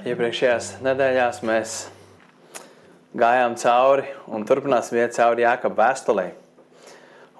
Iepriekšējās 0.00 0.78
nedēļās 0.80 1.42
mēs 1.44 1.72
gājām 3.20 3.52
cauri 3.60 4.06
un 4.32 4.46
turpināsim 4.48 4.96
iet 4.96 5.12
cauri 5.12 5.44
Jākapa 5.44 5.76
vēstulē. 5.76 6.24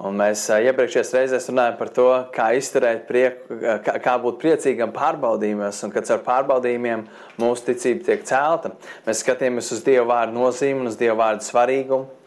Un 0.04 0.18
mēs 0.20 0.42
iepriekšējās 0.52 1.12
reizēs 1.16 1.48
runājām 1.48 1.78
par 1.78 1.92
to, 1.96 2.06
kā 2.34 2.50
izturēt 2.56 3.06
prieku, 3.08 3.56
kā, 3.84 3.94
kā 4.04 4.16
būt 4.20 4.36
priecīgam 4.42 4.92
pārbaudījumos, 4.92 5.80
un 5.86 5.94
kad 5.94 6.12
ar 6.12 6.20
pārbaudījumiem 6.26 7.06
mūsu 7.40 7.70
ticība 7.70 8.10
tiek 8.10 8.28
celta. 8.28 8.74
Mēs 9.08 9.24
skatījāmies 9.24 9.72
uz 9.76 9.80
Dieva 9.86 10.04
vārdu 10.12 10.36
nozīmi 10.36 10.84
un 10.84 10.92
uz 10.92 11.00
Dieva 11.00 11.16
vārdu 11.22 11.48
svarīgumu. 11.48 12.19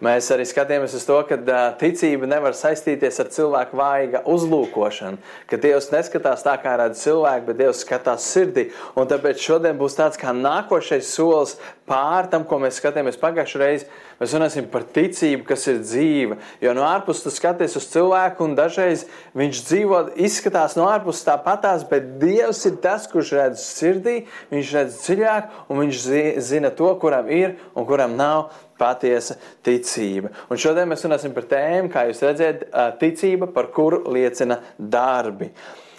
Mēs 0.00 0.30
arī 0.32 0.46
skatāmies 0.48 0.94
uz 0.96 1.02
to, 1.04 1.18
ka 1.28 1.36
ticība 1.76 2.24
nevar 2.24 2.54
saistīties 2.56 3.20
ar 3.20 3.28
cilvēku 3.34 3.76
vājiga 3.76 4.22
uzlūkošanu, 4.32 5.18
ka 5.50 5.58
Dievs 5.60 5.90
neskatās 5.92 6.40
tā, 6.46 6.54
kā 6.62 6.72
redz 6.80 7.02
cilvēku, 7.04 7.50
bet 7.50 7.58
Dievs 7.58 7.82
skatās 7.84 8.24
sirdī. 8.32 8.70
Un 8.96 9.10
tāpēc 9.10 9.42
šodien 9.44 9.76
būs 9.76 9.98
tāds 9.98 10.16
kā 10.20 10.32
nākošais 10.32 11.10
solis 11.12 11.58
pār 11.90 12.30
tam, 12.32 12.46
ko 12.48 12.56
mēs 12.62 12.78
skatījāmies 12.80 13.20
pagājušajā 13.20 13.60
reizē. 13.60 13.90
Mēs 14.20 14.32
runāsim 14.36 14.66
par 14.72 14.86
ticību, 14.88 15.44
kas 15.48 15.66
ir 15.68 15.82
dzīva. 15.84 16.36
Jo 16.64 16.72
no 16.76 16.86
ārpuses 16.88 17.24
tu 17.24 17.32
skaties 17.32 17.76
uz 17.76 17.86
cilvēku, 17.92 18.44
un 18.44 18.56
dažreiz 18.56 19.06
viņš 19.36 19.62
dzīvo, 19.68 20.00
izskatās 20.20 20.76
no 20.80 20.88
ārpuses 20.88 21.24
tāpatās, 21.28 21.84
bet 21.88 22.16
Dievs 22.20 22.64
ir 22.68 22.80
tas, 22.84 23.04
kurš 23.10 23.34
redz 23.36 23.64
sirdī, 23.64 24.16
viņš 24.52 24.74
redz 24.76 24.98
dziļāk, 25.04 25.54
un 25.68 25.84
viņš 25.84 26.02
zina 26.48 26.72
to, 26.72 26.92
kuram 27.00 27.28
ir 27.32 27.56
un 27.74 27.88
kuram 27.88 28.16
nav 28.16 28.48
patiesa 28.80 29.36
ticība. 29.66 30.32
Un 30.50 30.60
šodien 30.60 30.88
mēs 30.90 31.04
runāsim 31.04 31.34
par 31.36 31.46
tēmu, 31.50 31.90
kā 31.92 32.06
jūs 32.08 32.24
redzat, 32.24 32.64
ticība, 33.02 33.50
par 33.52 33.68
kuru 33.74 34.02
liecina 34.10 34.58
darbi. 34.78 35.50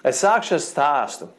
Es 0.03 0.23
sākšu 0.25 0.57
ar 0.57 0.65
stāstu. 0.65 1.29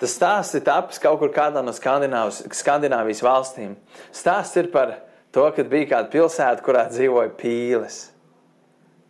Tas 0.00 0.14
stāsts 0.16 0.56
ir 0.56 0.64
tapis 0.64 1.00
kaut 1.00 1.18
kur 1.20 1.32
kādā 1.32 1.60
no 1.64 1.74
Skandināvijas 1.76 3.24
valstīm. 3.24 3.74
Stāsts 4.16 4.56
ir 4.56 4.70
par 4.72 4.94
to, 5.34 5.44
kad 5.56 5.68
bija 5.68 5.90
kāda 5.94 6.08
pilsēta, 6.12 6.64
kurā 6.64 6.86
dzīvoja 6.88 7.34
pīles. 7.40 8.06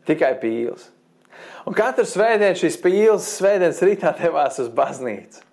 Tikai 0.09 0.33
pīles. 0.43 0.89
Un 1.69 1.77
katru 1.77 2.07
svētdienu 2.09 2.59
šīs 2.59 2.81
pīles 2.83 3.29
svētdienas 3.37 3.83
rītā 3.87 4.11
devās 4.19 4.59
uz 4.63 4.71
baznīcu. 4.75 5.45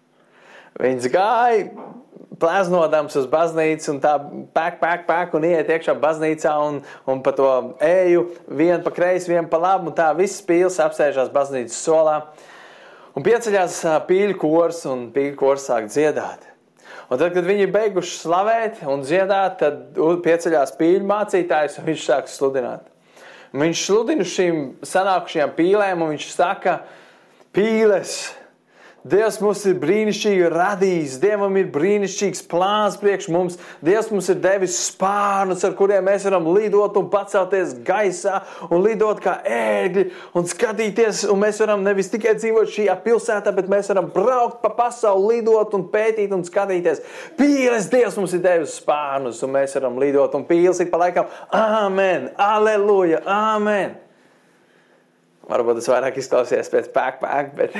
Viņas 0.82 1.08
gāja 1.14 1.70
Plēznodams 2.42 3.16
uz 3.18 3.26
baznīcu, 3.32 3.90
un 3.96 4.02
tā 4.04 4.14
pēk, 4.54 4.78
pēk, 4.82 5.06
pēk, 5.08 5.38
un 5.38 5.48
iet 5.48 5.72
iekšā 5.74 5.96
baznīcā, 6.02 6.52
un, 6.68 6.82
un 7.10 7.24
pa 7.26 7.34
to 7.38 7.48
eju, 7.82 8.28
vienu 8.48 8.84
pa 8.86 8.94
kreisi, 8.94 9.32
vienu 9.32 9.48
pa 9.50 9.62
labi, 9.64 9.90
un 9.90 9.98
tā 9.98 10.12
viss 10.18 10.44
pīls 10.46 10.78
apsēžās 10.84 11.32
baznīcas 11.34 11.80
solā. 11.88 12.20
Un 13.18 13.26
pieceļās 13.26 13.80
pīļu 14.06 14.38
kors, 14.38 14.84
un 14.92 15.08
pīļu 15.16 15.34
kors 15.40 15.66
sāk 15.72 15.90
dziedāt. 15.90 16.46
Un 17.08 17.18
tad, 17.18 17.32
kad 17.34 17.46
viņi 17.48 17.66
ir 17.66 17.74
beiguši 17.74 18.20
slavēt 18.20 18.84
un 18.86 19.02
dziedāt, 19.02 19.62
tad 19.64 19.98
pieceļās 20.26 20.76
pīļu 20.78 21.08
mācītājs, 21.08 21.80
un 21.80 21.88
viņš 21.88 22.04
sāk 22.04 22.30
sludināt. 22.30 22.86
Un 23.56 23.64
viņš 23.64 23.86
sludina 23.88 24.26
šīm 24.28 24.58
sanākušajām 24.86 25.54
pīlēm, 25.58 26.04
un 26.04 26.14
viņš 26.14 26.28
saka, 26.36 26.82
pīles! 27.56 28.20
Dievs 29.08 29.38
mums 29.40 29.62
ir 29.70 29.78
brīnišķīgi 29.80 30.48
radījis, 30.52 31.18
Dievam 31.22 31.56
ir 31.60 31.70
brīnišķīgs 31.72 32.42
plāns 32.52 32.98
priekš 33.00 33.28
mums. 33.32 33.58
Dievs 33.84 34.10
mums 34.12 34.28
ir 34.34 34.40
devis 34.44 34.76
spārnus, 34.90 35.64
ar 35.68 35.76
kuriem 35.78 36.08
mēs 36.10 36.26
varam 36.28 36.50
lidot 36.56 36.98
un 37.00 37.08
pacelties 37.12 37.76
gaisā, 37.88 38.42
un 38.68 38.82
lidot 38.84 39.22
kā 39.24 39.38
ērgļi, 39.48 40.08
un 40.36 40.48
skatīties. 40.50 41.24
Un 41.32 41.40
mēs 41.44 41.62
varam 41.64 41.86
nevis 41.86 42.12
tikai 42.12 42.34
dzīvot 42.40 42.74
šajā 42.74 42.96
pilsētā, 43.06 43.54
bet 43.56 43.70
mēs 43.72 43.92
varam 43.94 44.10
braukt 44.14 44.60
pa 44.64 44.74
pasauli, 44.76 45.38
lidot 45.38 45.78
un 45.78 45.86
pētīt 45.94 46.34
un 46.36 46.44
skatīties. 46.48 47.04
Pīles 47.40 47.88
Dievs 47.94 48.18
mums 48.20 48.36
ir 48.36 48.44
devis 48.44 48.80
spārnus, 48.82 49.44
un 49.46 49.54
mēs 49.56 49.78
varam 49.78 50.02
lidot, 50.02 50.36
un 50.36 50.48
pīles 50.50 50.82
ir 50.84 50.92
pa 50.92 51.00
laikam 51.06 51.32
Āmen, 51.54 52.32
Aleluja, 52.36 53.22
Āmen! 53.24 53.96
Varbūt 55.48 55.80
tas 55.80 55.88
vairāk 55.94 56.20
izklausīsies 56.20 56.74
pēc 56.74 56.92
pēk, 56.92 57.22
pēk, 57.24 57.56
bet. 57.56 57.80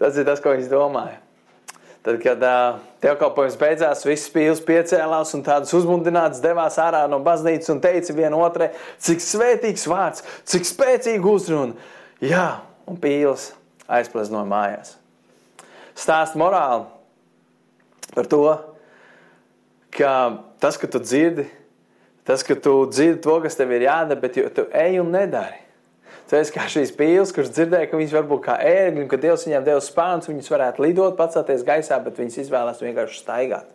Tas 0.00 0.18
ir 0.18 0.26
tas, 0.28 0.42
ko 0.42 0.52
viņš 0.54 0.68
domāja. 0.70 1.20
Tad, 2.06 2.20
kad 2.22 2.42
uh, 2.46 2.76
dievkalpojums 3.02 3.56
beidzās, 3.58 4.04
visas 4.06 4.30
pīles 4.30 4.60
piecēlās 4.62 5.32
un 5.34 5.42
tādas 5.42 5.72
uzmundrinātas 5.74 6.38
devās 6.44 6.76
ārā 6.78 7.00
no 7.10 7.18
baznīcas 7.24 7.72
un 7.72 7.80
teica 7.82 8.14
viena 8.14 8.38
otrai, 8.38 8.68
cik 9.02 9.24
svētīgs 9.24 9.88
vārds, 9.90 10.22
cik 10.46 10.68
spēcīga 10.68 11.26
uzruna. 11.26 11.74
Jā, 12.22 12.60
un 12.86 13.00
pīles 13.02 13.48
aizplaznoja 13.90 14.46
mājās. 14.46 14.94
Stāst 15.98 16.38
morāli 16.38 16.86
par 18.14 18.30
to, 18.30 18.42
ka 19.98 20.14
tas, 20.62 20.78
ka 20.78 20.86
tu 20.86 21.02
dzirdi, 21.02 21.50
tas, 22.22 22.46
ka 22.46 22.54
tu 22.54 22.78
dzirdi 22.86 23.24
to, 23.26 23.40
kas 23.42 23.58
tev 23.58 23.74
ir 23.74 23.88
jādara, 23.88 24.22
bet 24.22 24.38
tu 24.54 24.70
ej 24.70 25.00
un 25.02 25.10
nedari. 25.10 25.65
Esi 26.34 26.54
kā 26.54 26.64
šīs 26.66 26.90
pīles, 26.98 27.30
kuras 27.34 27.52
dzirdēja, 27.54 27.86
ka 27.90 27.98
viņas 28.00 28.14
var 28.16 28.24
būt 28.26 28.42
kā 28.48 28.56
ērgļi, 28.66 29.06
ka 29.10 29.18
Dievs 29.22 29.46
viņām 29.46 29.66
deva 29.68 29.82
spārnus, 29.84 30.26
viņas 30.26 30.50
varētu 30.50 30.82
lidot, 30.82 31.14
pacelties 31.18 31.62
gaisā, 31.66 32.00
bet 32.02 32.18
viņas 32.18 32.40
izvēlās 32.42 32.82
vienkārši 32.82 33.20
staigāt. 33.22 33.68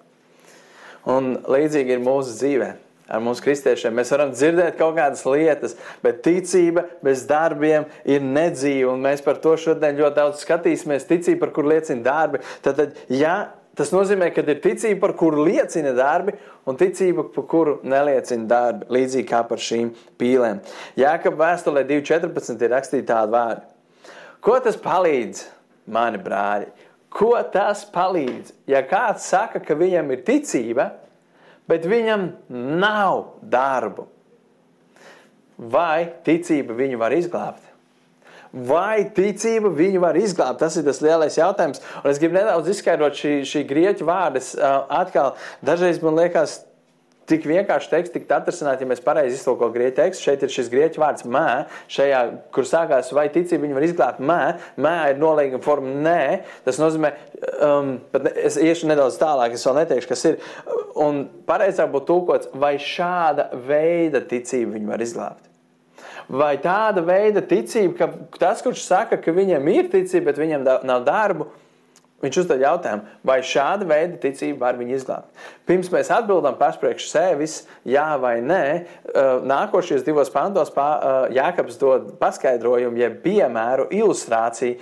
Un 1.08 1.38
līdzīgi 1.48 1.96
ir 1.96 2.04
mūsu 2.04 2.36
dzīvē. 2.36 2.74
Ar 3.12 3.24
mums 3.24 3.42
kristiešiem 3.44 3.96
mēs 3.96 4.12
varam 4.14 4.30
dzirdēt 4.32 4.78
kaut 4.80 4.94
kādas 4.96 5.24
lietas, 5.28 5.74
bet 6.04 6.22
ticība 6.24 6.86
bez 7.04 7.26
darbiem 7.28 7.88
ir 8.08 8.24
nedzīva. 8.24 8.94
Mēs 9.00 9.24
par 9.26 9.40
to 9.44 9.58
šodien 9.60 10.00
ļoti 10.00 10.16
daudz 10.20 10.44
skatīsimies. 10.46 11.08
Ticība, 11.10 11.42
par 11.46 11.52
kur 11.56 11.68
liecina 11.68 12.06
darbi. 12.06 12.40
Tad, 12.64 12.80
ja 13.12 13.36
Tas 13.80 13.94
nozīmē, 13.96 14.28
ka 14.36 14.44
ir 14.44 14.60
ticība, 14.60 15.00
par 15.06 15.14
kuru 15.20 15.46
liecina 15.48 15.94
darbi, 15.96 16.34
un 16.68 16.76
ticība, 16.80 17.24
par 17.32 17.46
kuru 17.48 17.78
neliecina 17.88 18.50
darbi. 18.50 18.90
Līdzīgi 18.92 19.30
kā 19.30 19.40
par 19.48 19.64
šīm 19.64 19.94
pīlēm. 20.20 20.60
Jēkab 21.00 21.40
vēstulē 21.40 21.86
2.14 21.88 22.66
ir 22.66 22.74
rakstīta 22.76 23.14
tāda 23.14 23.32
vārda. 23.32 23.68
Ko 24.44 24.58
tas 24.60 24.76
palīdz, 24.82 25.46
mani 25.94 26.20
brāļi? 26.20 26.68
Ko 27.12 27.32
tas 27.54 27.86
palīdz? 27.94 28.52
Ja 28.72 28.84
kāds 28.88 29.28
saka, 29.32 29.64
ka 29.64 29.76
viņam 29.80 30.12
ir 30.16 30.26
ticība, 30.28 30.90
bet 31.72 31.88
viņam 31.88 32.28
nav 32.82 33.38
darbu, 33.40 34.10
vai 35.56 36.10
ticība 36.28 36.76
viņu 36.76 37.00
var 37.00 37.16
izglābt? 37.16 37.71
Vai 38.52 39.06
ticība 39.16 39.72
viņu 39.76 40.02
var 40.04 40.18
izglābt? 40.20 40.60
Tas 40.62 40.76
ir 40.78 40.88
tas 40.88 41.02
lielais 41.04 41.38
jautājums. 41.40 41.82
Un 42.04 42.12
es 42.12 42.20
gribu 42.22 42.38
nedaudz 42.40 42.72
izskaidrot 42.74 43.16
šī, 43.18 43.38
šī 43.48 43.64
grieķu 43.70 44.08
vārdas. 44.08 44.54
Atkal, 44.92 45.36
dažreiz 45.66 46.02
man 46.04 46.20
liekas, 46.20 46.62
tik 47.32 47.46
vienkārši 47.48 47.92
teksts 47.92 48.14
tikt 48.16 48.32
atrasināt, 48.36 48.82
ja 48.82 48.88
mēs 48.90 49.04
pareizi 49.04 49.38
iztulkojam 49.38 49.74
grieķu 49.76 49.98
tekstu. 50.02 50.26
Šeit 50.28 50.44
ir 50.44 50.52
šis 50.52 50.72
grieķu 50.72 51.04
vārds 51.04 51.28
mē, 51.32 51.46
šajā, 51.92 52.22
kur 52.56 52.68
sākās 52.68 53.12
vai 53.16 53.28
ticība 53.34 53.66
viņu 53.68 53.78
var 53.78 53.86
izglābt. 53.88 54.24
Mē, 54.32 54.42
mē 54.82 54.96
ir 55.14 55.22
nolīguma 55.22 55.64
forma 55.64 55.94
nē. 56.08 56.24
Tas 56.66 56.82
nozīmē, 56.82 57.14
um, 57.68 57.94
bet 58.12 58.34
es 58.36 58.60
iešu 58.60 58.90
nedaudz 58.92 59.20
tālāk, 59.22 59.56
es 59.56 59.68
vēl 59.68 59.80
neteikšu, 59.84 60.12
kas 60.12 60.26
ir. 60.32 60.42
Un 61.02 61.24
pareizāk 61.48 61.94
būtu 61.94 62.10
tulkots, 62.12 62.52
vai 62.52 62.76
šāda 62.82 63.52
veida 63.70 64.24
ticība 64.28 64.76
viņu 64.76 64.92
var 64.92 65.08
izglābt 65.08 65.51
vai 66.32 66.56
tāda 66.64 67.04
veida 67.04 67.44
ticība, 67.44 67.96
ka 67.98 68.40
tas, 68.40 68.64
kurš 68.64 68.86
saka, 68.86 69.20
ka 69.20 69.34
viņam 69.36 69.68
ir 69.74 69.92
ticība, 69.92 70.30
bet 70.30 70.40
viņam 70.40 70.64
nav 70.88 71.04
darbu, 71.08 71.50
viņš 72.22 72.38
uzdod 72.44 72.62
jautājumu, 72.62 73.08
vai 73.26 73.40
šāda 73.46 73.88
veida 73.90 74.20
ticība 74.22 74.68
var 74.68 74.78
viņu 74.80 74.94
izglābt. 74.96 75.30
Pirms 75.68 75.90
mēs 75.92 76.12
atbildam 76.14 76.56
paši 76.60 76.80
priekš 76.84 77.08
sevis, 77.10 77.56
jā 77.84 78.06
vai 78.22 78.36
nē, 78.46 78.64
nākošajos 79.50 80.06
divos 80.06 80.30
pantos 80.34 80.70
Jākaps 81.34 81.80
dod 81.82 82.12
paskaidrojumu, 82.22 83.02
jeb 83.02 83.18
piemēru, 83.26 83.90
ilustrāciju, 83.90 84.78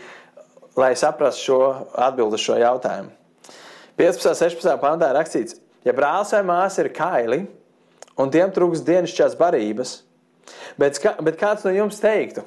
lai 0.79 0.91
saprastu 0.99 1.47
šo 1.47 1.61
atbildu 1.95 2.37
šo 2.39 2.59
jautājumu. 2.59 3.15
15. 3.99 4.29
un 4.29 4.37
16. 4.37 4.75
pantā 4.83 5.09
rakstīts, 5.15 5.57
ja 5.87 5.95
brālis 5.95 6.35
vai 6.35 6.43
māsa 6.47 6.83
ir 6.83 6.91
kaili 6.95 7.41
un 8.19 8.29
tiem 8.31 8.51
trūks 8.51 8.83
dienasčās 8.87 9.35
barības, 9.39 10.01
Bet, 10.79 10.99
kā, 11.01 11.15
bet 11.23 11.39
kāds 11.39 11.65
no 11.65 11.73
jums 11.73 11.99
teiktu, 12.01 12.43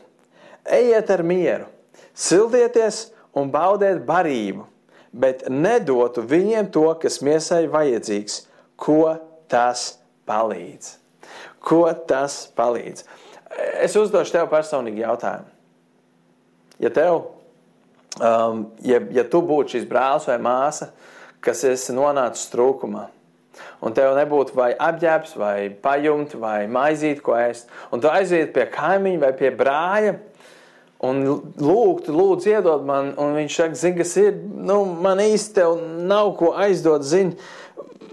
ejiet 0.65 1.11
ar 1.13 1.23
mieru, 1.27 1.69
sildieties 2.15 3.07
un 3.37 3.51
baudiet 3.53 4.03
barību, 4.07 4.67
bet 5.13 5.45
nedotu 5.53 6.25
viņiem 6.25 6.71
to, 6.73 6.87
kas 7.03 7.21
miesai 7.25 7.67
vajadzīgs, 7.71 8.43
ko 8.81 9.17
tas 9.53 9.93
palīdz. 10.29 10.97
Ko 11.63 11.85
tas 12.09 12.47
palīdz? 12.57 13.05
Es 13.85 13.95
uzdošu 13.99 14.35
tev 14.35 14.49
personīgi 14.51 15.05
jautājumu. 15.05 15.51
Ja 16.83 16.91
tev, 16.91 17.19
um, 18.19 18.65
ja, 18.83 18.99
ja 19.15 19.25
tu 19.29 19.43
būtu 19.47 19.77
šis 19.77 19.89
brālis 19.89 20.27
vai 20.31 20.39
māsa, 20.43 20.91
kas 21.45 21.63
esi 21.69 21.95
nonācis 21.95 22.49
trūkumā, 22.51 23.07
un 23.83 23.97
tev 23.97 24.17
nebūtu 24.19 24.57
vai 24.59 24.73
apģērbs, 24.75 25.37
vai 25.41 25.57
pajumti, 25.85 26.41
vai 26.41 26.67
maizīt, 26.71 27.23
ko 27.25 27.37
ēst, 27.39 27.71
un 27.93 28.03
tu 28.03 28.11
aiziet 28.13 28.55
pie 28.55 28.69
kaimiņa 28.73 29.23
vai 29.25 29.33
pie 29.39 29.53
brāļa, 29.57 30.19
un 31.03 31.25
lūgt, 31.59 32.11
lūdzu, 32.13 32.53
iedod 32.53 32.87
man, 32.87 33.11
un 33.19 33.35
viņš 33.41 33.59
saka, 33.59 33.79
zini, 33.79 33.99
kas 34.03 34.15
ir, 34.23 34.39
nu, 34.39 34.85
man 35.03 35.23
tev 35.55 35.77
nav 36.07 36.37
ko 36.39 36.55
aizdot, 36.63 37.05
zini. 37.07 37.37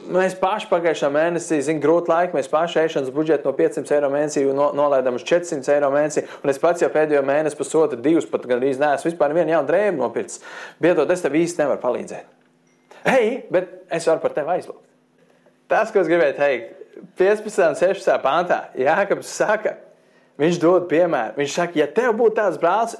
Mēs 0.09 0.33
paši 0.41 0.65
pagājušā 0.71 1.05
mēnesī, 1.13 1.59
zinām, 1.61 1.83
grūti 1.83 2.09
laiki. 2.09 2.33
Mēs 2.33 2.47
paši 2.49 2.79
ēšanas 2.81 3.11
budžetu 3.13 3.45
no 3.45 3.53
500 3.53 3.93
eiro 3.93 4.09
mēnesī 4.09 4.41
no, 4.57 4.71
nolaidām 4.73 5.19
uz 5.19 5.25
400 5.29 5.69
eiro 5.75 5.91
mēnesī. 5.93 6.23
Un 6.41 6.49
es 6.49 6.57
pats 6.57 6.81
jau 6.81 6.89
pēdējo 6.89 7.21
mēnesi, 7.29 7.59
pusotru, 7.59 8.01
divus 8.01 8.25
pat 8.31 8.49
gandrīz 8.49 8.81
neesmu 8.81 9.11
vispār 9.11 9.37
vienu 9.37 9.53
jaunu 9.53 9.69
drēbu 9.69 10.01
nopircis. 10.01 10.41
Biedot, 10.81 11.13
es 11.13 11.21
tev 11.21 11.37
īsti 11.37 11.61
nevaru 11.61 11.83
palīdzēt. 11.85 12.37
Hei, 13.05 13.43
bet 13.53 13.83
es 13.93 14.09
varu 14.09 14.25
par 14.25 14.33
tevi 14.33 14.57
aizlūgt. 14.57 14.88
Tas, 15.69 15.93
ko 15.93 16.01
es 16.01 16.09
gribēju 16.09 16.37
teikt, 16.39 16.75
15. 17.19 17.69
un 17.69 17.77
16. 17.79 18.17
pāntā 18.23 18.63
Jākabs 18.77 19.29
saka, 19.31 19.77
Viņš 20.39 20.57
dod 20.61 20.85
piemēru. 20.87 21.35
Viņš 21.35 21.51
saka, 21.51 21.75
ja 21.81 21.85
tev 21.91 22.13
būtu 22.15 22.37
tāds 22.37 22.59
brālis, 22.61 22.93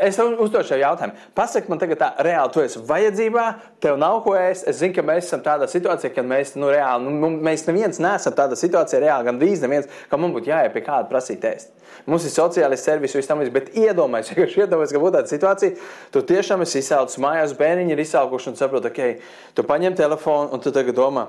es 0.00 0.16
tev 0.16 0.30
uzdošu 0.40 0.70
šo 0.70 0.76
jautājumu. 0.80 1.26
Pasaki 1.36 1.68
man 1.68 1.80
tagad 1.82 1.98
tā, 2.00 2.06
reāli, 2.24 2.52
tu 2.54 2.62
esi 2.62 2.80
vajadzībā, 2.88 3.42
tev 3.84 3.98
nav 4.00 4.22
ko 4.24 4.32
ēst. 4.38 4.64
Es 4.70 4.78
zinu, 4.80 4.94
ka 4.96 5.04
mēs 5.04 5.28
esam 5.28 5.42
tādā 5.44 5.68
situācijā, 5.68 6.08
ka 6.14 6.24
mēs, 6.24 6.54
nu, 6.56 6.70
reāli, 6.72 7.12
nu, 7.12 7.28
mēs 7.44 7.66
neviens 7.68 8.00
neesam 8.00 8.32
tādā 8.38 8.56
situācijā, 8.56 9.02
reāli, 9.02 9.28
gan 9.28 9.40
drīz 9.42 9.66
neviens, 9.66 9.90
ka 10.08 10.20
mums 10.22 10.38
būtu 10.38 10.48
jāiet 10.54 10.72
pie 10.72 10.84
kāda 10.86 11.10
prasīt 11.10 11.44
ēst. 11.50 11.74
Mums 12.08 12.24
ir 12.24 12.32
sociālais 12.32 12.88
servis, 12.88 13.18
viss 13.18 13.28
tam 13.28 13.44
līdzīgs, 13.44 13.56
bet 13.58 13.76
iedomājieties, 13.76 14.56
ja 14.56 14.64
iedomājies, 14.64 14.96
ka 14.96 15.04
būtu 15.04 15.18
tāda 15.18 15.34
situācija, 15.34 15.76
tu 16.16 16.24
tiešām 16.32 16.64
esi 16.64 16.80
izsaucis 16.80 17.20
mājās, 17.20 17.52
bērniņi 17.60 17.92
ir 17.92 18.04
izsaukuši 18.06 18.54
un 18.54 18.56
saproti, 18.56 18.94
ok, 18.94 19.30
tu 19.52 19.68
paņem 19.68 20.00
telefonu 20.00 20.56
un 20.56 20.64
tu 20.64 20.72
tagad 20.72 20.96
domā. 20.96 21.28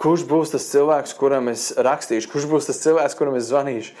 Kurš 0.00 0.24
būs 0.24 0.54
tas 0.54 0.64
cilvēks, 0.70 1.12
kuram 1.18 1.50
es 1.52 1.70
rakstīšu, 1.76 2.30
kurš 2.32 2.46
būs 2.48 2.70
tas 2.70 2.80
cilvēks, 2.80 3.16
kuram 3.18 3.34
es 3.36 3.50
zvanīšu? 3.50 3.92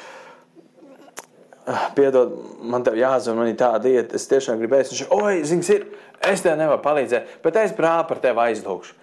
Ah, 1.68 1.90
piedod, 1.94 2.32
man 2.64 2.82
te 2.86 2.94
jāzina, 2.96 3.36
man 3.36 3.50
ir 3.50 3.58
tāda 3.60 3.84
lieta, 3.84 4.16
es 4.16 4.24
tiešām 4.30 4.56
gribēju. 4.62 4.88
Viņš 4.90 5.02
ir, 5.04 5.10
oi, 5.12 5.34
zini, 5.46 5.66
ir, 5.76 5.84
es 6.30 6.40
tev 6.42 6.56
nevaru 6.58 6.80
palīdzēt, 6.82 7.34
bet 7.44 7.58
es 7.60 7.74
brāli 7.76 8.06
par 8.08 8.22
tevi 8.24 8.40
aizlūgšu. 8.46 8.96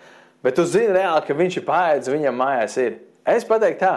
Bet 0.44 0.58
tu 0.58 0.66
zini 0.66 0.96
reāli, 0.98 1.22
ka 1.28 1.38
viņš 1.38 1.60
ir 1.60 1.66
pārēdzis, 1.68 2.14
viņam 2.16 2.42
mājās 2.42 2.80
ir. 2.82 2.98
Es 3.30 3.46
pateiktu 3.46 3.84
tā, 3.86 3.94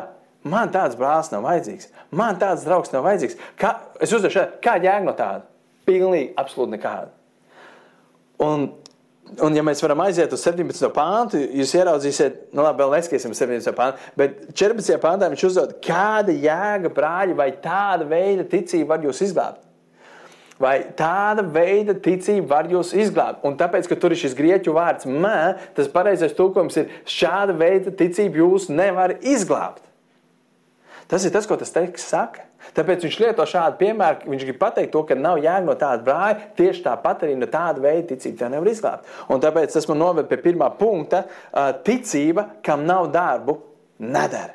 man 0.53 0.71
tāds 0.75 0.99
brālis 1.01 1.33
nav 1.33 1.49
vajadzīgs, 1.49 1.89
man 2.21 2.37
tāds 2.41 2.69
draugs 2.69 2.93
nav 2.93 3.09
vajadzīgs. 3.09 3.41
Kā, 3.61 3.73
es 3.97 4.13
uzdošu, 4.13 4.45
kāda 4.65 4.91
jēga 4.91 5.09
no 5.09 5.17
tāda? 5.17 5.47
Pilnīgi, 5.89 6.35
absolūti 6.41 6.77
nekāda. 6.77 7.11
Un 8.45 8.69
Un, 9.39 9.55
ja 9.55 9.63
mēs 9.63 9.83
varam 9.85 10.01
aiziet 10.03 10.33
uz 10.35 10.43
17. 10.43 10.89
pāntu, 10.95 11.39
jūs 11.61 11.73
ieraudzīsiet, 11.79 12.39
nu, 12.57 12.65
labi, 12.65 12.83
vēl 12.83 12.97
neskiesim 12.97 13.35
17. 13.37 13.73
pāntu, 13.77 14.11
bet 14.19 14.41
14. 14.51 14.97
pāntā 15.03 15.29
viņš 15.31 15.45
uzdod, 15.47 15.75
kāda 15.85 16.35
jēga, 16.35 16.91
brāļi, 16.97 17.37
vai 17.39 17.51
tāda 17.63 18.09
veida 18.11 18.47
ticība 18.51 18.97
var 18.97 19.07
jūs 19.07 19.23
izglābt? 19.29 19.63
Vai 20.61 20.75
tāda 20.97 21.45
veida 21.47 21.95
ticība 21.97 22.57
var 22.57 22.67
jūs 22.69 22.91
izglābt? 22.93 23.41
Un 23.49 23.55
tāpēc, 23.61 23.87
ka 23.89 23.97
tur 23.97 24.13
ir 24.13 24.21
šis 24.21 24.35
grieķu 24.37 24.75
vārds 24.77 25.09
mē, 25.09 25.39
tas 25.77 25.89
pareizais 25.93 26.35
tulkojums 26.37 26.77
ir 26.83 26.91
šāda 27.09 27.55
veida 27.57 27.95
ticība 27.97 28.43
jūs 28.43 28.69
nevar 28.69 29.17
izglābt. 29.21 29.81
Tas 31.11 31.25
ir 31.27 31.33
tas, 31.35 31.49
ko 31.49 31.57
tas 31.59 31.73
teksts 31.75 32.13
saka. 32.13 32.45
Tāpēc 32.77 33.03
viņš 33.07 33.17
lieto 33.19 33.45
šādu 33.49 33.81
piemēru. 33.81 34.31
Viņš 34.31 34.45
grib 34.47 34.61
pateikt, 34.61 34.93
to, 34.95 35.03
ka 35.09 35.17
nav 35.19 35.41
jēga 35.43 35.65
no 35.67 35.75
tāda 35.79 36.05
brāļa. 36.07 36.51
Tieši 36.59 36.85
tāpat 36.85 37.25
arī 37.27 37.35
no 37.39 37.49
tāda 37.51 37.83
veida 37.83 38.13
ticība 38.13 38.45
tā 38.45 38.51
nevar 38.53 38.71
izglābt. 38.71 39.11
Un 39.33 39.43
tāpēc 39.43 39.75
tas 39.75 39.89
man 39.91 39.99
noved 40.05 40.31
pie 40.31 40.39
pirmā 40.45 40.71
punkta. 40.79 41.25
Ticība, 41.87 42.47
kam 42.67 42.87
nav 42.87 43.11
darbu, 43.15 43.57
nedara. 44.07 44.55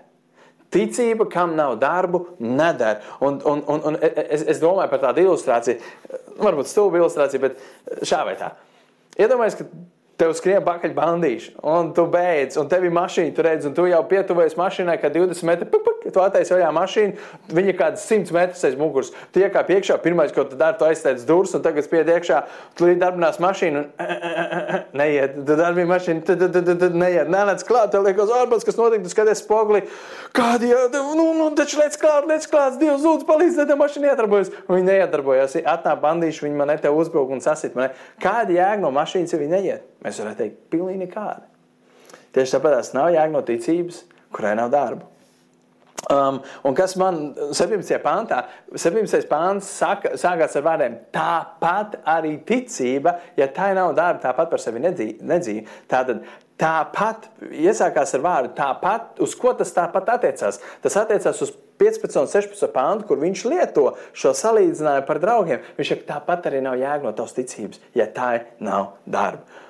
Ticība, 0.75 1.28
kam 1.31 1.57
nav 1.60 1.75
darbu, 1.81 2.22
nedara. 2.40 3.04
Un, 3.24 3.42
un, 3.48 3.66
un, 3.72 3.84
un 3.92 4.00
es, 4.00 4.46
es 4.56 4.63
domāju 4.63 4.92
par 4.92 5.04
tādu 5.10 5.25
ilustrāciju, 5.25 5.92
varbūt 6.40 6.72
stulbu 6.72 7.00
ilustrāciju, 7.00 7.44
bet 7.50 8.08
šā 8.08 8.24
vai 8.28 8.38
tā. 8.40 8.54
Iedomājieties, 9.16 9.60
ka 9.60 9.68
Tev 10.15 10.31
skrien 10.38 10.63
pakaļ 10.63 10.94
bandīši, 10.95 11.50
un 11.67 11.89
tu 11.95 12.06
beidz, 12.07 12.56
un 12.62 12.69
tev 12.71 12.85
ir 12.88 12.94
mašīna, 12.95 13.33
tu 13.35 13.44
redz, 13.44 13.65
un 13.67 13.73
tu 13.75 13.83
jau 13.89 14.00
pietuvojies 14.07 14.53
mašīnai, 14.56 14.95
kad 15.01 15.12
20 15.12 15.44
metri, 15.50 15.67
puk, 15.67 15.81
puk, 15.83 16.06
tu 16.07 16.21
attaisi 16.23 16.53
vaļā 16.53 16.69
mašīnu, 16.77 17.25
viņa 17.51 17.73
ir 17.73 17.75
kāds 17.81 18.06
100 18.07 18.31
metrus 18.31 18.63
aiz 18.63 18.77
muguras. 18.79 19.09
Tu 19.35 19.41
iekāp 19.44 19.73
iekšā, 19.75 19.97
pirmais, 20.03 20.31
ko 20.31 20.45
tu 20.47 20.56
dari, 20.56 20.77
tu 20.79 20.88
aizstāj 20.88 21.17
durvis, 21.27 21.51
un 21.57 21.65
tagad 21.65 21.83
spied 21.83 22.07
iekšā, 22.13 22.38
tu 22.79 22.88
līdz 22.88 23.01
darbinās 23.01 23.41
mašīnu, 23.44 23.81
un 23.81 24.85
neiet, 25.01 25.35
tu 25.35 25.57
darbini 25.59 25.89
mašīnu, 25.89 26.23
tad, 26.29 26.45
tad, 26.45 26.62
tad, 26.62 26.71
tad 26.85 26.95
neiet, 26.95 27.31
nenāc 27.35 27.65
klāt, 27.67 27.91
tev 27.91 28.07
liekas, 28.07 28.31
ārpus, 28.38 28.63
kas 28.67 28.79
notiek, 28.79 29.03
tu 29.03 29.12
skaties 29.12 29.44
spoguli, 29.44 29.83
kādi 30.38 30.71
nu, 30.95 31.27
nu, 31.41 31.50
taču 31.59 31.81
liec 31.81 32.00
klāt, 32.00 32.29
liec 32.31 32.47
klāt, 32.47 32.79
Dievs, 32.79 33.03
lūdzu, 33.03 33.27
palīdz, 33.27 33.59
tā 33.67 33.75
mašīna 33.79 34.13
iedarbojas. 34.13 34.53
Viņi 34.69 34.88
neiedarbojas, 34.94 35.59
atnāk 35.59 36.00
bandīši, 36.03 36.47
viņi 36.47 36.62
man 36.62 36.73
te 36.79 36.91
uzbruk 36.91 37.35
un 37.35 37.44
sasit 37.44 37.75
man. 37.75 37.95
Kāda 38.23 38.56
jēga 38.56 38.79
no 38.83 38.95
mašīnas, 38.95 39.35
ja 39.35 39.41
viņi 39.41 39.56
neiet? 39.56 39.94
Mēs 40.06 40.22
varētu 40.22 40.42
teikt, 40.44 40.63
pilnīgi 40.69 41.07
nekāda. 41.07 41.48
Tieši 42.36 42.62
tās 42.62 42.94
nav 42.94 43.10
jēga 43.16 43.31
no 43.34 43.42
ticības, 43.48 44.04
kurai 44.36 44.54
nav 44.60 44.72
darba. 44.74 45.07
Um, 46.12 46.42
un 46.63 46.75
kas 46.78 46.94
man 47.02 47.31
17. 47.34 47.98
pāntā, 48.04 48.44
17. 48.78 49.25
pāns 49.30 49.69
saka, 49.80 50.12
sākās 50.22 50.54
ar 50.60 50.66
vārdiem, 50.68 50.98
tāpat 51.16 51.96
arī 52.12 52.36
ticība, 52.46 53.16
ja 53.40 53.48
tā 53.50 53.72
nav 53.74 53.96
darba, 53.98 54.22
tāpat 54.28 54.52
par 54.52 54.62
sevi 54.62 54.84
nedzīvo. 54.84 55.66
Tātad 55.90 56.22
tāpat 56.62 57.25
iesākās 57.50 58.13
ar 58.19 58.25
vārdu 58.28 58.54
tāpat, 58.60 59.18
uz 59.24 59.34
ko 59.40 59.56
tas 59.58 59.74
tāpat 59.74 60.13
attiecās. 60.19 60.62
Tas 60.84 61.00
attiecās 61.01 61.42
uz 61.42 61.56
15 61.81 62.22
un 62.22 62.30
16 62.31 62.75
pāntu, 62.75 63.10
kur 63.10 63.24
viņš 63.24 63.46
lieto 63.50 63.90
šo 64.13 64.36
salīdzinājumu 64.38 65.10
par 65.10 65.24
draugiem. 65.24 65.66
Viņš 65.80 65.96
saka, 65.96 66.10
tāpat 66.13 66.51
arī 66.51 66.62
nav 66.63 66.78
jēga 66.80 67.08
no 67.08 67.16
tavas 67.18 67.36
ticības, 67.40 67.81
ja 67.98 68.12
tā 68.12 68.36
nav 68.63 69.00
darba. 69.10 69.63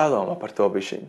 Padomā 0.00 0.36
par 0.40 0.54
to 0.56 0.68
bišķiņu. 0.72 1.08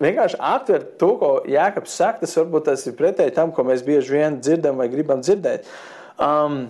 Vienkārši 0.00 0.38
aptver 0.40 0.84
to, 1.00 1.10
ko 1.20 1.30
Jēkabs 1.44 1.92
saka, 1.92 2.22
tas 2.22 2.36
varbūt 2.38 2.70
tas 2.70 2.86
ir 2.88 2.96
pretēji 2.96 3.34
tam, 3.36 3.50
ko 3.52 3.66
mēs 3.68 3.84
bieži 3.84 4.16
vien 4.16 4.38
dzirdam 4.40 4.80
vai 4.80 4.88
gribam 4.88 5.20
dzirdēt. 5.20 5.68
Um, 6.16 6.62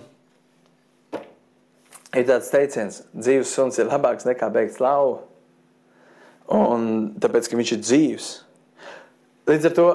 ir 2.11 2.27
tāds 2.27 2.51
teiciens, 2.51 3.01
dzīves 3.15 3.53
suns 3.55 3.79
ir 3.79 3.87
labāks 3.87 4.27
nekā 4.27 4.51
beigts 4.51 4.81
lauva. 4.83 5.21
Un 6.51 7.13
tāpēc, 7.23 7.47
ka 7.47 7.55
viņš 7.55 7.73
ir 7.77 7.83
dzīves. 7.85 8.29
Līdz 9.47 9.69
ar 9.69 9.77
to 9.77 9.87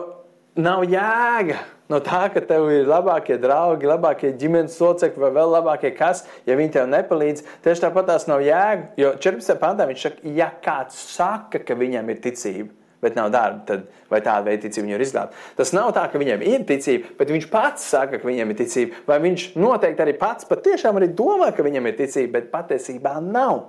nav 0.57 0.87
jēga 0.89 1.61
no 1.93 2.01
tā, 2.05 2.23
ka 2.35 2.43
tev 2.45 2.69
ir 2.75 2.89
labākie 2.89 3.37
draugi, 3.43 3.89
labākie 3.89 4.33
ģimenes 4.39 4.79
locekļi 4.83 5.23
vai 5.23 5.31
vēl 5.37 5.53
labākie 5.59 5.93
kas, 5.97 6.25
ja 6.49 6.57
viņi 6.59 6.75
tev 6.79 6.89
nepalīdz. 6.93 7.45
Tieši 7.65 7.85
tāpat 7.87 8.11
tās 8.11 8.27
nav 8.31 8.43
jēga. 8.45 8.91
Jo 9.01 9.13
14. 9.21 9.55
pantā 9.63 9.87
viņš 9.91 10.09
saka, 10.09 10.35
ja 10.37 10.51
kāds 10.65 10.99
saka, 11.15 11.63
ka 11.63 11.79
viņam 11.79 12.11
ir 12.13 12.21
ticība. 12.25 12.73
Bet 13.05 13.15
nav 13.15 13.29
darba, 13.31 13.61
tad 13.69 13.83
vai 14.11 14.23
tāda 14.25 14.49
veida 14.49 14.65
ticība 14.65 14.87
viņu 14.87 14.97
ir 14.97 15.03
izglābta. 15.05 15.37
Tas 15.59 15.71
nav 15.77 15.91
tā, 15.95 16.07
ka 16.11 16.19
viņam 16.19 16.43
ir 16.49 16.65
ticība, 16.67 17.13
bet 17.19 17.31
viņš 17.31 17.49
pats 17.53 17.85
saka, 17.93 18.19
ka 18.19 18.27
viņam 18.27 18.51
ir 18.51 18.59
ticība. 18.63 19.03
Vai 19.07 19.19
viņš 19.23 19.45
noteikti 19.61 20.03
arī 20.03 20.15
pats 20.19 20.49
patiešām 20.49 20.97
arī 20.99 21.11
domā, 21.15 21.51
ka 21.55 21.67
viņam 21.67 21.91
ir 21.91 21.99
ticība, 22.01 22.39
bet 22.39 22.49
patiesībā 22.55 23.19
nav. 23.21 23.67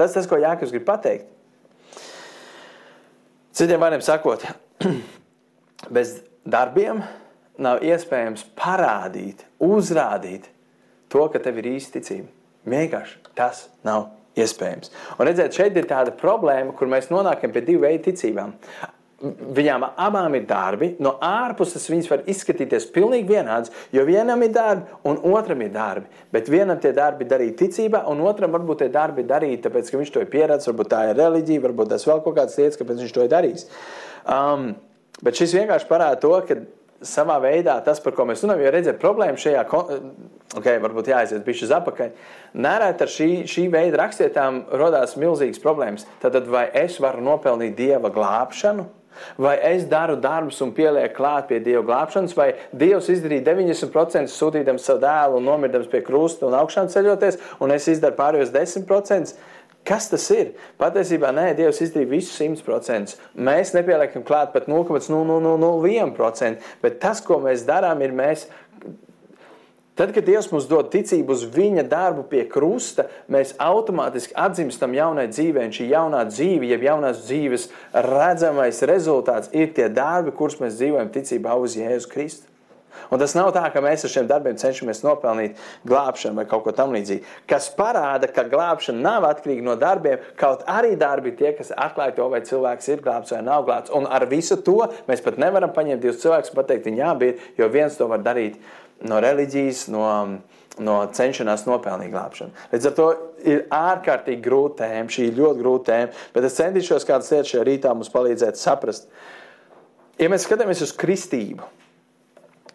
Tas 0.00 0.16
tas, 0.16 0.28
ko 0.28 0.40
Jānis 0.40 0.72
grib 0.72 0.86
pateikt. 0.88 1.28
Citiem 3.56 3.80
vārdiem 3.80 4.02
sakot, 4.04 4.42
bez 5.96 6.18
darbiem 6.44 7.04
nav 7.62 7.82
iespējams 7.84 8.44
parādīt, 8.58 9.46
uzrādīt 9.62 10.50
to, 11.12 11.26
ka 11.32 11.40
tev 11.42 11.60
ir 11.62 11.72
īsta 11.76 11.98
ticība. 11.98 12.28
Vienkārši 12.66 13.34
tas 13.38 13.66
nav 13.86 14.10
iespējams. 14.36 14.92
Un 15.16 15.28
redziet, 15.28 15.56
šeit 15.56 15.78
ir 15.78 15.88
tāda 15.88 16.12
problēma, 16.16 16.74
kur 16.76 16.90
mēs 16.90 17.08
nonākam 17.12 17.54
pie 17.54 17.64
divu 17.64 17.86
veidu 17.86 18.10
ticībām. 18.10 18.52
Viņām 19.56 19.86
abām 19.96 20.34
ir 20.36 20.42
darbi, 20.44 20.90
no 21.00 21.14
ārpuses 21.24 21.86
viņas 21.88 22.10
var 22.10 22.26
izskatīties 22.28 22.90
pilnīgi 22.92 23.30
vienādas, 23.30 23.72
jo 23.94 24.02
vienam 24.04 24.42
ir 24.44 24.52
darbi 24.52 24.98
un 25.08 25.22
otram 25.32 25.62
ir 25.64 25.70
darbi. 25.72 26.10
Bet 26.34 26.50
vienam 26.52 26.76
tie 26.82 26.92
darbi 26.96 27.24
darīt 27.28 27.56
ticībā, 27.62 28.02
un 28.12 28.20
otram 28.28 28.52
varbūt 28.52 28.84
tie 28.84 28.90
darbi 28.92 29.24
darīt, 29.24 29.62
tāpēc 29.64 29.88
ka 29.88 30.02
viņš 30.02 30.12
to 30.12 30.24
ir 30.24 30.28
pieredzējis, 30.34 30.68
varbūt 30.68 30.92
tā 30.92 31.00
ir 31.08 31.16
reliģija, 31.22 31.64
varbūt 31.64 31.94
tas 31.94 32.04
vēl 32.04 32.20
kaut 32.26 32.36
kādas 32.36 32.60
lietas, 32.60 32.76
kāpēc 32.82 33.00
viņš 33.06 33.16
to 33.16 33.24
ir 33.24 33.32
darījis. 33.32 33.66
Um, 34.36 34.68
bet 35.24 35.40
šis 35.40 35.56
vienkārši 35.62 35.88
parāda 35.88 36.20
to, 36.20 36.34
ka 36.44 36.60
savā 37.04 37.36
veidā 37.42 37.76
tas, 37.84 38.00
par 38.00 38.14
ko 38.16 38.26
mēs 38.28 38.44
runājam, 38.44 38.64
jo 38.64 38.72
redziet, 38.74 39.00
problēma 39.02 39.40
šajā, 39.40 39.64
ok, 40.56 40.68
varbūt 40.84 41.10
jāaiziet 41.12 41.44
bišķi 41.46 41.66
uz 41.68 41.74
apakaļ, 41.78 42.12
nerēt 42.66 43.02
ar 43.04 43.12
šī, 43.12 43.30
šī 43.50 43.66
veida 43.72 44.00
rakstietām 44.02 44.64
rodās 44.80 45.16
milzīgas 45.20 45.62
problēmas. 45.62 46.06
Tad 46.22 46.38
vai 46.50 46.68
es 46.76 47.00
varu 47.02 47.24
nopelnīt 47.26 47.76
Dieva 47.78 48.12
glābšanu? 48.12 48.86
Vai 49.40 49.56
es 49.64 49.86
daru 49.88 50.16
darbus 50.20 50.58
un 50.60 50.72
pielieku 50.76 51.16
klāt 51.16 51.48
pie 51.48 51.60
Dieva 51.64 51.82
glābšanas, 51.86 52.34
vai 52.36 52.50
Dievs 52.76 53.08
izdarīja 53.12 53.46
90% 53.48 54.32
sūtīdams 54.32 54.84
savu 54.84 55.00
dēlu 55.04 55.40
un 55.40 55.48
nomirdams 55.48 55.88
pie 55.92 56.02
krusta 56.04 56.44
un 56.48 56.56
augšām 56.58 56.90
ceļoties, 56.92 57.40
un 57.64 57.72
es 57.72 57.88
izdaru 57.92 58.18
pārējos 58.18 58.52
10%? 58.52 59.36
Kas 59.86 60.08
tas 60.10 60.24
ir? 60.34 60.54
Patiesībā 60.80 61.30
nē, 61.34 61.52
Dievs 61.58 61.78
izdarīja 61.84 62.10
visu 62.10 62.34
100%. 62.34 63.14
Mēs 63.38 63.70
nepieliekam 63.76 64.24
klāt 64.26 64.50
pat 64.54 64.66
0,001%. 64.70 66.70
Bet 66.82 66.98
tas, 67.02 67.22
ko 67.22 67.38
mēs 67.44 67.66
darām, 67.68 68.02
ir 68.02 68.16
mēs 68.16 68.48
Tad, 69.96 70.10
kad 70.12 70.26
Dievs 70.28 70.50
mums 70.52 70.66
dod 70.68 70.90
ticību 70.92 71.32
uz 71.32 71.46
viņa 71.54 71.86
darbu 71.88 72.26
pie 72.28 72.42
krusta, 72.52 73.06
mēs 73.32 73.54
automātiski 73.56 74.34
atzīstam 74.36 74.92
jaunai 74.92 75.24
dzīvei. 75.30 75.70
Un 75.70 75.72
šī 75.72 75.86
jaunā 75.88 76.20
dzīve, 76.28 76.68
jeb 76.68 76.84
jaunās 76.84 77.22
dzīves 77.24 77.64
redzamais 78.04 78.82
rezultāts 78.90 79.48
ir 79.56 79.72
tie 79.72 79.86
darbi, 79.88 80.34
kurus 80.36 80.58
mēs 80.60 80.76
dzīvojam 80.76 81.08
ticībā 81.14 81.56
uz 81.56 81.78
Jēzu 81.80 82.12
Kristu. 82.12 82.55
Un 83.10 83.22
tas 83.22 83.34
nav 83.36 83.52
tā, 83.56 83.64
ka 83.72 83.82
mēs 83.84 84.06
ar 84.06 84.12
šiem 84.12 84.30
darbiem 84.30 84.58
cenšamies 84.60 85.02
nopelnīt 85.04 85.60
glābšanu 85.88 86.40
vai 86.40 86.46
kaut 86.50 86.64
ko 86.66 86.74
tamlīdzīgu. 86.76 87.24
Kas 87.50 87.68
parāda, 87.76 88.30
ka 88.32 88.46
glābšana 88.50 89.02
nav 89.04 89.28
atkarīga 89.30 89.66
no 89.66 89.76
darbiem, 89.80 90.24
kaut 90.40 90.64
arī 90.70 90.94
darbi 91.00 91.34
tie, 91.36 91.52
kas 91.58 91.74
atklāj 91.74 92.16
to, 92.16 92.30
vai 92.32 92.42
cilvēks 92.46 92.90
ir 92.92 93.04
glābts 93.04 93.34
vai 93.36 93.42
nav 93.46 93.66
glābts. 93.68 93.92
Un 93.96 94.08
ar 94.08 94.26
visu 94.30 94.58
to 94.66 94.80
mēs 95.10 95.24
pat 95.24 95.38
nevaram 95.42 95.74
paņemt 95.76 96.02
divus 96.02 96.22
cilvēkus 96.24 96.52
un 96.52 96.60
pateikt, 96.60 96.90
viņi 96.90 97.06
abi 97.06 97.32
ir, 97.32 97.46
jo 97.58 97.70
viens 97.72 97.96
to 97.98 98.08
var 98.10 98.24
darīt 98.24 98.58
no 99.06 99.20
reliģijas, 99.20 99.86
no, 99.92 100.06
no 100.82 100.96
cenšanās 101.16 101.66
nopelnīt 101.68 102.12
glābšanu. 102.12 102.66
Līdz 102.72 102.90
ar 102.90 102.94
to 102.96 103.08
ir 103.44 103.64
ārkārtīgi 103.74 104.42
grūta 104.44 104.84
tēma, 104.84 105.12
šī 105.12 105.30
ir 105.30 105.40
ļoti 105.40 105.62
grūta 105.62 105.92
tēma, 105.92 106.26
bet 106.34 106.48
es 106.48 106.58
centīšos 106.58 107.08
kādas 107.08 107.32
lietas 107.32 107.52
šajā 107.52 107.66
rītā 107.68 107.94
mums 107.94 108.12
palīdzēt 108.12 108.60
saprast. 108.60 109.10
Ja 110.20 110.30
mēs 110.32 110.46
skatāmies 110.48 110.80
uz 110.84 110.94
kristību, 110.96 111.66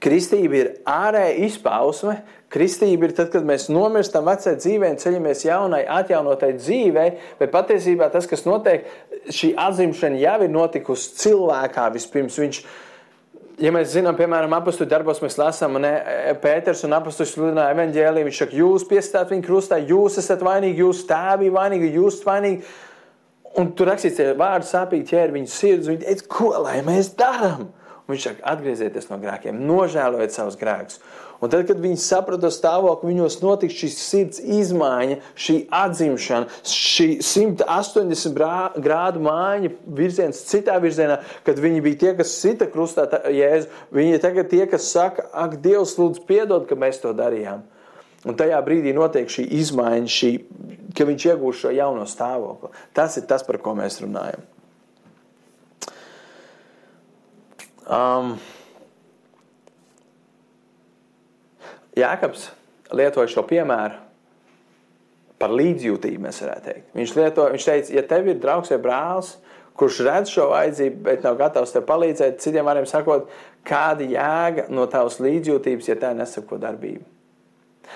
Kristība 0.02 0.58
ir 0.58 0.70
ārēja 0.90 1.34
izpausme. 1.46 2.16
Kristība 2.52 3.08
ir 3.08 3.14
tad, 3.16 3.30
kad 3.32 3.46
mēs 3.48 3.70
nomirstam 3.72 4.26
vecai 4.28 4.56
dzīvē 4.58 4.90
un 4.92 5.00
ceļamies 5.00 5.44
jaunai, 5.46 5.84
atjaunotai 6.00 6.56
dzīvei, 6.58 7.10
bet 7.40 7.52
patiesībā 7.54 8.10
tas, 8.12 8.26
kas 8.28 8.44
notiek, 8.48 8.88
šī 9.32 9.54
atzimšana 9.62 10.18
jau 10.20 10.38
ir 10.44 10.52
notikusi 10.52 11.14
cilvēkā 11.22 11.86
vispirms. 11.94 12.40
Viņš, 12.42 12.60
ja 13.62 13.72
mēs 13.76 13.94
zinām, 13.94 14.18
piemēram, 14.18 14.56
apakstu 14.58 14.88
darbos, 14.90 15.22
mēs 15.24 15.38
lasām, 15.40 15.78
ne, 15.84 15.94
Pēters 16.44 16.82
un 16.88 16.98
apakstu 16.98 17.28
sludināja 17.30 17.76
evaņģēlī, 17.78 18.24
viņš 18.28 18.42
saka, 18.44 18.58
jūs 18.58 18.88
piestāt 18.90 19.32
viņu 19.32 19.46
krustā, 19.46 19.78
jūs 19.80 20.18
esat 20.20 20.42
vainīgi, 20.44 20.82
jūs 20.82 21.06
tēvi 21.10 21.54
vainīgi, 21.54 21.94
jūs 22.02 22.24
vainīgi. 22.26 22.66
Un 23.62 23.70
tur 23.78 23.92
rakstīts, 23.92 24.18
ka 24.18 24.34
vārdu 24.40 24.66
sāpīgi 24.66 25.12
ķēra 25.12 25.38
viņu 25.38 25.54
sirds, 25.54 25.92
viņi 25.92 26.04
teica, 26.08 26.28
ko 26.32 26.56
lai 26.66 26.80
mēs 26.88 27.14
darām? 27.20 27.70
Viņš 28.12 28.28
saka, 28.28 28.44
atgriezieties 28.52 29.08
no 29.08 29.18
grēkiem, 29.22 29.60
nožēlojiet 29.68 30.36
savus 30.36 30.58
grēkus. 30.60 31.00
Un 31.42 31.50
tad, 31.50 31.64
kad 31.66 31.80
viņi 31.82 31.98
saprata 31.98 32.52
stāvokli, 32.54 33.16
viņos 33.16 33.40
notika 33.42 33.74
šī 33.74 33.88
sirds 33.96 34.42
izmaiņa, 34.44 35.16
šī 35.42 35.56
atzimšana, 35.74 36.60
šī 36.70 37.08
180 37.26 38.78
grādu 38.84 39.24
mājiņa, 39.26 39.72
virziens 39.98 40.44
citā 40.52 40.78
virzienā, 40.84 41.18
kad 41.48 41.62
viņi 41.64 41.82
bija 41.88 42.02
tie, 42.04 42.12
kas 42.20 42.36
sita 42.44 42.70
krustā 42.70 43.08
Jēzu. 43.34 43.72
Viņi 43.96 44.18
ir 44.20 44.22
tagad 44.22 44.54
tie, 44.54 44.62
kas 44.70 44.92
saka, 44.94 45.26
ak, 45.34 45.58
Dievs, 45.66 45.96
lūdzu, 45.98 46.28
piedod, 46.30 46.70
ka 46.70 46.78
mēs 46.78 47.02
to 47.02 47.16
darījām. 47.18 47.66
Un 48.30 48.38
tajā 48.38 48.62
brīdī 48.62 48.94
notiek 48.94 49.32
šī 49.34 49.48
izmaiņa, 49.64 50.16
šī, 50.20 50.32
ka 50.94 51.10
viņš 51.10 51.30
iegūst 51.32 51.66
šo 51.66 51.74
jauno 51.74 52.06
stāvokli. 52.06 52.70
Tas 52.94 53.18
ir 53.18 53.26
tas, 53.26 53.42
par 53.48 53.58
ko 53.66 53.74
mēs 53.80 53.98
runājam. 54.04 54.51
Um, 57.92 58.38
Jēkabs 61.98 62.48
lietoja 62.96 63.28
šo 63.32 63.44
piemēru 63.50 63.98
par 65.42 65.52
līdzjūtību, 65.58 66.22
mēs 66.24 66.40
varētu 66.44 66.68
teikt. 66.70 66.92
Viņš, 66.96 67.16
lieto, 67.18 67.48
viņš 67.52 67.66
teica, 67.68 67.96
ja 67.98 68.04
tev 68.08 68.30
ir 68.32 68.38
draugs 68.40 68.72
vai 68.72 68.78
brālis, 68.84 69.34
kurš 69.80 70.02
redz 70.06 70.32
šo 70.32 70.48
vajadzību, 70.52 71.02
bet 71.08 71.26
nav 71.26 71.40
gatavs 71.40 71.74
tev 71.74 71.84
palīdzēt, 71.90 72.40
citiem 72.44 72.68
vārdiem 72.68 72.88
sakot, 72.88 73.32
kāda 73.68 74.06
jēga 74.08 74.68
no 74.72 74.86
tavas 74.92 75.18
līdzjūtības, 75.24 75.90
ja 75.90 75.98
tā 76.00 76.14
nesako 76.16 76.62
darbību. 76.62 77.04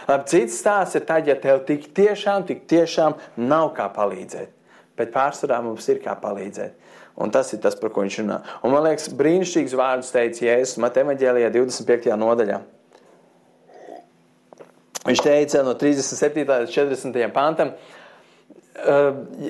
Labi, 0.09 0.27
cits 0.27 0.57
stāsts 0.59 0.97
ir 0.99 1.05
tad, 1.07 1.29
ja 1.29 1.37
tev 1.39 1.61
tik 1.67 1.87
tiešām, 1.95 2.43
tik 2.49 2.65
tiešām 2.67 3.15
nav 3.39 3.71
kā 3.77 3.87
palīdzēt. 3.95 4.51
Bet 4.99 5.13
pārsvarā 5.13 5.61
mums 5.63 5.87
ir 5.91 6.01
kā 6.03 6.17
palīdzēt. 6.19 6.75
Un 7.15 7.31
tas 7.31 7.51
ir 7.55 7.61
tas, 7.63 7.77
par 7.79 7.93
ko 7.95 8.03
viņš 8.03 8.17
runā. 8.21 8.41
Un 8.65 8.73
man 8.73 8.83
liekas, 8.89 9.07
brīnišķīgs 9.15 9.75
vārds 9.79 10.11
teica 10.11 10.49
Jēzus 10.49 10.79
Mateja 10.83 11.07
Maģēlijā 11.07 11.51
25. 11.53 12.09
nodaļā. 12.19 12.59
Viņš 15.05 15.21
teica 15.21 15.61
no 15.63 15.75
37. 15.79 16.43
līdz 16.49 16.73
40. 16.73 17.21
pantam, 17.31 17.71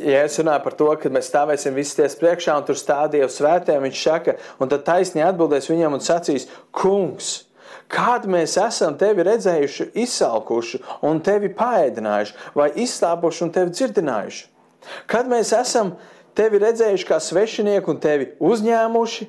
ja 0.05 0.21
es 0.21 0.37
runāju 0.37 0.61
par 0.67 0.75
to, 0.77 0.91
ka 1.01 1.09
mēs 1.09 1.31
stāvēsim 1.31 1.73
visi 1.73 1.97
ties 1.97 2.17
priekšā 2.19 2.59
un 2.59 2.67
tur 2.67 2.77
stādīja 2.77 3.31
svētē, 3.31 3.79
viņš 3.81 4.03
saka, 4.03 4.35
un 4.61 4.69
tad 4.69 4.85
taisni 4.85 5.23
atbildēs 5.25 5.71
viņam 5.71 5.97
un 5.97 6.05
sacīs, 6.05 6.49
kungs, 6.75 7.33
Kādu 7.91 8.31
mēs 8.33 8.55
esam 8.57 8.95
tevi 8.97 9.23
redzējuši, 9.27 9.91
izsalkuši 10.05 10.79
un 11.05 11.19
tevi 11.25 11.51
paēdinājuši, 11.53 12.35
vai 12.57 12.71
izslāpuši 12.81 13.43
un 13.45 13.51
tevi 13.53 13.73
dzirdinājuši? 13.75 14.45
Kad 15.09 15.29
mēs 15.29 15.51
esam 15.53 15.93
tevi 16.37 16.61
redzējuši 16.61 17.07
kā 17.09 17.19
svešinieku 17.23 17.93
un 17.93 17.99
tevi 18.03 18.31
uzņēmuši, 18.43 19.27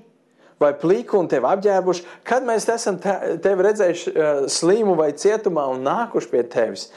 vai 0.61 0.73
plīku 0.81 1.19
un 1.21 1.29
tevi 1.29 1.49
apģērbuši, 1.51 2.07
kad 2.27 2.47
mēs 2.47 2.69
esam 2.73 2.97
tevi 3.01 3.67
redzējuši 3.69 4.13
uh, 4.13 4.47
slimu 4.51 4.97
vai 4.99 5.11
cietumā 5.17 5.67
un 5.73 5.85
nākuši 5.87 6.33
pie 6.33 6.43
tevis. 6.53 6.89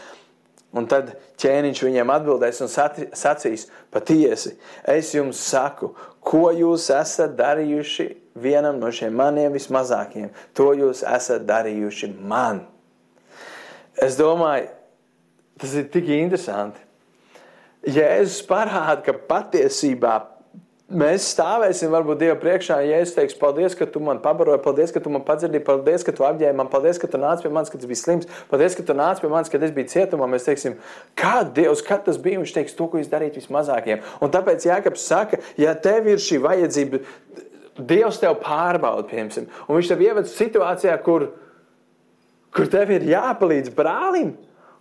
Un 0.70 0.86
tad 0.86 1.16
ķēniņš 1.42 1.80
viņiem 1.82 2.12
atbildēs 2.14 2.60
un 2.62 2.70
sacīs: 2.70 3.66
Patiesi, 3.90 4.54
es 4.86 5.16
jums 5.16 5.40
saku, 5.42 5.96
ko 6.22 6.52
jūs 6.54 6.92
esat 6.94 7.34
darījuši 7.40 8.06
vienam 8.40 8.78
no 8.80 8.92
šiem 8.94 9.16
maniem 9.18 9.56
vismazākajiem, 9.56 10.30
to 10.54 10.70
jūs 10.78 11.02
esat 11.10 11.48
darījuši 11.50 12.12
man. 12.22 12.68
Es 14.00 14.16
domāju, 14.20 14.70
tas 15.60 15.74
ir 15.76 15.90
tik 15.92 16.14
interesanti. 16.16 16.86
Jēzus 17.88 18.42
parāda, 18.48 19.00
ka 19.06 19.14
patiesībā 19.30 20.18
mēs 20.90 21.28
stāvēsim 21.36 21.94
varbūt 21.94 22.20
Dieva 22.20 22.36
priekšā, 22.42 22.80
ja 22.84 22.98
Jēzus 22.98 23.16
teiks, 23.16 23.38
paldies, 23.40 23.76
ka 23.78 23.86
tu 23.88 24.02
man 24.04 24.20
pabaroji, 24.24 24.62
paldies, 24.66 24.92
ka 24.92 25.02
tu 25.04 25.12
man 25.14 25.24
padzirdīji, 25.24 25.64
paldies, 25.68 26.04
ka 26.04 26.14
tu 26.16 26.26
apģēri 26.28 26.58
man, 26.58 26.68
paldies, 26.72 27.00
ka 27.00 27.08
tu 27.08 27.22
nāc 27.22 27.44
pie 27.44 27.52
manis, 27.54 27.72
kad 27.72 27.84
es 27.84 27.90
biju 27.90 28.02
slims, 28.02 28.28
paldies, 28.50 28.76
ka 28.76 28.84
tu 28.84 28.96
nāc 28.98 29.22
pie 29.22 29.30
manis, 29.32 29.52
kad 29.54 29.64
es 29.64 29.72
biju 29.76 29.92
cietumā. 29.94 30.28
Mēs 30.32 30.50
teiksim, 30.50 30.76
kā 31.20 31.44
Dievs, 31.46 31.86
kad 31.86 32.04
tas 32.08 32.20
bija, 32.20 32.42
viņš 32.42 32.56
teiks 32.58 32.76
to, 32.76 32.90
ko 32.90 33.00
jūs 33.00 33.12
darīt 33.12 33.38
vismazākiem. 33.40 34.04
Un 34.20 34.34
tāpēc 34.34 34.68
Jākaps 34.68 35.06
saka, 35.08 35.40
ja 35.62 35.78
tev 35.78 36.10
ir 36.10 36.20
šī 36.26 36.42
vajadzība, 36.44 37.04
Dievs 37.80 38.20
tev 38.20 38.36
pārbauda, 38.44 39.08
piemēram, 39.08 39.48
un 39.70 39.80
viņš 39.80 39.94
tev 39.94 40.04
ieved 40.04 40.28
situācijā, 40.28 40.98
kur, 41.06 41.30
kur 42.52 42.68
tev 42.68 42.92
ir 42.98 43.08
jāpalīdz 43.14 43.72
brālim. 43.78 44.36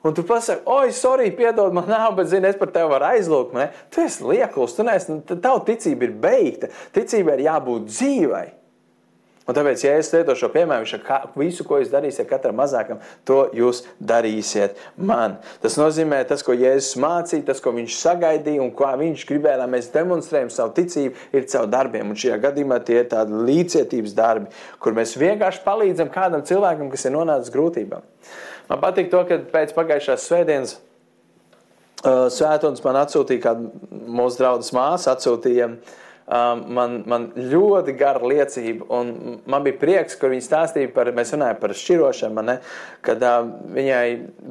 Un 0.08 0.14
tu 0.16 0.22
pasaki, 0.24 0.62
oi, 0.64 0.92
sorry, 0.96 1.28
piedod, 1.36 1.74
man 1.76 1.84
nav, 1.90 2.14
bet 2.16 2.30
zini, 2.30 2.48
es 2.48 2.56
par 2.56 2.70
tevi 2.72 2.88
varu 2.88 3.10
aizlūgt. 3.10 3.52
Ne? 3.52 3.66
Tu 3.92 4.06
esi 4.06 4.24
liekls, 4.24 4.76
tu 4.76 4.86
neesi, 4.86 5.18
tava 5.34 5.60
ticība 5.66 6.08
ir 6.08 6.14
beigta. 6.22 6.70
Ticībai 6.96 7.36
ir 7.36 7.50
jābūt 7.50 7.90
dzīvai. 7.90 8.46
Un 9.48 9.56
tāpēc, 9.56 9.80
ja 9.80 9.94
es 9.96 10.10
lietošu 10.12 10.44
šo 10.44 10.48
piemēru, 10.52 10.84
viņš 10.84 10.90
saka, 10.92 11.18
visu, 11.40 11.64
ko 11.64 11.78
jūs 11.80 11.88
darīsiet 11.92 12.28
katram 12.28 12.58
mazākam, 12.60 12.98
to 13.28 13.46
jūs 13.56 13.80
darīsiet 13.96 14.76
man. 14.96 15.38
Tas 15.62 15.78
nozīmē, 15.80 16.18
tas, 16.28 16.44
ko 16.44 16.52
Jēzus 16.52 16.98
mācīja, 17.00 17.46
tas, 17.48 17.62
ko 17.64 17.72
viņš 17.76 17.96
sagaidīja 17.96 18.60
un 18.64 18.74
kā 18.76 18.92
viņš 19.00 19.24
gribēja, 19.30 19.62
lai 19.62 19.70
mēs 19.72 19.88
demonstrējam 19.94 20.52
savu 20.52 20.74
ticību, 20.76 21.24
ir 21.32 21.48
caur 21.48 21.70
darbiem. 21.72 22.12
Un 22.12 22.20
šajā 22.20 22.36
gadījumā 22.44 22.80
tie 22.84 23.00
ir 23.00 23.08
tādi 23.12 23.40
līdzcietības 23.48 24.16
darbi, 24.16 24.52
kur 24.84 24.96
mēs 24.96 25.16
vienkārši 25.16 25.64
palīdzam 25.64 26.12
kādam 26.12 26.44
cilvēkam, 26.48 26.92
kas 26.92 27.08
ir 27.08 27.16
nonācis 27.16 27.52
grūtībām. 27.56 28.04
Man 28.68 28.82
patīk 28.82 29.08
to, 29.12 29.22
ka 29.28 29.40
pēc 29.52 29.72
pagājušās 29.76 30.26
svētdienas 30.28 30.75
uh, 32.04 32.26
svētdienas 32.32 32.84
man 32.84 33.00
atsūtīja 33.04 33.44
kāda 33.46 33.96
mūsu 34.18 34.42
draudzes 34.42 34.75
māsa, 34.76 35.14
atsūtīja 35.16 35.72
Um, 36.28 36.58
man, 36.76 36.98
man 37.08 37.22
ļoti 37.40 37.94
gara 37.96 38.20
liecība. 38.20 38.84
Man 39.48 39.64
bija 39.64 39.78
prieks, 39.80 40.16
kur 40.20 40.28
viņi 40.28 40.44
stāstīja 40.44 40.90
par, 40.92 41.08
mēs 41.16 41.30
runājam 41.32 41.56
par 41.62 41.72
šķirošanu, 41.72 42.42
ne, 42.44 42.56
kad 43.06 43.22
uh, 43.25 43.46
viņai 43.72 44.02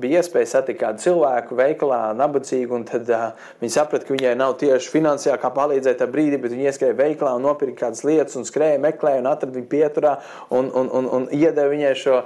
bija 0.01 0.24
iespēja 0.24 0.50
satikt 0.55 0.79
kādu 0.81 1.03
cilvēku 1.03 1.53
veikalā, 1.59 2.00
nabadzīgu, 2.17 2.79
un 2.79 2.88
tad 2.89 3.12
uh, 3.13 3.27
viņi 3.62 3.75
saprata, 3.75 4.07
ka 4.07 4.15
viņai 4.15 4.33
nav 4.41 4.55
tieši 4.57 4.89
finansiāli 4.95 5.43
kā 5.43 5.53
palīdzēt 5.53 6.01
tajā 6.01 6.15
brīdī, 6.15 6.41
bet 6.41 6.55
viņi 6.55 6.65
ieskrēja 6.71 6.97
veikalā 6.97 7.36
un 7.38 7.45
nopirka 7.45 7.83
kādas 7.83 8.01
lietas, 8.09 8.39
un 8.41 8.50
skrēja, 8.50 8.81
meklēja 8.81 9.21
un 9.21 9.29
atrada 9.36 9.59
viņu 9.59 9.69
pieturā 9.75 10.17
un, 10.50 10.74
un, 10.74 10.89
un, 10.89 11.12
un 11.13 11.29
iedeva 11.29 11.69
viņai 11.75 11.93
šo, 12.01 12.24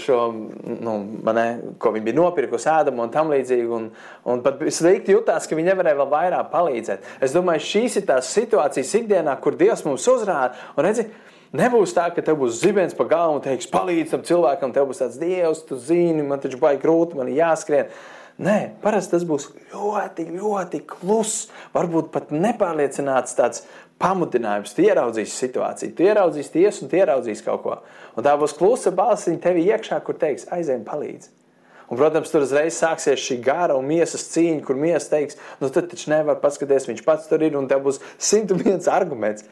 šo 0.00 0.18
nu, 0.32 0.96
manē, 1.26 1.46
ko 1.82 1.92
viņa 1.94 2.06
bija 2.08 2.18
nopirkusi, 2.18 2.68
ēdamu 2.72 3.04
un 3.04 3.12
tam 3.14 3.30
līdzīgi. 3.34 3.68
Un, 3.76 3.90
un 4.26 4.42
pat 4.44 4.60
slikti 4.74 5.14
jutās, 5.14 5.46
ka 5.48 5.58
viņa 5.58 5.72
nevarēja 5.72 6.00
vēl 6.00 6.10
vairāk 6.12 6.50
palīdzēt. 6.52 7.14
Es 7.24 7.36
domāju, 7.36 7.64
šīs 7.68 8.00
ir 8.00 8.08
tās 8.10 8.32
situācijas 8.36 8.92
ikdienā, 9.00 9.38
kur 9.42 9.58
Dievs 9.58 9.86
mums 9.86 10.06
uzrāda. 10.12 10.54
Un 10.76 10.88
redzi, 10.88 11.08
Nebūs 11.56 11.94
tā, 11.94 12.08
ka 12.12 12.24
tev 12.26 12.40
būs 12.40 12.58
zibens 12.58 12.94
pa 12.96 13.06
galvu 13.08 13.38
un 13.38 13.42
teiks, 13.44 13.68
palīdz 13.70 14.12
tam 14.12 14.24
cilvēkam, 14.26 14.72
tev 14.74 14.88
būs 14.90 14.98
tāds 15.00 15.18
dievs, 15.20 15.62
tu 15.68 15.78
zini, 15.78 16.24
man 16.26 16.42
taču 16.42 16.58
baigi 16.60 16.82
grūti, 16.82 17.16
man 17.16 17.30
ir 17.30 17.38
jāskrien. 17.38 17.92
Nē, 18.42 18.56
parasti 18.82 19.14
tas 19.14 19.22
būs 19.24 19.46
ļoti, 19.70 20.26
ļoti 20.34 20.82
kluss, 20.90 21.46
varbūt 21.72 22.10
pat 22.12 22.34
nepārliecināts 22.34 23.38
tāds 23.38 23.62
pamudinājums, 24.02 24.74
tu 24.76 24.84
ieraudzīsi 24.84 25.34
situāciju, 25.44 25.94
tu 25.96 26.04
ieraudzīsi 26.06 26.52
tiesu 26.52 26.84
un 26.84 26.92
tu 26.92 26.98
ieraudzīsi 26.98 27.46
kaut 27.46 27.62
ko. 27.64 27.78
Un 28.16 28.26
tā 28.26 28.36
būs 28.38 28.56
klusa 28.58 28.92
balsiņa 28.94 29.42
tev 29.44 29.60
iekšā, 29.62 30.00
kur 30.04 30.18
teiks, 30.20 30.48
aizējiem 30.52 30.84
palīdzi. 30.88 31.32
Un, 31.86 31.98
protams, 32.00 32.32
tur 32.32 32.42
uzreiz 32.42 32.74
sāksies 32.80 33.22
šī 33.22 33.36
gara 33.44 33.76
un 33.78 33.86
miesas 33.86 34.26
cīņa, 34.32 34.64
kur 34.66 34.78
miesa 34.78 35.12
teiks, 35.12 35.38
nu 35.60 35.70
tad 35.70 35.86
taču 35.92 36.10
nevar 36.10 36.40
paskatīties, 36.42 36.88
viņš 36.90 37.04
pats 37.06 37.28
tur 37.30 37.44
ir 37.46 37.54
un 37.58 37.68
tev 37.70 37.84
būs 37.86 38.02
101 38.32 38.90
arguments. 38.90 39.46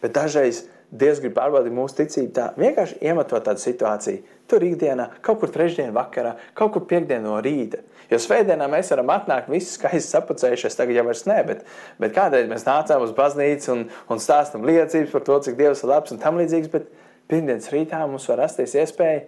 Bet 0.00 0.14
dažreiz 0.16 0.66
Dievs 0.90 1.20
grib 1.22 1.36
pārbaudīt 1.36 1.70
mūsu 1.70 2.00
ticību 2.00 2.32
tā, 2.34 2.48
vienkārši 2.58 2.96
iemetot 3.06 3.44
tādu 3.46 3.62
situāciju. 3.62 4.24
Tur 4.50 4.64
ikdienā, 4.66 5.06
kaut 5.22 5.38
kur 5.38 5.52
trešdien 5.54 5.92
vakarā, 5.94 6.32
kaut 6.58 6.72
kur 6.74 6.82
piekdien 6.90 7.22
no 7.22 7.36
rīta. 7.38 7.84
Jo 8.10 8.18
svētdienā 8.18 8.66
mēs 8.70 8.90
varam 8.90 9.12
atnākt 9.14 9.50
visi 9.52 9.76
skaisti 9.76 10.16
sapucējušies, 10.16 10.76
tagad 10.78 10.98
jau 10.98 11.04
vairs 11.06 11.26
ne, 11.30 11.38
bet, 11.46 11.60
bet 12.02 12.14
kādreiz 12.16 12.48
mēs 12.50 12.66
nācām 12.66 13.04
uz 13.06 13.12
baznīcu 13.14 13.70
un, 13.74 13.84
un 14.10 14.22
stāstam 14.22 14.66
liecības 14.66 15.12
par 15.14 15.26
to, 15.28 15.36
cik 15.46 15.58
Dievs 15.60 15.84
ir 15.84 15.92
labs 15.92 16.14
un 16.14 16.18
tam 16.22 16.40
līdzīgs, 16.40 16.72
bet 16.72 16.88
pirmdienas 17.30 17.70
rītā 17.70 18.02
mums 18.10 18.26
var 18.32 18.42
rasties 18.42 18.74
iespēja 18.82 19.22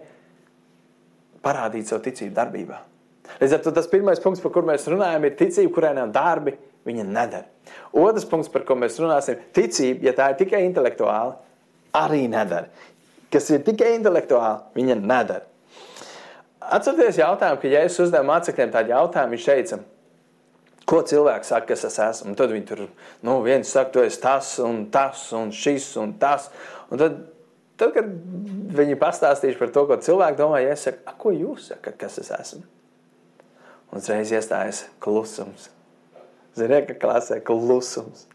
parādīt 1.43 1.87
savu 1.87 2.03
ticību 2.09 2.35
darbībā. 2.35 2.81
Līdz 3.39 3.55
ar 3.55 3.63
to 3.63 3.71
tas 3.75 3.87
pirmais 3.91 4.19
punkts, 4.23 4.43
par 4.43 4.51
kur 4.55 4.67
mēs 4.67 4.85
runājam, 4.91 5.23
ir 5.25 5.37
ticība, 5.39 5.71
kurai 5.75 5.93
nav 5.95 6.11
darbi, 6.15 6.57
viņa 6.87 7.07
nedara. 7.07 7.47
Otrs 7.95 8.27
punkts, 8.27 8.51
par 8.51 8.65
ko 8.67 8.75
mēs 8.79 8.99
runāsim, 8.99 9.39
ticība, 9.55 10.09
ja 10.09 10.15
tā 10.17 10.29
ir 10.33 10.41
tikai 10.43 10.63
intelektuāla, 10.67 11.37
arī 11.95 12.25
nedara. 12.31 12.67
Kas 13.33 13.47
ir 13.53 13.63
tikai 13.65 13.95
intelektuāli, 13.97 14.75
viņa 14.77 14.99
nedara. 14.99 15.47
Atcerieties 16.71 17.19
jautājumu, 17.19 17.59
ka 17.61 17.71
Jēzus 17.71 18.05
uzdeva 18.05 18.25
mācekļiem 18.27 18.71
tādu 18.73 18.93
jautājumu, 18.93 19.35
viņš 19.35 19.47
teica, 19.49 19.79
ko 20.89 21.01
cilvēks 21.09 21.51
saka, 21.53 21.67
kas 21.73 21.85
es 21.89 21.99
esmu. 22.05 22.31
Un 22.31 22.39
tad 22.39 22.53
viņi 22.53 22.67
tur, 22.69 22.85
nu, 23.25 23.37
viens 23.45 23.69
saka, 23.69 23.91
tu 23.93 24.03
esi 24.03 24.21
tas 24.23 24.55
un 24.63 24.85
tas 24.93 25.25
un 25.35 25.51
šis 25.55 25.89
un 26.01 26.15
tas. 26.21 26.49
Un 26.89 27.01
tad, 27.01 27.19
tad 27.79 27.93
kad 27.95 28.09
viņi 28.79 28.99
pastāstīšu 29.01 29.59
par 29.59 29.73
to, 29.75 29.85
ko 29.89 29.99
cilvēki 30.07 30.39
domā, 30.39 30.63
ja 30.63 30.75
es 30.75 30.85
saku, 30.87 31.17
ko 31.19 31.35
jūs 31.35 31.71
sakat, 31.73 31.97
kas 32.01 32.19
es 32.23 32.31
esmu? 32.35 32.63
Un 33.93 34.01
uzreiz 34.01 34.31
iestājas 34.33 34.85
klusums. 35.03 35.69
Ziniet, 36.57 36.87
ka 36.89 36.97
klasē 37.01 37.39
klusums. 37.45 38.27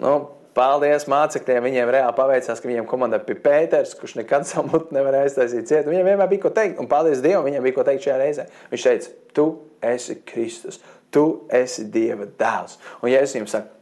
Nu, 0.00 0.12
Paldies 0.56 1.04
mācekļiem. 1.10 1.66
Viņiem 1.68 1.92
reāli 1.92 2.16
paveicās, 2.16 2.60
ka 2.62 2.68
viņiem 2.70 2.88
komandā 2.88 3.20
bija 3.26 3.42
Pēters, 3.44 3.92
kurš 3.98 4.16
nekad 4.22 4.46
savu 4.48 4.72
mutu 4.72 4.96
nevarēja 4.96 5.28
aiztaisīt 5.28 5.68
ciet. 5.68 5.88
Viņam 5.90 6.10
vienmēr 6.10 6.32
bija 6.32 6.46
ko 6.46 6.52
teikt. 6.56 6.80
Un 6.80 6.88
paldies 6.90 7.20
Dievam, 7.24 7.44
viņam 7.48 7.66
bija 7.66 7.76
ko 7.76 7.86
teikt 7.86 8.06
šajā 8.06 8.18
reizē. 8.22 8.48
Viņš 8.72 8.88
teica, 8.88 9.14
tu 9.36 9.46
esi 9.84 10.18
Kristus, 10.26 10.80
tu 11.12 11.26
esi 11.52 11.86
Dieva 11.92 12.28
dēls. 12.40 12.80
Un 13.02 13.12
ja 13.12 13.20
es 13.24 13.36
jums 13.36 13.52
saku, 13.52 13.72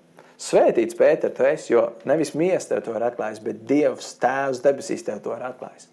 svētīts 0.40 0.98
Pēter, 0.98 1.32
tu 1.34 1.46
esi, 1.46 1.72
jo 1.76 1.88
nevis 2.10 2.34
miesa 2.34 2.74
tev 2.74 2.86
to 2.88 2.98
ir 2.98 3.06
atklājis, 3.06 3.42
bet 3.44 3.66
Dievs 3.70 4.14
tēvs 4.22 4.62
debesīs 4.64 5.06
tev 5.06 5.22
to 5.22 5.34
ir 5.36 5.46
atklājis. 5.46 5.90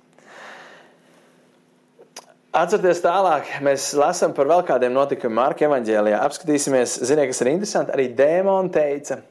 Atcerieties 2.52 3.00
tālāk, 3.00 3.48
mēs 3.64 3.94
lasām 3.96 4.34
par 4.36 4.50
vēl 4.50 4.66
kādiem 4.68 4.92
notikumiem 4.92 5.38
Marka 5.38 5.64
evaņģēlijā. 5.70 6.18
Apskatīsimies, 6.26 6.98
ziniet, 7.08 7.30
kas 7.30 7.40
ir 7.46 7.50
interesanti. 7.54 7.94
Arī 7.96 8.10
dēmoni 8.18 8.74
teica, 8.76 9.22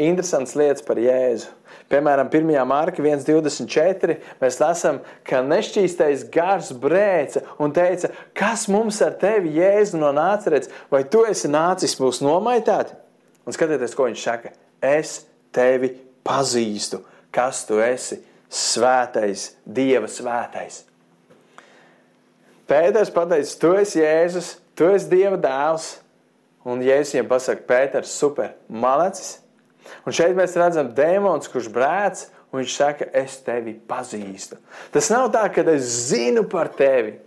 interesants 0.00 0.54
lietas 0.58 0.84
par 0.84 0.98
Jēzu. 1.00 1.52
Piemēram, 1.92 2.30
1. 2.32 2.54
mārka 2.66 3.02
1,24. 3.04 4.16
mēs 4.40 4.58
lasām, 4.62 5.00
ka 5.26 5.42
nešķīstais 5.44 6.24
gars 6.32 6.72
brēca 6.80 7.44
un 7.60 7.74
teica, 7.76 8.10
kas 8.36 8.66
mums 8.72 9.00
ar 9.04 9.14
tevi, 9.20 9.52
Jēzu, 9.58 10.00
no 10.00 10.10
nācerēts, 10.16 10.72
vai 10.90 11.04
tu 11.04 11.24
esi 11.28 11.50
nācis 11.52 11.98
mūs 12.00 12.22
nomaitāt? 12.24 12.94
Un 13.44 13.54
skatieties, 13.54 13.94
ko 13.96 14.08
viņš 14.08 14.24
saka. 14.24 14.54
Es 14.80 15.20
tevi 15.54 15.92
pazīstu, 16.24 17.02
kas 17.34 17.62
tu 17.68 17.78
esi, 17.84 18.22
svētais, 18.48 19.50
Dieva 19.64 20.08
svētais. 20.10 20.82
Pēters 22.64 23.12
pateica, 23.12 23.56
tu 23.60 23.74
esi 23.76 24.00
Jēzus, 24.00 24.54
tu 24.78 24.88
esi 24.88 25.10
Dieva 25.12 25.36
dēls. 25.40 25.98
Un 26.64 26.80
Jēzus 26.80 27.18
viņam 27.18 27.28
pasaka, 27.28 27.66
Pēters, 27.68 28.12
super, 28.16 28.54
malacis, 28.72 29.34
Un 30.04 30.16
šeit 30.16 30.36
mēs 30.36 30.56
redzam 30.58 30.90
dēmons, 30.96 31.50
kurš 31.52 31.68
brēc, 31.72 32.24
un 32.52 32.62
viņš 32.62 32.78
saka, 32.78 33.08
es 33.16 33.36
tevi 33.44 33.74
pazīstu. 33.88 34.58
Tas 34.94 35.10
nav 35.12 35.30
tā, 35.34 35.44
ka 35.52 35.66
es 35.74 35.86
zinu 36.10 36.46
par 36.50 36.72
tevi. 36.76 37.18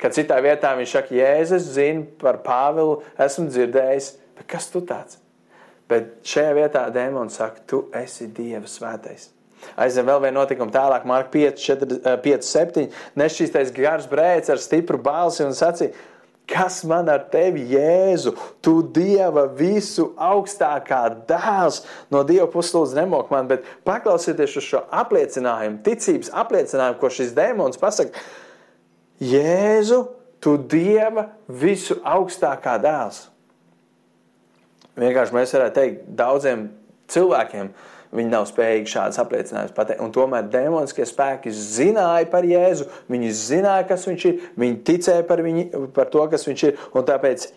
Kad 0.00 0.12
citā 0.12 0.36
vietā 0.44 0.74
viņš 0.76 0.92
saka, 0.92 1.14
Jēzus, 1.16 1.70
zinu 1.76 2.04
par 2.20 2.42
Pāvilu, 2.44 2.98
esmu 3.22 3.48
dzirdējis, 3.48 4.10
bet 4.36 4.50
kas 4.52 4.68
tu 4.72 4.84
tāds? 4.84 5.16
Bet 5.88 6.18
šajā 6.26 6.52
vietā 6.58 6.82
dēmons 6.92 7.38
saka, 7.38 7.62
tu 7.68 7.86
esi 7.96 8.28
Dieva 8.34 8.68
svētais. 8.68 9.30
Aizvien 9.80 10.06
vēl 10.06 10.20
viena 10.26 10.36
notikuma 10.40 10.72
tālāk, 10.72 11.06
Marka 11.08 11.32
5, 11.32 11.62
4, 11.62 11.98
5 12.22 12.46
7. 12.46 12.84
Nešķīstais 13.18 13.72
gars 13.74 14.08
brēc 14.10 14.50
ar 14.52 14.60
stipru 14.62 15.00
balsi 15.02 15.44
un 15.46 15.56
sacīja, 15.56 15.94
Kas 16.46 16.84
man 16.86 17.08
ar 17.10 17.24
tevi, 17.32 17.64
Jēzu? 17.72 18.36
Tu 18.62 18.76
Dieva 18.94 19.48
visu 19.58 20.12
augstākā 20.14 21.00
dēls 21.26 21.80
no 22.14 22.22
Dieva 22.26 22.46
puses 22.50 22.94
nemok 22.94 23.32
man, 23.34 23.48
bet 23.50 23.66
paklausieties 23.86 24.54
uz 24.60 24.68
šo 24.68 24.82
apliecinājumu, 24.94 25.80
ticības 25.86 26.30
apliecinājumu, 26.44 27.00
ko 27.00 27.10
šis 27.10 27.34
dēmons 27.34 27.82
pasaka. 27.82 28.22
Jēzu, 29.18 30.04
tu 30.38 30.54
Dieva 30.70 31.32
visu 31.50 31.98
augstākā 32.06 32.76
dēls. 32.84 33.24
Vienkārši 34.96 35.34
mēs 35.36 35.52
varētu 35.56 35.76
teikt 35.76 36.06
daudziem 36.16 36.68
cilvēkiem, 37.12 37.74
Viņi 38.14 38.32
nav 38.32 38.46
spējīgi 38.50 38.92
šādas 38.92 39.20
apliecinājumus 39.22 39.74
pateikt. 39.76 40.02
Un 40.04 40.12
tomēr 40.14 40.46
demoniskie 40.52 41.06
spēki 41.08 41.52
zināja 41.54 42.28
par 42.30 42.46
Jēzu, 42.46 42.86
viņi 43.12 43.32
zināja, 43.34 43.86
kas 43.88 44.06
viņš 44.08 44.26
ir, 44.30 44.44
viņi 44.60 44.80
ticēja 44.86 45.26
par, 45.28 45.42
viņu, 45.46 45.86
par 45.96 46.12
to, 46.12 46.22
kas 46.32 46.46
viņš 46.46 46.64
ir. 46.68 46.78
Un, 46.92 47.06
tāpēc, 47.08 47.48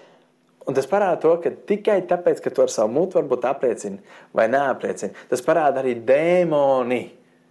un 0.66 0.78
tas 0.78 0.90
parāda 0.90 1.22
to, 1.26 1.36
ka 1.44 1.54
tikai 1.70 2.02
tāpēc, 2.10 2.42
ka 2.46 2.54
tu 2.54 2.66
ar 2.66 2.74
savu 2.74 2.94
mutu 2.98 3.20
varbūt 3.20 3.48
apliecini 3.50 4.02
vai 4.36 4.50
neapliecini, 4.52 5.16
tas 5.32 5.46
parāda 5.46 5.84
arī 5.84 5.96
dēmoni 6.08 7.04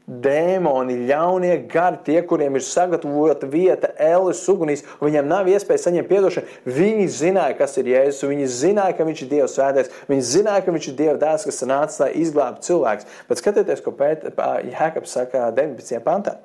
dēmoni, 0.09 0.97
ļaunie 1.09 1.53
gari, 1.69 1.99
tie, 2.07 2.17
kuriem 2.25 2.57
ir 2.57 2.65
sagatavota 2.65 3.49
vieta 3.51 3.91
ēles 4.01 4.41
ugunīs, 4.49 4.83
un 4.99 5.11
viņiem 5.11 5.29
nav 5.29 5.51
iespēja 5.53 5.85
saņemt 5.85 6.15
atdošanu. 6.17 6.55
Viņi 6.79 7.09
zināja, 7.13 7.59
kas 7.59 7.77
ir 7.81 7.91
Jēzus, 7.93 8.25
viņi 8.31 8.49
zināja, 8.55 8.97
ka 8.97 9.07
viņš 9.09 9.23
ir 9.25 9.31
Dieva 9.35 9.51
svētais, 9.53 9.93
viņi 10.09 10.27
zināja, 10.31 10.65
ka 10.65 10.75
viņš 10.75 10.89
ir 10.89 10.99
Dieva 11.03 11.17
dēls, 11.21 11.45
kas 11.51 11.61
nācis, 11.69 12.01
lai 12.01 12.11
izglābtu 12.23 12.71
cilvēks. 12.71 13.09
Bet 13.29 13.43
skatieties, 13.43 13.85
ko 13.85 13.93
Jēkabs 13.99 15.13
saka 15.13 15.51
19. 15.53 16.01
pantā. 16.07 16.39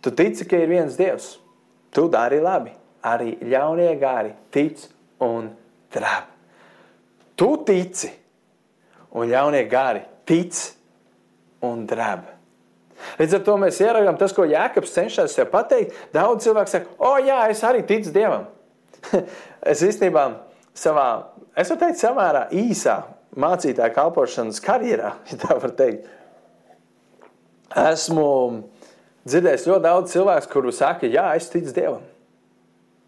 Tu 0.00 0.14
tici, 0.14 0.46
ka 0.46 0.62
ir 0.62 0.70
viens 0.70 0.94
Dievs, 0.96 1.34
tu 1.90 2.06
dari 2.12 2.38
labi, 2.40 2.72
arī 3.02 3.34
ļaunie 3.42 3.92
gari 4.00 4.36
tic 4.54 4.86
un 5.20 5.50
drāb. 5.92 6.30
Tu 7.34 7.50
tici, 7.66 8.14
un 9.10 9.26
ļaunie 9.26 9.66
gari 9.68 10.06
tic 10.28 10.54
un 11.66 11.82
drāb. 11.90 12.29
Līdz 13.20 13.36
ar 13.38 13.44
to 13.46 13.56
mēs 13.60 13.80
ieraugām 13.82 14.18
tas, 14.20 14.34
ko 14.36 14.46
Jēkabs 14.48 14.94
cenšas 14.94 15.36
sev 15.36 15.50
pateikt. 15.52 15.96
Daudz 16.14 16.46
cilvēku 16.46 16.72
saka, 16.72 16.94
o, 16.98 17.14
jā, 17.24 17.42
es 17.52 17.62
arī 17.66 17.82
ticu 17.86 18.12
Dievam. 18.14 18.48
es 19.72 19.84
īstenībā 19.86 20.26
savā, 20.76 21.08
es 21.56 21.70
varu 21.72 21.80
teikt, 21.84 22.00
samērā 22.02 22.46
īsā 22.56 22.96
mācītāja 23.40 23.94
kalpošanas 23.94 24.62
karjerā, 24.64 25.14
ja 25.30 25.40
tā 25.40 25.56
var 25.60 25.74
teikt. 25.78 26.08
Esmu 27.70 28.30
dzirdējis 29.28 29.68
ļoti 29.70 29.86
daudz 29.86 30.14
cilvēku, 30.16 30.50
kuru 30.54 30.72
saka, 30.74 31.10
jā, 31.10 31.28
es 31.38 31.50
ticu 31.52 31.74
Dievam. 31.76 32.06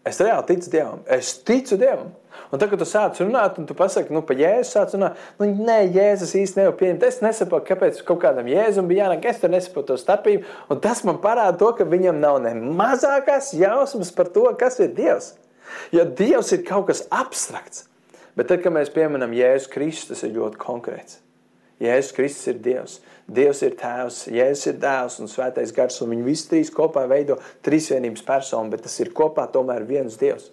Es 0.03 0.19
reāli 0.19 0.43
ticu 0.49 0.71
Dievam. 0.73 0.99
Es 1.07 1.31
ticu 1.47 1.77
Dievam. 1.79 2.11
Un 2.53 2.59
tad, 2.61 2.67
kad 2.69 2.81
tu 2.81 2.85
sāc 2.85 3.17
runāt, 3.21 3.55
un 3.57 3.67
tu 3.69 3.75
pasaki, 3.77 4.13
nu, 4.13 4.21
pa 4.25 4.35
Jēzu 4.37 4.67
sāc 4.67 4.91
runāt, 4.93 5.21
nu, 5.39 5.47
nē, 5.47 5.77
Jēzus 5.95 6.35
īsti 6.37 6.59
nevar 6.59 6.75
pieņemt. 6.77 7.05
Es 7.07 7.21
nesaprotu, 7.23 7.69
kāpēc 7.71 8.01
kaut 8.05 8.19
kādam 8.25 8.49
Jēzum 8.51 8.89
bija 8.89 9.07
jānāk, 9.07 9.25
es 9.31 9.39
tur 9.41 9.53
nesaprotu 9.53 9.93
to 9.93 9.97
starpību. 10.01 10.43
Un 10.73 10.81
tas 10.83 11.01
man 11.07 11.21
parāda 11.23 11.55
to, 11.61 11.71
ka 11.77 11.87
viņam 11.87 12.19
nav 12.21 12.41
ne 12.43 12.53
mazākās 12.81 13.53
jausmas 13.57 14.11
par 14.13 14.29
to, 14.35 14.45
kas 14.59 14.77
ir 14.83 14.91
Dievs. 14.97 15.33
Jo 15.95 16.05
Dievs 16.05 16.51
ir 16.53 16.65
kaut 16.67 16.89
kas 16.91 17.05
abstrakts. 17.13 17.87
Bet 18.37 18.49
tad, 18.49 18.61
kad 18.65 18.75
mēs 18.75 18.91
pieminam 18.93 19.33
Jēzu 19.33 19.71
Kristus, 19.73 20.11
tas 20.11 20.27
ir 20.27 20.35
ļoti 20.35 20.59
konkrēts. 20.61 21.21
Jēzus 21.81 22.13
Kristus 22.15 22.49
ir 22.51 22.59
Dievs. 22.63 22.97
Dievs 23.33 23.63
ir 23.65 23.77
Tēvs, 23.79 24.19
Jēzus 24.33 24.67
ir 24.69 24.81
Dēls 24.83 25.17
un 25.23 25.31
Svētais 25.31 25.73
Gars. 25.75 26.01
Un 26.03 26.11
viņi 26.13 26.27
visi 26.27 26.49
trīs 26.51 26.73
kopā 26.73 27.05
veido 27.09 27.39
trīsvienības 27.65 28.25
personu, 28.27 28.73
bet 28.73 28.85
tas 28.85 28.99
ir 29.01 29.13
kopā 29.15 29.47
tomēr 29.51 29.87
viens 29.87 30.19
Dievs. 30.19 30.51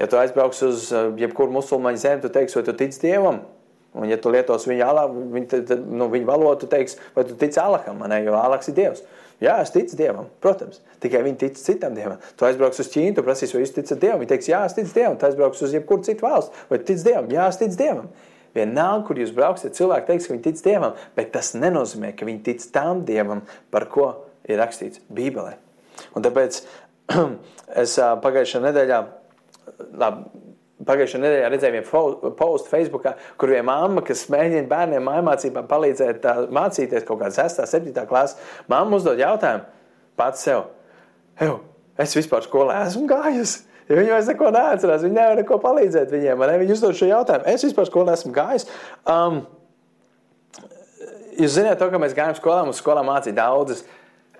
Ja 0.00 0.08
tu 0.08 0.16
aizbrauks 0.16 0.62
uz 0.64 0.90
eh, 0.96 1.08
jebkuru 1.20 1.52
musulmaņu 1.58 2.00
zemi, 2.00 2.22
tu 2.24 2.30
teiksi, 2.32 2.56
vai 2.58 2.66
tu 2.66 2.76
tici 2.76 3.02
Dievam? 3.02 3.42
Un, 3.90 4.06
ja 4.06 4.16
tu 4.22 4.30
lietos 4.30 4.68
viņa, 4.70 4.86
alā, 4.86 5.08
viņa, 5.10 5.80
nu, 5.82 6.06
viņa 6.12 6.28
valodu, 6.28 6.62
tu 6.62 6.68
teiksi, 6.70 7.00
vai 7.16 7.24
tu 7.26 7.34
tici 7.38 7.58
Alaham, 7.58 8.04
ne, 8.08 8.20
jo 8.22 8.36
Alaks 8.38 8.70
ir 8.70 8.76
Dievs. 8.76 9.02
Jā, 9.40 9.56
es 9.64 9.72
ticu 9.72 9.96
Dievam, 9.96 10.28
protams. 10.44 10.82
Tikai 11.00 11.22
viņi 11.24 11.38
tic 11.40 11.56
citam 11.58 11.94
Dievam. 11.96 12.20
Tu 12.36 12.44
aizbrauks 12.44 12.82
uz 12.82 12.90
Ķīnu, 12.92 13.16
tu 13.16 13.24
prasīsi, 13.24 13.56
vai 13.56 13.62
jūs 13.64 13.72
ticat 13.72 14.02
Dievam. 14.02 14.20
Viņi 14.20 14.30
teiks, 14.34 14.50
jā, 14.52 14.60
es 14.68 14.76
ticu 14.76 14.92
Dievam. 14.98 15.16
Tu 15.16 15.26
aizbrauks 15.30 15.64
uz 15.64 15.72
jebkuru 15.72 16.04
citu 16.04 16.26
valstu, 16.26 16.66
vai 16.68 16.78
tu 16.82 16.90
tici 16.90 17.06
Dievam. 17.08 17.30
Jā, 17.32 17.46
es 17.48 17.58
ticu 17.60 17.78
Dievam. 17.80 18.10
Vienalga, 18.56 19.04
kur 19.06 19.20
jūs 19.20 19.32
brauksiet, 19.36 19.76
cilvēki 19.78 20.08
teiks, 20.08 20.26
ka 20.26 20.34
viņi 20.34 20.44
tic 20.48 20.62
Dievam, 20.64 20.98
bet 21.16 21.32
tas 21.34 21.52
nenozīmē, 21.54 22.12
ka 22.18 22.28
viņi 22.28 22.44
tic 22.46 22.66
tam 22.74 23.04
Dievam, 23.08 23.44
par 23.70 23.86
ko 23.92 24.10
ir 24.48 24.58
rakstīts 24.60 25.04
Bībelē. 25.12 25.56
Un 26.16 26.26
tāpēc 26.26 26.62
es 27.84 27.96
pagājušajā 28.24 28.64
nedēļā, 28.68 29.02
labi, 30.02 30.46
Pagājušajā 30.80 31.20
nedēļā 31.20 31.48
redzēju 31.52 31.74
vienu 31.74 32.30
postu 32.38 32.70
Facebook, 32.72 33.04
kur 33.36 33.50
viena 33.52 33.66
mamma, 33.68 34.00
kas 34.00 34.22
mēģina 34.32 34.64
bērniem 34.70 35.04
mājmācībā 35.04 35.66
palīdzēt 35.68 36.24
mācīties 36.56 37.04
kaut 37.04 37.20
kādā 37.20 37.34
6, 37.36 37.60
7 37.68 38.06
klasē, 38.08 38.38
mamma 38.72 38.96
uzdod 38.96 39.20
jautājumu 39.20 39.66
pats 40.16 40.46
sev. 40.48 40.70
Es 42.00 42.16
vispār 42.16 42.46
skolā 42.46 42.78
esmu 42.86 43.04
gājusi. 43.10 43.66
Ja 43.90 43.98
viņi 43.98 44.12
vairs 44.14 44.28
neko 44.30 44.50
neatcerās, 44.54 45.02
viņi 45.02 45.16
nevar 45.16 45.40
neko 45.40 45.56
palīdzēt 45.62 46.12
viņiem. 46.14 46.44
Ne? 46.46 46.58
Viņi 46.62 46.76
uzdod 46.76 46.98
šo 46.98 47.08
jautājumu. 47.10 47.48
Es 47.50 47.64
vispār 47.66 47.88
skolā 47.88 48.14
esmu 48.14 48.30
gājis. 48.36 48.68
Um, 49.02 49.40
jūs 51.40 51.56
zināt, 51.56 51.80
to, 51.80 51.88
ka 51.90 51.98
mēs 51.98 52.14
gājām 52.14 52.36
skolā, 52.38 52.62
mums 52.68 52.78
skolā 52.82 53.02
mācīja 53.06 53.40
daudzas 53.40 53.82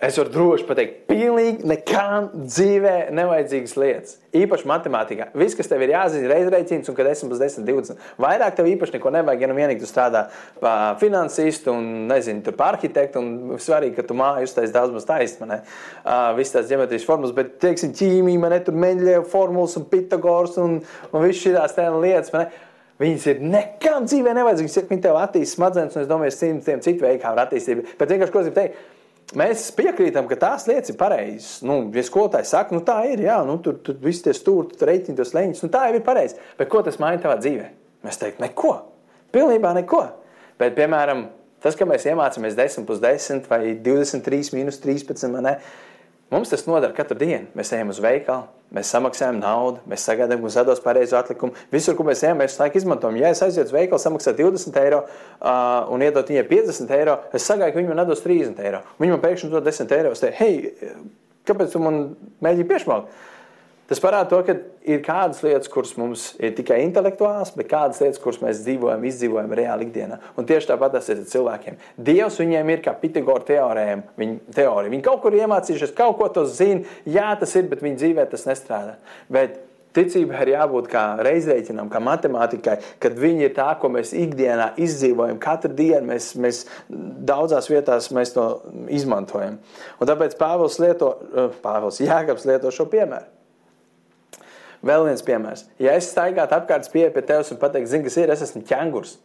Es 0.00 0.16
varu 0.16 0.30
droši 0.32 0.64
pateikt, 0.64 0.94
pilnīgi 1.10 1.66
nekām 1.68 2.30
dzīvē 2.32 3.10
nevajadzīgas 3.12 3.74
lietas. 3.76 4.14
Īpaši 4.32 4.68
matemātikā. 4.70 5.26
Viss, 5.36 5.56
kas 5.58 5.68
tev 5.68 5.82
ir 5.84 5.92
jāzina, 5.92 6.24
ir 6.24 6.48
reizes 6.54 6.88
un 6.88 6.96
kad 6.96 7.04
10 7.10 7.28
plus 7.28 7.42
10, 7.42 7.66
20. 7.68 8.06
Vairāk 8.24 8.54
tev 8.56 8.70
īpaši 8.70 8.94
neko 8.94 9.12
nevajag. 9.12 9.44
Ja 9.44 9.50
nu 9.50 9.56
vienīgi 9.58 9.82
tu 9.82 9.88
strādā 9.90 10.22
par 10.62 10.96
finansistu 11.02 11.74
un, 11.74 11.90
nezinu, 12.08 12.40
tur 12.46 12.56
par 12.56 12.78
arhitektu, 12.78 13.20
un 13.20 13.60
svarīgi, 13.60 13.98
ka 13.98 14.06
tu 14.08 14.16
māju 14.16 14.48
uztais 14.48 14.72
daudz 14.72 14.94
maz 14.96 15.04
taisnība. 15.10 15.60
Uh, 16.00 16.30
Viss 16.38 16.56
tās 16.56 16.70
ģeometrijas 16.70 17.04
formulas, 17.04 17.34
bet, 17.36 17.58
teiksim, 17.60 17.92
ķīmija, 17.98 18.40
man 18.40 18.54
ne 18.56 18.60
tur 18.64 18.78
meņļēja 18.80 19.26
formulas 19.28 19.76
un 19.76 19.84
pitagors 19.90 20.56
un, 20.64 20.78
un 21.10 21.26
viss 21.26 21.44
šīs 21.44 21.76
lietas. 22.00 22.32
Man, 22.32 22.48
Viņas 23.00 23.22
ir 23.32 23.38
nekām 23.40 24.04
dzīvē 24.04 24.34
nevajadzīgas. 24.36 24.90
Viņi 24.90 25.04
tev 25.06 25.16
attīstīs 25.16 25.54
smadzenes, 25.56 25.94
un 25.96 26.02
es 26.02 26.08
domāju, 26.08 26.34
simtiem 26.36 26.82
citu 26.84 27.06
veidu, 27.06 27.22
kā 27.22 27.30
var 27.32 27.46
attīstīt. 27.46 27.94
Bet 27.96 28.12
vienkārši, 28.12 28.34
ko 28.34 28.42
es 28.42 28.50
gribu 28.50 28.58
teikt, 28.58 28.82
Mēs 29.38 29.68
piekrītam, 29.76 30.26
ka 30.26 30.34
tās 30.40 30.64
lietas 30.66 30.90
ir 30.90 30.96
pareizas. 30.98 31.60
Nu, 31.62 31.84
ja 31.94 32.02
skolotājs 32.02 32.50
saka, 32.50 32.74
nu 32.74 32.82
tā 32.86 32.96
ir, 33.12 33.22
jā, 33.28 33.36
nu, 33.46 33.60
tur, 33.62 33.76
tur 33.86 33.98
viss 34.02 34.24
tie 34.24 34.34
stūri, 34.34 34.74
tur 34.74 34.90
reiķini 34.90 35.18
tos 35.20 35.30
leņķus, 35.36 35.62
nu 35.62 35.70
tā 35.70 35.84
jau 35.86 35.98
ir 36.00 36.06
pareizi. 36.06 36.40
Bet 36.58 36.70
ko 36.72 36.82
tas 36.82 36.98
maina 37.02 37.22
tavā 37.22 37.36
dzīvē? 37.38 37.68
Mēs 38.06 38.18
teiktu, 38.18 38.42
neko. 38.42 38.72
Pilnībā 39.30 39.70
neko. 39.76 40.02
Bet, 40.58 40.74
piemēram, 40.74 41.28
tas, 41.62 41.78
ka 41.78 41.86
mēs 41.86 42.08
iemācāmies 42.10 42.58
10 42.58 42.88
plus 42.88 42.98
10 43.04 43.46
vai 43.52 43.60
23 43.78 44.50
minus 44.56 44.82
13, 44.82 45.30
ne, 45.46 45.54
mums 46.34 46.50
tas 46.50 46.66
nodara 46.66 46.96
katru 46.96 47.20
dienu. 47.20 47.52
Mēs 47.54 47.70
ejam 47.76 47.94
uz 47.94 48.02
veikalu, 48.02 48.50
Mēs 48.70 48.90
samaksājam 48.94 49.40
naudu, 49.40 49.80
mēs 49.90 50.04
sagaidām, 50.06 50.38
ka 50.38 50.46
mums 50.46 50.56
atdos 50.60 50.82
pareizo 50.84 51.16
atlikumu. 51.18 51.56
Visur, 51.72 51.96
kur 51.98 52.06
mēs 52.06 52.20
ejam, 52.22 52.38
mēs 52.38 52.54
laiku 52.60 52.78
izmantojam. 52.78 53.16
Ja 53.18 53.32
es 53.34 53.42
aizietu 53.42 53.66
uz 53.66 53.74
veikalu, 53.74 53.98
samaksāju 53.98 54.38
20 54.44 54.78
eiro 54.84 55.00
uh, 55.02 55.88
un 55.90 56.04
iedot 56.06 56.30
viņai 56.30 56.44
50 56.46 56.94
eiro, 56.94 57.16
es 57.34 57.48
sagaidu, 57.50 57.74
ka 57.74 57.80
viņi 57.80 57.90
man 57.90 58.04
atdos 58.04 58.22
30 58.22 58.62
eiro. 58.62 58.84
Viņi 59.02 59.16
man 59.16 59.24
pēkšņi 59.24 59.50
dod 59.50 59.66
10 59.66 59.96
eiro. 59.96 60.14
Es 60.14 60.22
teicu, 60.22 60.38
hei, 60.38 60.94
kāpēc 61.50 61.74
tu 61.74 61.82
man 61.82 61.98
mēģini 62.46 62.68
piešķirt? 62.70 63.26
Tas 63.90 63.98
parāda 63.98 64.28
to, 64.30 64.38
ka 64.46 64.54
ir 64.86 65.00
kādas 65.02 65.40
lietas, 65.42 65.66
kuras 65.70 65.96
mums 65.98 66.28
ir 66.38 66.52
tikai 66.54 66.76
intelektuāls, 66.84 67.50
bet 67.56 67.66
kādas 67.72 67.98
lietas, 67.98 68.20
kuras 68.22 68.38
mēs 68.38 68.60
dzīvojam, 68.62 69.02
izdzīvojam 69.08 69.54
reāli 69.58 69.88
ikdienā. 69.88 70.20
Un 70.38 70.46
tieši 70.46 70.68
tāpat 70.70 70.94
tas 70.94 71.08
ir 71.10 71.24
cilvēkiem. 71.26 71.80
Dievs 71.98 72.38
viņiem 72.38 72.70
ir 72.70 72.84
kā 72.84 72.94
Pitagora 73.00 73.42
teorēma, 73.48 74.14
viņa 74.20 74.54
teorija. 74.54 74.92
Viņi 74.94 75.06
kaut 75.08 75.24
kur 75.24 75.34
iemācījušies, 75.34 75.96
kaut 75.98 76.20
ko 76.20 76.28
to 76.30 76.46
zina. 76.46 76.86
Jā, 77.02 77.32
tas 77.40 77.56
ir, 77.58 77.66
bet 77.72 77.82
viņa 77.82 77.98
dzīvē 78.04 78.28
tas 78.30 78.46
nestrādā. 78.46 78.94
Bet 79.26 79.58
Ticībai 79.90 80.44
ir 80.44 80.52
jābūt 80.52 80.86
kā 80.86 81.02
reizreikinam, 81.26 81.88
kā 81.90 81.98
matemātikai, 82.06 82.76
kad 83.02 83.16
viņi 83.18 83.48
ir 83.48 83.56
tā, 83.56 83.72
ko 83.82 83.90
mēs 83.90 84.12
ikdienā 84.14 84.68
izdzīvojam. 84.78 85.40
Katru 85.42 85.72
dienu 85.74 86.12
mēs, 86.12 86.30
mēs 86.38 86.62
daudzās 87.26 87.66
vietās 87.72 88.06
mēs 88.14 88.30
to 88.36 88.46
izmantojam. 88.86 89.58
Un 89.98 90.12
tāpēc 90.12 90.38
Pāvils 90.38 90.78
lieto, 90.78 91.10
Pāvils 91.64 91.98
Jāgaps 92.06 92.46
lieto 92.46 92.70
šo 92.74 92.86
piemēru. 92.92 93.39
Vēl 94.86 95.04
viens 95.10 95.24
piemērs. 95.24 95.66
Ja 95.82 95.92
es 95.98 96.08
staigātu 96.08 96.56
apkārt 96.56 96.88
pie 96.92 97.08
tevis 97.20 97.52
un 97.52 97.60
pateiktu, 97.60 97.90
zini, 97.90 98.06
kas 98.06 98.16
ir, 98.16 98.32
es 98.32 98.44
esmu 98.46 98.62
ķēngurs. 98.68 99.18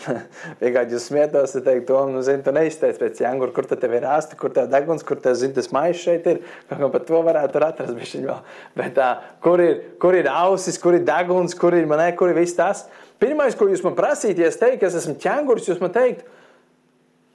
Vienkārši 0.62 0.94
jūs 0.94 1.06
smietos, 1.10 1.54
tad 1.54 1.66
teikt, 1.66 1.86
to, 1.88 1.98
nu, 2.08 2.22
zini, 2.24 2.44
tu 2.44 2.52
neizteici 2.54 3.00
pēc 3.00 3.18
ķēngura, 3.18 3.52
kur 3.56 3.66
tev 3.68 3.96
ir 3.96 4.06
āsti, 4.08 4.38
kur 4.40 4.52
tev 4.54 4.70
deguns, 4.72 5.04
kur 5.06 5.20
tev, 5.20 5.34
zini, 5.36 5.54
tas 5.56 5.70
maišs 5.74 6.04
šeit 6.06 6.28
ir. 6.30 6.40
Kaut 6.70 6.80
kā 6.80 6.90
pat 6.94 7.06
to 7.08 7.22
varētu 7.26 7.62
atrast 7.66 7.96
bišķiņ 7.98 8.28
vēl. 8.28 8.40
Bet 8.78 8.94
tā, 8.96 9.10
kur 9.44 9.62
ir, 9.64 9.80
kur 10.00 10.16
ir 10.16 10.30
ausis, 10.32 10.78
kur 10.80 10.96
ir 10.96 11.04
deguns, 11.08 11.56
kur 11.58 11.76
ir 11.76 11.88
manē, 11.90 12.10
kur 12.16 12.32
ir 12.32 12.38
viss 12.40 12.56
tas. 12.56 12.86
Pirmais, 13.20 13.56
ko 13.58 13.68
jūs 13.68 13.84
man 13.84 13.98
prasītu, 13.98 14.44
ja 14.44 14.48
es 14.48 14.60
teiktu, 14.60 14.80
ka 14.84 14.88
es 14.88 15.00
esmu 15.02 15.18
ķēngurs, 15.20 15.68
jūs 15.68 15.82
man 15.82 15.92
teikt, 15.96 16.22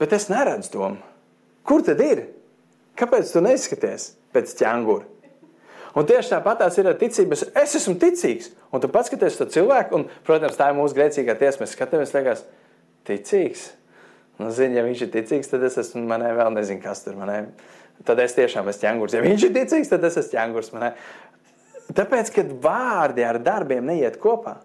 bet 0.01 0.15
es 0.17 0.29
neredzu 0.31 0.73
to. 0.73 0.93
Kur 1.65 1.85
tad 1.85 2.01
ir? 2.05 2.27
Kāpēc 2.97 3.29
tu 3.35 3.43
neskaties 3.43 4.13
pēc 4.33 4.55
ķēngura? 4.63 5.14
Un 5.95 6.07
tieši 6.07 6.33
tāpat 6.33 6.59
tās 6.59 6.75
ir 6.79 6.89
ar 6.91 6.97
ticību. 6.99 7.37
Es 7.55 7.75
esmu 7.79 7.95
ticīgs. 8.01 8.51
Un 8.75 8.83
tu 8.83 8.89
paskaties 8.91 9.37
to 9.39 9.47
cilvēku, 9.51 9.95
un, 9.95 10.09
protams, 10.27 10.57
tā 10.59 10.67
ir 10.71 10.77
mūsu 10.77 10.97
grēcīgā 10.97 11.37
tiesa. 11.39 11.61
Mēs 11.61 11.75
skatāmies, 11.77 12.11
liekas, 12.15 12.43
ticīgs. 13.07 13.69
Nu, 14.41 14.49
zini, 14.51 14.75
ja 14.75 14.83
viņš 14.83 15.05
ir 15.05 15.11
ticīgs, 15.13 15.47
tad 15.53 15.63
es 15.63 15.79
esmu, 15.79 16.03
manē 16.09 16.33
vēl 16.35 16.51
nezinu, 16.57 16.83
kas 16.83 17.05
tur 17.05 17.15
manē. 17.15 17.45
Tad 18.03 18.19
es 18.19 18.35
tiešām 18.35 18.67
esmu 18.67 18.83
ķēngurs. 18.83 19.15
Ja 19.15 19.23
viņš 19.23 19.47
ir 19.47 19.55
ticīgs, 19.55 19.91
tad 19.93 20.03
es 20.03 20.19
esmu 20.19 20.35
ķēngurs. 20.35 20.73
Manē. 20.75 20.91
Tāpēc, 21.95 22.33
kad 22.35 22.51
vārdi 22.65 23.23
ar 23.23 23.39
darbiem 23.45 23.87
neiet 23.87 24.19
kopā, 24.19 24.57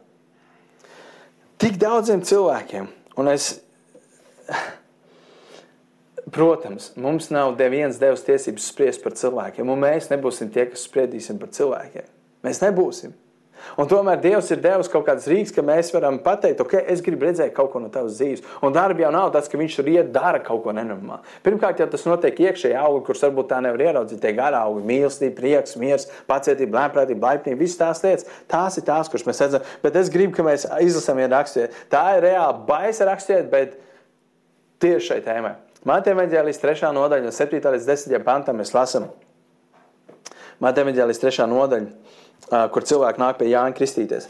tik 1.63 1.79
daudziem 1.79 2.25
cilvēkiem, 2.27 2.91
un 3.21 3.31
es 3.31 3.53
Protams, 6.31 6.93
mums 7.01 7.31
nav 7.33 7.57
neviens 7.59 7.99
devis 7.99 8.23
tiesības 8.27 8.69
spriest 8.71 9.03
par 9.03 9.17
cilvēkiem, 9.19 9.71
un 9.73 9.83
mēs 9.83 10.11
nebūsim 10.13 10.53
tie, 10.55 10.69
kas 10.71 10.85
spriedīsim 10.87 11.41
par 11.41 11.51
cilvēkiem. 11.57 12.07
Mēs 12.47 12.63
nebūsim. 12.63 13.17
Un 13.81 13.89
tomēr 13.89 14.21
Dievs 14.23 14.49
ir 14.55 14.61
devis 14.63 14.89
kaut 14.91 15.05
kādas 15.07 15.27
rīks, 15.31 15.53
ka 15.55 15.63
mēs 15.65 15.93
varam 15.95 16.19
pateikt, 16.25 16.63
ok, 16.65 16.79
es 16.93 17.03
gribu 17.05 17.27
redzēt 17.27 17.53
kaut 17.57 17.71
ko 17.73 17.83
no 17.83 17.91
tavas 17.93 18.17
dzīves. 18.17 18.43
Un 18.65 18.75
darbi 18.75 19.05
jau 19.05 19.11
nav 19.15 19.31
tas, 19.35 19.51
ka 19.51 19.61
viņš 19.61 19.77
tur 19.77 19.91
iet, 19.93 20.11
dara 20.15 20.41
kaut 20.45 20.63
ko 20.65 20.75
nenormālu. 20.77 21.21
Pirmkārt, 21.45 21.83
jau 21.83 21.89
tas 21.93 22.07
notiek 22.09 22.41
iekšēji 22.47 22.79
augļi, 22.81 23.05
kurus 23.07 23.25
varbūt 23.27 23.51
tā 23.53 23.61
nevar 23.65 23.85
ieraudzīt. 23.85 24.23
Tie 24.25 24.35
garā 24.37 24.65
augļi, 24.67 24.87
mīlestība, 24.91 25.37
prieks, 25.39 25.77
miers, 25.81 26.09
pacietība, 26.31 26.81
lēmprātība, 26.81 27.35
laipnība, 27.35 27.61
visas 27.61 27.81
tās 27.81 28.05
lietas. 28.07 28.29
Tās 28.51 28.81
ir 28.81 28.89
tās, 28.89 29.13
kuras 29.13 29.29
mēs 29.29 29.45
redzam. 29.45 29.73
Bet 29.85 29.99
es 30.01 30.13
gribu, 30.13 30.37
ka 30.37 30.47
mēs 30.47 30.69
izlasām 30.81 31.21
vienu 31.21 31.35
raksturu. 31.37 31.73
Tā 31.93 32.07
ir 32.17 32.31
reāli 32.31 32.69
baisa 32.69 33.09
raksturiet, 33.13 33.51
bet 33.53 33.77
tieši 34.81 35.13
šai 35.13 35.25
tēmai. 35.29 35.59
Mātei 35.89 36.13
Evanģēlijas 36.13 36.61
3. 36.61 36.91
nodaļa, 36.93 37.25
no 37.25 37.33
7. 37.33 37.57
līdz 37.73 37.87
10. 37.89 38.19
pantam 38.25 38.59
mēs 38.61 38.75
lasām. 38.77 39.07
Mātei 40.61 40.85
Evanģēlijas 40.85 41.23
3. 41.23 41.47
nodaļa, 41.49 42.59
kur 42.75 42.85
cilvēki 42.85 43.23
nāk 43.23 43.39
pie 43.39 43.49
Jāņa 43.49 43.77
kristīties. 43.79 44.29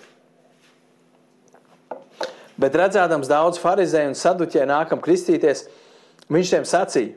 Bet 2.61 2.77
redzēdams 2.79 3.31
daudz 3.31 3.59
farizēju 3.59 4.13
un 4.13 4.19
saduķēju 4.21 4.69
nākam 4.71 5.03
kristīties, 5.03 5.65
viņš 6.31 6.55
tiem 6.55 6.69
sacīja: 6.69 7.17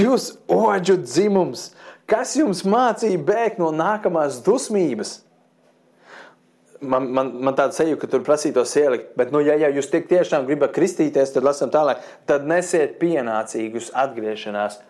Jūs 0.00 0.32
oģu 0.50 0.96
dzimums, 1.04 1.68
kas 2.10 2.34
jums 2.40 2.64
mācīja 2.66 3.22
bēgt 3.22 3.62
no 3.62 3.70
nākamās 3.70 4.40
dusmības? 4.42 5.20
Man, 6.80 7.08
man, 7.14 7.32
man 7.44 7.56
tāda 7.58 7.76
sajūta, 7.76 8.00
ka 8.02 8.10
tur 8.12 8.22
prasītos 8.26 8.74
ielikt, 8.80 9.12
bet, 9.18 9.32
nu, 9.34 9.42
ja, 9.44 9.56
ja 9.60 9.70
jūs 9.74 9.90
tik 9.92 10.08
tiešām 10.10 10.46
gribat 10.48 10.74
kristīties, 10.76 11.32
tad 11.34 11.46
lasām 11.46 11.72
tālāk, 11.72 12.04
tad 12.28 12.46
nesiet 12.48 12.98
pienācīgus 13.02 13.92
atgriešanās 13.98 14.80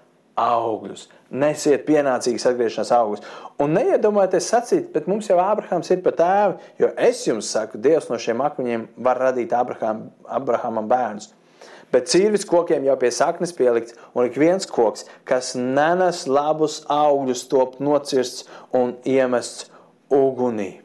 augļus. 0.41 1.09
Nesiet 1.31 1.85
pienācīgus 1.89 2.47
atgriešanās 2.51 2.93
augļus. 2.95 3.27
Un 3.63 3.75
neiedomājieties 3.77 4.49
sacīt, 4.53 4.89
bet 4.95 5.09
mums 5.11 5.29
jau 5.31 5.39
Ābrahāms 5.43 5.91
ir 5.93 6.01
pat 6.05 6.19
tēvi, 6.21 6.73
jo 6.83 6.93
es 7.11 7.23
jums 7.27 7.51
saku, 7.53 7.81
Dievs 7.83 8.09
no 8.11 8.19
šiem 8.21 8.43
akmeņiem 8.45 8.89
var 9.05 9.21
radīt 9.29 9.55
Abraham, 9.57 10.09
Abrahamam 10.31 10.89
bērnus. 10.91 11.33
Bet 11.91 12.07
cīrvis 12.07 12.47
kokiem 12.47 12.85
jau 12.87 12.95
pie 13.01 13.11
saknes 13.11 13.51
pielikts, 13.57 13.97
un 14.15 14.29
ik 14.29 14.39
viens 14.39 14.69
koks, 14.71 15.09
kas 15.27 15.57
nenes 15.59 16.23
labus 16.31 16.85
augļus, 16.87 17.49
top 17.51 17.81
nocirsts 17.83 18.47
un 18.71 18.95
iemests 19.03 19.67
ugunī. 20.15 20.77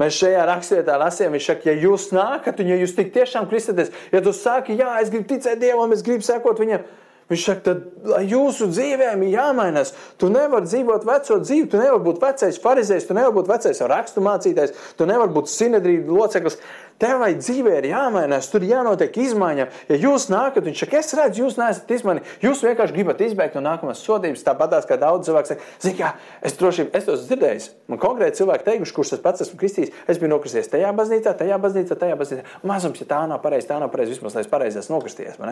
Mēs 0.00 0.16
šajā 0.18 0.46
rakstvietā 0.48 0.96
lasījām, 1.00 1.36
viņš 1.36 1.50
saka, 1.50 1.68
ja 1.70 1.86
jūs 1.86 2.08
nākat 2.16 2.62
un 2.62 2.72
ja 2.72 2.80
jūs 2.80 2.96
tik 2.96 3.12
tiešām 3.14 3.48
kristaties, 3.50 3.92
ja 4.12 4.22
tu 4.24 4.32
saki, 4.36 4.78
jā, 4.80 4.96
es 5.02 5.12
gribu 5.12 5.28
ticēt 5.34 5.60
Dievam, 5.60 5.92
es 5.94 6.04
gribu 6.06 6.24
sekot 6.26 6.60
viņam, 6.62 6.86
Viņš 7.32 7.44
saka, 7.46 7.62
tad 7.64 8.24
jūsu 8.28 8.66
dzīvēm 8.68 9.22
ir 9.24 9.36
jāmainās. 9.38 9.94
Tu 10.20 10.28
nevari 10.32 10.68
dzīvot 10.68 11.06
veco 11.08 11.38
dzīvi, 11.40 11.68
tu 11.72 11.78
nevari 11.80 12.04
būt 12.04 12.18
vecais 12.20 12.58
farizējs, 12.60 13.06
tu 13.08 13.16
nevari 13.16 13.36
būt 13.38 13.48
vecais 13.48 13.80
rakstu 13.92 14.24
mācītājs, 14.26 14.74
tu 14.98 15.06
nevari 15.08 15.32
būt 15.32 15.48
sinedrīdu 15.48 16.18
loceklis. 16.18 16.58
Tev 17.02 17.18
vai 17.18 17.32
dzīvē 17.34 17.80
ir 17.80 17.88
jāmainās, 17.90 18.46
tur 18.52 18.62
jānotiek 18.62 19.16
izmaiņām. 19.24 19.70
Ja 19.90 19.96
jūs 19.98 20.28
nākat, 20.30 20.68
viņš 20.68 20.84
saka, 20.84 21.00
es 21.00 21.14
redzu, 21.18 21.40
jūs 21.42 21.56
neesat 21.58 21.90
izmainīti. 21.96 22.36
Jūs 22.44 22.62
vienkārši 22.62 22.94
gribat 22.94 23.24
izbēgt 23.26 23.56
no 23.58 23.62
nākamās 23.64 24.04
sodības. 24.06 24.44
Tāpat 24.46 24.86
kā 24.86 24.98
daudz 25.00 25.26
cilvēku 25.26 25.50
saka, 25.50 25.66
zini, 25.82 25.96
kā 25.98 26.12
es 26.46 26.54
vien, 26.62 26.92
es 26.94 27.08
to 27.08 27.16
dzirdēju. 27.18 27.66
Man 27.90 27.98
konkrēti 28.02 28.38
cilvēki 28.38 28.68
teikuši, 28.68 28.94
kurš 28.94 29.14
es 29.16 29.24
pats 29.24 29.42
esmu 29.42 29.58
kristījis, 29.58 29.90
es 30.06 30.22
biju 30.22 30.30
nokristies 30.36 30.70
tajā 30.70 30.94
baznīcā, 30.94 31.34
tajā 31.42 31.58
baznīcā, 31.66 31.98
tajā 31.98 32.20
baznīcā. 32.22 32.46
Mazums, 32.70 33.02
ja 33.02 33.10
tā 33.10 33.20
nav 33.26 33.42
pareizi, 33.42 33.66
tā 33.72 33.82
nav 33.82 33.90
pareizi, 33.90 34.14
vismaz 34.14 34.38
lai 34.38 34.46
es 34.46 34.54
pareizi 34.54 34.78
esmu 34.84 35.00
nokristies. 35.00 35.42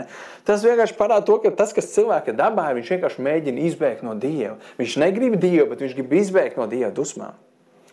Tas 0.47 0.63
vienkārši 0.63 0.99
parāda 1.03 1.27
to, 1.27 1.41
ka 1.43 1.55
tas, 1.59 1.75
kas 1.75 1.91
cilvēka 1.97 2.39
dabā 2.39 2.71
viņš 2.79 2.95
vienkārši 2.95 3.27
mēģina 3.27 3.67
izbēgt 3.67 4.07
no 4.07 4.15
Dieva. 4.15 4.57
Viņš 4.79 4.99
negrib 5.03 5.39
Dievu, 5.43 5.73
bet 5.75 5.83
viņš 5.83 5.99
grib 5.99 6.19
izbēgt 6.23 6.63
no 6.63 6.71
Dieva 6.71 6.95
dusmām. 6.95 7.35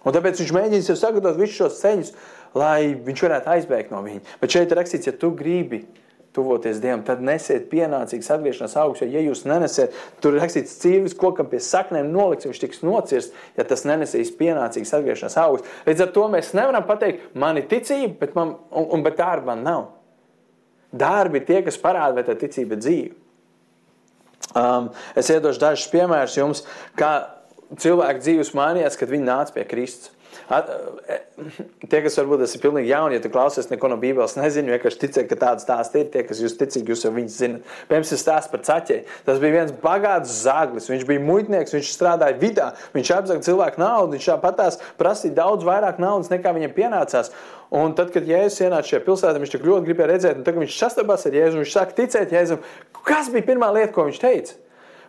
Un 0.07 0.15
tāpēc 0.15 0.39
viņš 0.39 0.51
mēģina 0.55 0.85
sev 0.85 0.95
sagatavot 1.01 1.39
visus 1.41 1.57
šos 1.57 1.79
ceļus, 1.81 2.11
lai 2.57 2.95
viņš 3.05 3.23
varētu 3.27 3.53
aizbēgt 3.53 3.93
no 3.93 4.01
viņa. 4.05 4.37
Bet 4.41 4.53
šeit 4.53 4.73
ir 4.73 4.79
rakstīts, 4.81 5.09
ja 5.09 5.15
tu 5.15 5.31
gribi 5.37 5.83
tuvoties 6.37 6.77
Dievam, 6.81 7.01
tad 7.05 7.21
nesiet 7.25 7.65
pienācīgas 7.71 8.29
atgriešanās 8.35 8.75
augus. 8.77 9.01
Jo, 9.01 9.07
ja 9.15 9.23
jūs 9.25 9.41
nenesiet, 9.49 9.95
tur 10.21 10.35
ir 10.35 10.43
rakstīts, 10.43 10.75
cīvis 10.83 11.15
kokam 11.17 11.49
pie 11.49 11.57
saknēm 11.63 12.11
noliks, 12.13 12.45
viņš 12.45 12.61
tiks 12.61 12.83
nocirsts, 12.85 13.33
ja 13.57 13.65
tas 13.65 13.85
nenesīs 13.89 14.33
pienācīgas 14.37 14.93
atgriešanās 14.99 15.37
augus. 15.41 15.65
Līdz 15.87 16.05
ar 16.05 16.11
to 16.13 16.25
mēs 16.33 16.51
nevaram 16.57 16.85
pateikt, 16.85 17.31
man 17.33 17.57
ir 17.57 17.65
ticība, 17.71 18.19
bet, 18.21 18.35
man, 18.37 18.53
un, 18.69 18.89
un, 18.93 19.05
bet 19.07 19.17
darba 19.17 19.55
man 19.55 19.65
nav. 19.65 19.87
Darbi 20.93 21.41
ir 21.41 21.47
tie, 21.47 21.63
kas 21.65 21.79
parāda, 21.81 22.19
vai 22.19 22.27
tā 22.27 22.37
ticība 22.37 22.77
ir 22.77 22.83
dzīva. 22.85 23.17
Um, 24.57 24.91
es 25.17 25.29
iedošu 25.33 25.59
dažus 25.59 25.89
piemērus 25.91 26.37
jums, 26.37 26.61
kā 26.97 27.15
cilvēku 27.81 28.21
dzīves 28.23 28.53
mainījās, 28.57 28.95
kad 28.99 29.09
viņi 29.11 29.27
nāca 29.27 29.57
pie 29.57 29.65
Kristus. 29.67 30.13
At, 30.47 30.69
e, 31.11 31.17
tie, 31.91 31.99
kas 32.05 32.15
varbūt 32.21 32.45
esat 32.45 32.61
pilnīgi 32.63 32.87
jauni, 32.93 33.17
ja 33.17 33.23
tu 33.23 33.31
klausies 33.33 33.67
neko 33.67 33.89
no 33.91 33.97
Bībeles, 33.99 34.37
nezinu, 34.39 34.71
vienkārši 34.71 35.01
ticēt, 35.01 35.25
ka 35.27 35.35
tāds 35.41 35.65
stāsts 35.67 35.97
ir. 35.99 36.05
Tie, 36.13 36.21
kas 36.27 36.39
jūs 36.39 36.55
ticīgi, 36.59 36.93
jūs 36.93 37.03
jau 37.03 37.11
viņus 37.15 37.39
zinat. 37.41 37.73
Piemēram, 37.89 38.05
tas 38.07 38.23
stāsts 38.23 38.51
par 38.53 38.63
caķei. 38.63 39.01
Tas 39.27 39.41
bija 39.43 39.57
viens 39.57 39.73
bagāts 39.81 40.37
zaglis. 40.45 40.87
Viņš 40.87 41.03
bija 41.09 41.23
muitnieks, 41.27 41.75
viņš 41.75 41.91
strādāja 41.91 42.37
vidā, 42.39 42.69
viņš 42.95 43.11
apzaga 43.17 43.43
cilvēku 43.49 43.83
naudu, 43.83 44.15
viņš 44.15 44.29
patās 44.45 44.79
prasīja 45.01 45.35
daudz 45.41 45.67
vairāk 45.67 45.99
naudas, 45.99 46.31
nekā 46.31 46.55
viņam 46.55 46.75
pienācās. 46.77 47.33
Un 47.75 47.91
tad, 47.97 48.13
kad 48.15 48.23
Jēzus 48.23 48.63
ienāca 48.63 48.93
šajā 48.93 49.01
pilsētā, 49.03 49.41
viņš 49.43 49.57
tik 49.57 49.67
ļoti 49.67 49.89
gribēja 49.89 50.13
redzēt, 50.13 50.39
un 50.39 50.47
tagad 50.47 50.63
viņš 50.63 50.77
sastapās 50.79 51.27
ar 51.27 51.35
Jēzu, 51.35 51.59
viņš 51.59 51.73
sāk 51.75 51.91
ticēt 51.97 52.31
Jēzum. 52.31 52.63
Kas 53.03 53.27
bija 53.33 53.49
pirmā 53.49 53.73
lieta, 53.75 53.91
ko 53.95 54.07
viņš 54.07 54.21
teica? 54.23 54.55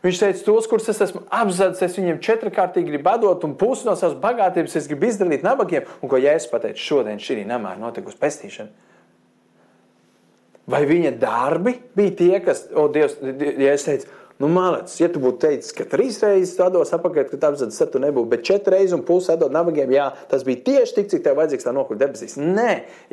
Viņš 0.04 0.18
teica, 0.22 0.42
tos, 0.46 0.66
kurus 0.70 0.90
es 0.92 1.00
esmu 1.02 1.24
apzadzis, 1.34 1.82
es 1.82 1.96
viņiem 1.98 2.20
četrkārtīgi 2.22 2.92
gribu 2.92 3.16
dot, 3.24 3.46
un 3.46 3.56
pusi 3.58 3.88
no 3.88 3.96
savas 3.98 4.18
bagātības 4.22 4.76
es 4.78 4.86
gribu 4.90 5.08
izdalīt 5.08 5.42
nabagiem. 5.46 5.88
Un 6.02 6.12
ko 6.12 6.20
Jēzus 6.22 6.52
pateica, 6.52 6.78
šodien 6.78 7.18
šī 7.22 7.40
namā 7.48 7.74
ir 7.74 7.82
notikusi 7.82 8.20
pestīšana. 8.20 8.86
Vai 10.68 10.82
viņa 10.84 11.14
darbi 11.18 11.78
bija 11.96 12.14
tie, 12.14 12.32
kas, 12.44 12.66
o, 12.76 12.86
Dievs, 12.92 13.16
Jēzus 13.24 13.88
teica, 13.88 14.17
Nu, 14.38 14.46
Mālēts, 14.46 14.94
ja 15.00 15.08
tu 15.10 15.18
būtu 15.18 15.40
teicis, 15.42 15.72
ka 15.74 15.82
trīs 15.90 16.20
reizes 16.22 16.60
atdos 16.62 16.92
apakaļ, 16.94 17.24
tad 17.32 17.46
apziņas, 17.48 17.78
tad 17.80 17.88
tu 17.90 17.98
nebūtu, 18.04 18.30
bet 18.30 18.44
četras 18.46 18.76
reizes 18.76 18.94
un 18.94 19.02
pusi 19.06 19.32
atdod 19.34 19.50
nabagiem, 19.50 19.90
jā, 19.90 20.04
tas 20.30 20.44
bija 20.46 20.60
tieši 20.68 20.94
tik, 20.94 21.08
cik 21.10 21.24
tev 21.24 21.40
vajadzīgs, 21.40 21.66
lai 21.66 21.74
nokļūtu 21.74 21.98
debesīs. 22.04 22.36
Nē, 22.38 22.68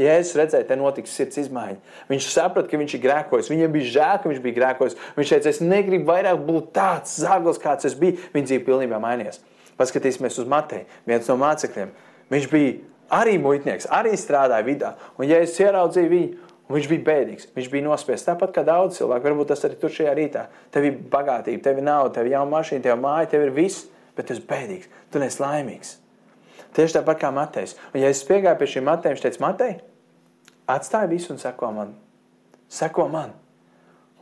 ja 0.06 0.20
es 0.22 0.36
redzēju, 0.38 0.68
te 0.70 0.78
notiks 0.78 1.18
sirds 1.18 1.42
izmaiņa. 1.42 1.98
Viņš 2.14 2.30
saprata, 2.30 2.70
ka 2.70 2.78
viņš 2.78 2.94
ir 2.94 3.04
grēkojis. 3.08 3.50
Viņam 3.56 3.74
bija 3.74 3.92
žēl, 3.98 4.22
ka 4.22 4.30
viņš 4.30 4.44
bija 4.46 4.60
grēkojis. 4.60 4.98
Viņš 5.18 5.34
teica, 5.34 5.56
es 5.56 5.64
negribu 5.66 6.12
vairāk 6.12 6.46
būt 6.46 6.70
tāds 6.78 7.18
zaglis, 7.26 7.62
kāds 7.64 7.90
es 7.90 7.98
biju. 7.98 8.22
Viņa 8.38 8.52
dzīve 8.52 8.68
pilnībā 8.70 9.02
mainījās. 9.02 9.42
Paskatīsimies 9.82 10.38
uz 10.46 10.52
Mateju, 10.54 10.86
viens 11.10 11.34
no 11.34 11.42
mācekļiem. 11.42 11.98
Viņš 12.38 12.52
bija 12.54 12.76
arī 13.18 13.40
muitnieks, 13.42 13.90
arī 13.90 14.14
strādāja 14.18 14.66
vidā. 14.66 14.94
Un, 15.18 15.26
ja 15.30 15.42
es 15.42 15.58
ieraudzīju 15.62 16.12
viņu, 16.14 16.45
viņš 16.72 16.88
bija 16.90 17.06
bēdīgs, 17.10 17.50
viņš 17.56 17.68
bija 17.72 17.86
nospiests. 17.86 18.26
Tāpat 18.28 18.54
kā 18.56 18.64
daudz 18.66 18.98
cilvēku, 19.00 19.28
varbūt 19.28 19.52
tas 19.52 19.66
arī 19.68 19.78
tur 19.82 19.94
šajā 19.94 20.16
rītā. 20.18 20.46
Tev 20.74 20.88
ir 20.88 20.98
bagātība, 21.12 21.62
tev 21.66 21.82
ir 21.82 21.86
nauda, 21.86 22.14
tev 22.16 22.30
ir 22.30 22.36
jauna 22.38 22.52
mašīna, 22.56 22.84
tev 22.86 22.96
ir 22.96 23.04
māja, 23.04 23.30
tev 23.36 23.46
ir 23.46 23.54
viss, 23.54 23.86
bet 24.18 24.28
tu 24.28 24.34
esi 24.34 24.46
bēdīgs, 24.50 24.90
tu 25.14 25.22
neesi 25.22 25.44
laimīgs. 25.44 25.96
Tieši 26.76 26.98
tāpat 26.98 27.22
kā 27.22 27.32
Matejs. 27.32 27.78
Un 27.94 28.02
ja 28.02 28.10
es 28.12 28.24
piegāju 28.28 28.60
pie 28.60 28.68
šī 28.74 28.84
Mateja, 28.84 29.14
viņš 29.14 29.24
teica, 29.24 29.44
Matej, 29.46 29.76
atstāj 30.76 31.08
visu 31.12 31.32
un 31.36 31.40
seko 31.40 31.72
man. 31.76 31.94
Seko 32.72 33.08
man. 33.12 33.32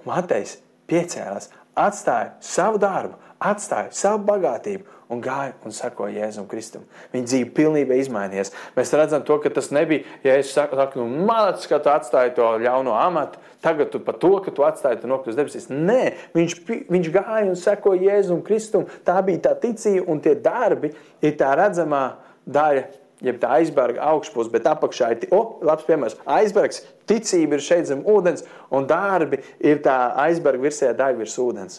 Un 0.01 0.12
Matejs 0.12 0.60
piecēlās, 0.91 1.49
atstāja 1.79 2.36
savu 2.43 2.82
darbu, 2.82 3.17
atstāja 3.41 3.93
savu 3.95 4.21
bagātību 4.27 4.86
un 5.13 5.21
gāja 5.23 5.54
un 5.65 5.73
sekoja 5.76 6.23
Jēzum 6.23 6.47
Kristum. 6.49 6.84
Viņa 7.13 7.30
dzīve 7.30 7.52
pilnībā 7.58 7.97
izmainījās. 8.02 8.52
Mēs 8.78 8.93
redzam 8.97 9.23
to, 9.28 9.38
ka 9.43 9.52
tas 9.54 9.69
nebija, 9.76 10.08
ja 10.26 10.38
es 10.41 10.52
saku, 10.56 10.78
nu, 10.99 11.06
malacis, 11.28 11.69
ka 11.69 11.80
tu 11.84 11.91
atstāji 11.93 12.36
to 12.38 12.49
ļauno 12.63 12.95
amatu, 12.97 13.41
tagad 13.63 13.93
tu 13.93 14.02
par 14.04 14.17
to, 14.21 14.34
ka 14.43 14.54
tu 14.56 14.65
atstāji 14.65 15.04
to 15.04 15.12
nokļūst 15.12 15.39
debesīs. 15.39 15.69
Nē, 15.71 16.02
viņš, 16.36 16.58
viņš 16.91 17.13
gāja 17.13 17.45
un 17.52 17.60
sekoja 17.60 18.10
Jēzum 18.10 18.43
Kristum. 18.45 18.89
Tā 19.06 19.19
bija 19.26 19.45
tā 19.49 19.56
ticība 19.63 20.10
un 20.12 20.21
tie 20.23 20.36
darbi 20.36 20.93
ir 21.23 21.38
tā 21.39 21.54
redzamā 21.60 22.04
daļa. 22.49 22.89
Jeb 23.23 23.38
tā 23.39 23.54
aizberga 23.56 24.04
augšpusē, 24.04 24.52
bet 24.52 24.65
apakšā 24.67 25.13
ir, 25.13 25.21
oh, 25.32 25.62
labs 25.63 25.86
piemērs, 25.88 26.17
aizbergs, 26.28 26.82
ticība 27.08 27.56
ir 27.56 27.63
šeit 27.63 27.88
zem 27.88 28.02
ūdens, 28.04 28.43
un 28.67 28.84
darbi 28.89 29.39
ir 29.63 29.80
tā 29.86 29.95
aizberga 30.26 30.65
virsē 30.65 30.89
daļa 30.97 31.21
virs 31.21 31.38
ūdens. 31.39 31.78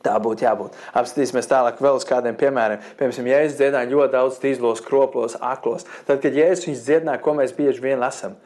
Tā 0.00 0.14
būtu 0.22 0.46
jābūt. 0.46 0.76
Apskatīsimies 0.96 1.48
tālāk 1.50 1.80
vēl 1.84 1.98
uz 1.98 2.06
kādiem 2.08 2.36
piemēriem. 2.40 2.80
Piemēram, 2.96 3.26
Jēzus 3.34 3.58
dziedāja 3.58 3.90
ļoti 3.90 4.14
daudz 4.14 4.38
tīzlos, 4.40 4.80
kroplos, 4.84 5.34
aklos. 5.44 5.84
Tad, 6.08 6.22
kad 6.22 6.36
Jēzus 6.38 6.70
viņus 6.70 6.84
dziedāja, 6.86 7.20
ko 7.20 7.34
mēs 7.36 7.52
bieži 7.52 7.84
vien 7.84 8.00
lasām, 8.00 8.38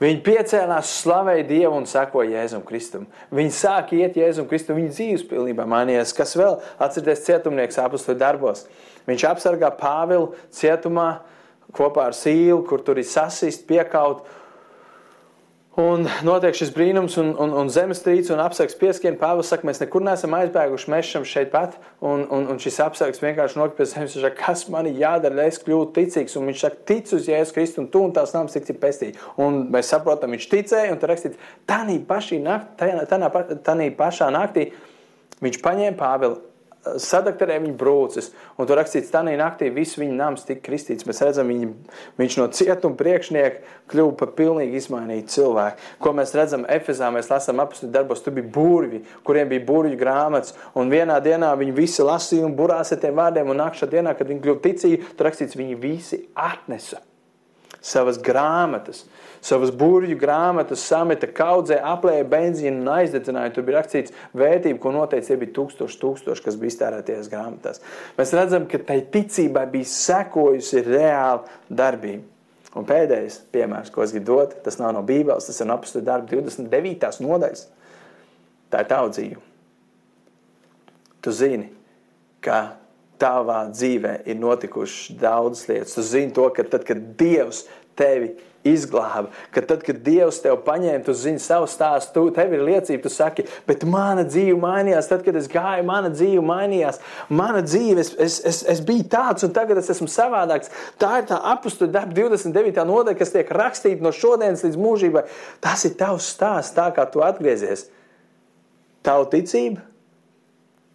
viņi 0.00 0.22
piecēlās, 0.24 0.94
slavēja 1.02 1.44
Dievu 1.50 1.76
un 1.82 1.88
sekoja 1.90 2.38
Jēzum 2.38 2.64
Kristum. 2.64 3.04
Viņi 3.28 3.52
sāka 3.58 3.98
iet 3.98 4.16
Jēzum 4.16 4.48
Kristum, 4.48 4.80
viņa 4.80 4.94
dzīves 4.96 5.26
pilnībā 5.28 5.68
mainījās. 5.68 6.16
Kas 6.16 6.32
vēl? 6.38 6.56
Atcerieties, 6.80 7.26
cietumnieks 7.28 7.80
apakstu 7.82 8.16
darbos. 8.16 8.64
Viņš 9.04 9.28
apsargā 9.34 9.68
Pāvilu 9.76 10.32
cietumā 10.54 11.10
kopā 11.76 12.08
ar 12.08 12.16
Sīlu, 12.16 12.62
kur 12.68 12.80
tur 12.86 13.00
ir 13.00 13.08
sasist, 13.08 13.66
piekaut 13.68 14.24
Un 15.80 16.04
notiek 16.20 16.52
šis 16.52 16.68
brīnums, 16.74 17.14
un, 17.16 17.30
un, 17.40 17.54
un 17.56 17.70
zemestrīce 17.72 18.34
un 18.34 18.42
apsargs 18.44 18.74
pieskrien. 18.76 19.14
Pāvils 19.16 19.48
saka, 19.48 19.64
mēs 19.64 19.78
nekur 19.80 20.04
neesam 20.04 20.34
aizbēguši, 20.36 20.90
mēs 20.92 21.08
esam 21.08 21.24
šeit 21.24 21.48
pat. 21.54 21.78
Un, 22.04 22.26
un, 22.28 22.44
un 22.52 22.60
šis 22.60 22.76
apsargs 22.84 23.22
vienkārši 23.22 23.56
nokrīt 23.56 23.78
pie 23.78 23.86
zemes. 23.88 24.12
Viņš 24.12 24.26
saka, 24.26 24.36
kas 24.42 24.66
man 24.74 24.90
ir 24.90 25.00
jādara, 25.00 25.38
lai 25.38 25.48
es 25.48 25.56
kļūtu 25.64 25.96
ticīgs. 25.96 26.36
Un 26.36 26.52
viņš 26.52 26.66
saka, 26.66 26.80
tic 26.92 27.14
uz 27.16 27.30
Jēzus 27.32 27.56
Kristu, 27.56 27.80
un 27.80 27.88
tu 27.88 28.04
un 28.04 28.12
tās 28.12 28.36
nams 28.36 28.52
tiks 28.52 28.76
pestīt. 28.84 29.24
Un 29.40 29.62
mēs 29.72 29.94
saprotam, 29.94 30.36
viņš 30.36 30.50
ticēja, 30.52 30.92
un 30.92 31.00
tur 31.00 31.14
rakstīts, 31.14 31.40
tā 31.64 31.80
pašā 33.96 34.28
naktī 34.36 34.68
viņš 35.40 35.62
paņēma 35.64 35.98
Pāvilu 35.98 36.51
sadakterē 36.82 37.58
viņa 37.62 37.76
brūces, 37.78 38.30
un 38.58 38.66
tur 38.66 38.78
rakstīts, 38.80 39.10
tā 39.12 39.22
naktī 39.22 39.68
viss 39.74 39.98
viņa 40.00 40.16
nams 40.18 40.46
tika 40.48 40.64
kristīts. 40.66 41.06
Mēs 41.06 41.22
redzam, 41.22 41.50
viņa, 41.52 41.68
viņš 42.18 42.38
no 42.40 42.48
cietuma 42.54 42.98
priekšnieka 42.98 43.76
kļuva 43.92 44.16
par 44.18 44.32
pilnīgi 44.38 44.80
izmainītu 44.80 45.36
cilvēku. 45.36 45.78
Ko 46.02 46.14
mēs 46.18 46.34
redzam 46.38 46.66
Efezā, 46.66 47.12
mēs 47.14 47.30
lasām 47.30 47.62
apakstu 47.62 47.90
darbos, 47.92 48.24
tur 48.24 48.34
bija 48.38 48.50
burvi, 48.54 49.04
kuriem 49.26 49.52
bija 49.52 49.66
burvju 49.68 50.00
grāmatas, 50.00 50.56
un 50.74 50.90
vienā 50.92 51.20
dienā 51.22 51.52
viņi 51.60 51.76
visi 51.76 52.06
lasīja 52.06 52.48
un 52.48 52.58
burās 52.58 52.92
ar 52.94 53.02
tiem 53.02 53.16
vārdiem, 53.18 53.54
un 53.54 53.62
nākšā 53.62 53.90
dienā, 53.92 54.16
kad 54.18 54.30
viņi 54.30 54.42
kļuva 54.42 54.62
ticīgi, 54.66 55.02
tur 55.14 55.30
rakstīts, 55.30 55.58
viņi 55.58 55.78
visi 55.82 56.24
atnesa 56.34 57.02
savas 57.82 58.18
grāmatas, 58.22 59.04
savas 59.42 59.72
burbuļu 59.74 60.16
grāmatas, 60.20 60.84
sameta 60.86 61.26
kaudzē, 61.34 61.80
aplēja 61.92 62.26
benzīnu 62.30 62.82
un 62.84 62.90
aizdedzināja. 62.94 63.52
Tur 63.56 63.66
bija 63.66 63.80
rakstīts 63.80 64.14
vērtība, 64.38 64.78
ko 64.82 64.92
noteikti 64.94 65.38
bija 65.40 65.56
tūkstoši, 65.58 65.98
tūkstoši, 66.02 66.44
kas 66.46 66.58
bija 66.60 66.74
iztērēties 66.74 67.30
grāmatās. 67.32 67.82
Mēs 68.18 68.34
redzam, 68.38 68.68
ka 68.70 68.80
tai 68.86 69.00
ticībai 69.14 69.66
bija 69.72 69.90
sekojusi 69.90 70.84
reāla 70.86 71.42
darbība. 71.68 72.28
Un 72.78 72.86
pēdējais 72.88 73.42
piemērs, 73.52 73.90
ko 73.92 74.00
es 74.00 74.14
gribu 74.14 74.30
dot, 74.30 74.54
tas 74.64 74.78
nav 74.80 74.94
no 74.96 75.02
Bībeles, 75.04 75.44
tas 75.44 75.58
ir 75.60 75.68
no 75.68 75.74
apakstu 75.76 76.00
darba 76.04 76.30
29. 76.30 77.18
nodaļas. 77.20 77.66
Tā 78.72 78.80
ir 78.80 78.88
tava 78.88 79.10
dzīve. 79.12 79.42
Tu 81.22 81.34
zini, 81.36 81.68
ka 82.42 82.78
tavā 83.20 83.66
dzīvē 83.70 84.14
ir 84.24 84.40
notikušas 84.40 85.18
daudzas 85.20 85.68
lietas. 85.68 85.98
Tu 85.98 86.06
zini 86.06 86.32
to, 86.34 86.48
ka 86.54 86.64
tad, 86.64 86.86
kad 86.88 87.04
Dievs 87.20 87.66
tevi 87.98 88.32
izglāba, 88.66 89.30
ka 89.50 89.62
tad, 89.66 89.82
kad 89.86 89.98
Dievs 90.04 90.38
tevi 90.42 90.58
paņēma, 90.64 91.02
tu 91.06 91.14
zini 91.18 91.42
savu 91.42 91.66
stāstu, 91.70 92.12
tu, 92.14 92.34
tev 92.36 92.54
ir 92.54 92.62
liecība, 92.66 93.02
tu 93.04 93.10
saki, 93.12 93.44
bet 93.66 93.82
mana 93.88 94.24
dzīve 94.26 94.54
mainījās, 94.62 95.10
tad, 95.10 95.24
kad 95.26 95.36
es 95.38 95.48
gāju, 95.50 95.84
mana 95.88 96.12
dzīve 96.14 96.44
mainījās, 96.46 97.00
mana 97.32 97.64
dzīve, 97.66 98.04
es, 98.04 98.12
es, 98.22 98.38
es, 98.52 98.62
es 98.76 98.84
biju 98.86 99.08
tāds, 99.12 99.46
un 99.46 99.54
tagad 99.56 99.82
es 99.82 99.90
esmu 99.94 100.08
savādāks. 100.10 100.70
Tā 101.02 101.12
ir 101.20 101.28
tā 101.32 101.40
apakstu 101.52 101.90
darba 101.90 102.14
29. 102.16 102.86
nodaļa, 102.86 103.18
kas 103.18 103.34
tiek 103.34 103.52
rakstīta 103.58 104.04
no 104.04 104.14
šodienas 104.14 104.64
līdz 104.66 104.80
mūžībai. 104.80 105.26
Tas 105.64 105.82
ir 105.88 105.98
tavs 105.98 106.30
stāsts, 106.36 106.76
tā 106.78 106.88
kā 106.94 107.08
tu 107.10 107.24
atgriezies. 107.26 107.88
Tavu 109.02 109.26
ticību, 109.32 109.82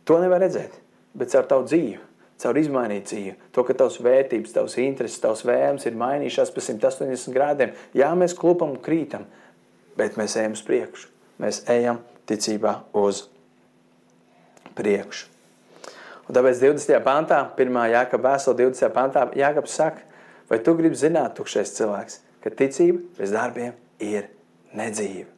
to 0.07 0.23
nevar 0.23 0.39
redzēt, 0.45 0.79
bet 1.17 1.35
ar 1.35 1.49
tavu 1.49 1.67
dzīvi 1.67 2.06
caur 2.41 2.59
izmainītu 2.59 3.09
dzīvi. 3.11 3.35
To, 3.55 3.63
ka 3.65 3.75
tavs 3.77 3.99
vērtības, 4.03 4.53
tavs 4.55 4.77
intereses, 4.81 5.21
tavs 5.23 5.45
vēlmes 5.47 5.87
ir 5.89 5.97
mainījušās 5.97 6.53
pa 6.53 6.63
180 6.63 7.33
grādiem. 7.35 7.73
Jā, 7.97 8.11
mēs 8.17 8.37
klupam 8.37 8.75
un 8.75 8.83
krītam, 8.83 9.25
bet 9.97 10.19
mēs 10.19 10.37
ejam 10.39 10.57
uz 10.57 10.61
priekšu. 10.67 11.09
Mēs 11.41 11.63
ejam 11.69 12.01
ticībā 12.29 12.73
uz 12.97 13.25
priekšu. 14.77 15.33
Un 16.27 16.35
tāpēc 16.35 16.59
20. 16.59 16.97
pantā, 17.05 17.39
1. 17.55 17.77
jākapa 17.93 18.33
vēstule 18.33 18.59
20. 18.65 18.91
pantā, 18.95 19.23
Jākaps 19.37 19.77
saka, 19.79 20.03
vai 20.49 20.59
tu 20.63 20.73
gribi 20.75 20.99
zināt, 20.99 21.37
tukšais 21.37 21.71
cilvēks, 21.77 22.19
ka 22.43 22.51
ticība 22.51 22.99
bez 23.19 23.31
darbiem 23.31 23.77
ir 24.03 24.27
nedzīva, 24.75 25.29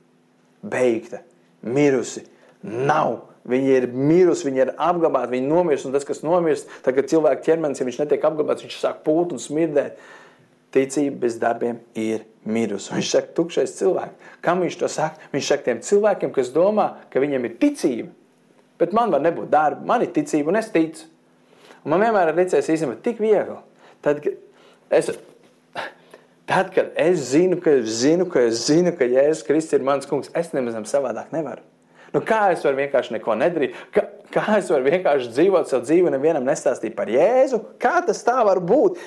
beigta, 0.65 1.21
mirusi, 1.61 2.25
nav. 2.63 3.27
Viņa 3.47 3.75
ir 3.77 3.85
mirusi, 3.95 4.47
viņa 4.49 4.63
ir 4.65 4.71
apglabāta, 4.75 5.31
viņa 5.31 5.47
nomirst. 5.47 5.87
Un 5.87 5.95
tas, 5.95 6.05
kas 6.07 6.23
nomirst, 6.25 6.69
tad, 6.83 6.97
kad 6.97 7.07
cilvēka 7.11 7.45
ķermenis 7.45 7.79
ja 7.79 7.87
viņš 7.87 8.01
netiek 8.01 8.25
apglabāts, 8.27 8.65
viņš 8.65 8.79
sāk 8.81 9.03
pūt 9.05 9.35
un 9.35 9.41
smirdēt. 9.41 10.01
Ticība 10.75 11.23
bez 11.23 11.39
darbiem 11.41 11.79
ir 11.97 12.27
mirusi. 12.45 12.91
Viņš 12.93 13.13
saka, 13.15 13.31
tukšais 13.39 13.73
cilvēks. 13.79 14.33
Kam 14.45 14.61
viņš 14.61 14.75
to 14.81 14.89
saka? 14.91 15.31
Viņš 15.33 15.47
saka 15.49 15.65
tiem 15.65 15.79
cilvēkiem, 15.85 16.33
kas 16.35 16.51
domā, 16.53 16.91
ka 17.09 17.23
viņiem 17.23 17.47
ir 17.47 17.55
ticība, 17.61 18.11
bet 18.81 18.93
man 18.93 19.15
var 19.15 19.23
nebūt 19.23 19.49
darba, 19.49 19.87
man 19.87 20.05
ir 20.05 20.13
ticība 20.13 20.53
un 20.53 20.59
es 20.59 20.69
ticu. 20.73 21.07
Un 21.81 21.95
man 21.95 22.03
vienmēr 22.03 22.29
ir 22.29 22.37
licies 22.37 22.69
īstenībā 22.69 22.99
tik 23.01 23.23
viegli. 23.23 23.57
Tad, 24.05 24.21
kad 24.21 24.37
es, 24.99 25.09
tad, 26.49 26.71
kad 26.75 26.93
es 26.99 27.23
zinu, 27.31 27.57
ka 27.63 27.79
es 27.79 27.89
zinu, 28.03 28.27
ka 28.29 28.43
es 28.45 28.65
zinu, 28.67 28.93
ka 28.95 29.07
Jēzus 29.09 29.45
Kristus 29.47 29.79
ir 29.79 29.85
mans 29.87 30.09
kungs, 30.09 30.31
es 30.37 30.53
nemaz 30.53 30.77
savādāk 30.91 31.33
nevaru. 31.35 31.63
Nu, 32.13 32.21
kā 32.25 32.49
es 32.53 32.63
varu 32.65 32.79
vienkārši 32.79 33.15
neko 33.17 33.35
nedarīt? 33.37 33.77
Kā, 33.93 34.05
kā 34.33 34.45
es 34.57 34.69
varu 34.71 34.87
vienkārši 34.87 35.31
dzīvot 35.33 35.69
savu 35.69 35.85
dzīvi 35.85 36.09
un 36.09 36.15
nevienam 36.17 36.47
nestāstīt 36.47 36.95
par 36.97 37.11
Jēzu? 37.11 37.61
Kā 37.81 37.99
tas 38.05 38.23
tā 38.25 38.39
var 38.47 38.61
būt? 38.63 38.99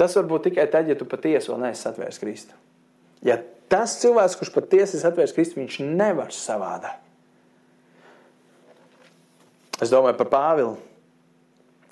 Tas 0.00 0.16
var 0.18 0.26
būt 0.30 0.48
tikai 0.48 0.66
tad, 0.72 0.88
ja 0.90 0.96
tu 0.98 1.06
patiesi 1.08 1.52
vēl 1.52 1.60
neesi 1.66 1.86
atvērs 1.90 2.20
Kristu. 2.22 2.56
Ja 3.24 3.38
tas 3.72 3.98
cilvēks, 4.00 4.38
kurš 4.40 4.52
patiesi 4.56 4.98
ir 4.98 5.06
atvērs 5.10 5.36
Kristu, 5.36 5.60
viņš 5.60 5.78
nevar 5.84 6.34
savādāk. 6.34 7.00
Es 9.82 9.90
domāju 9.90 10.16
par 10.20 10.30
Pāvilu, 10.30 10.76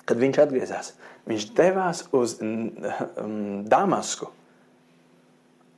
kad 0.07 0.19
viņš 0.19 0.39
atgriezās. 0.39 0.93
Viņš 1.27 1.49
devās 1.55 2.05
uz 2.15 2.37
Damasku 3.71 4.31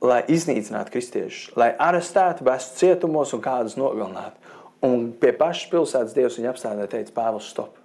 lai 0.04 0.22
iznīcinātu 0.32 0.92
kristiešus, 0.94 1.52
lai 1.58 1.70
arestētu, 1.80 2.44
bestu 2.46 2.82
cietumos 2.82 3.32
un 3.36 3.42
kādus 3.44 3.76
nogalinātu. 3.80 4.45
Un 4.86 5.10
pie 5.18 5.32
pašas 5.34 5.70
pilsētas 5.72 6.14
Dievs 6.14 6.38
viņu 6.38 6.52
apstādīja, 6.52 6.90
teica, 6.92 7.14
Pāvils, 7.16 7.50
stop. 7.50 7.80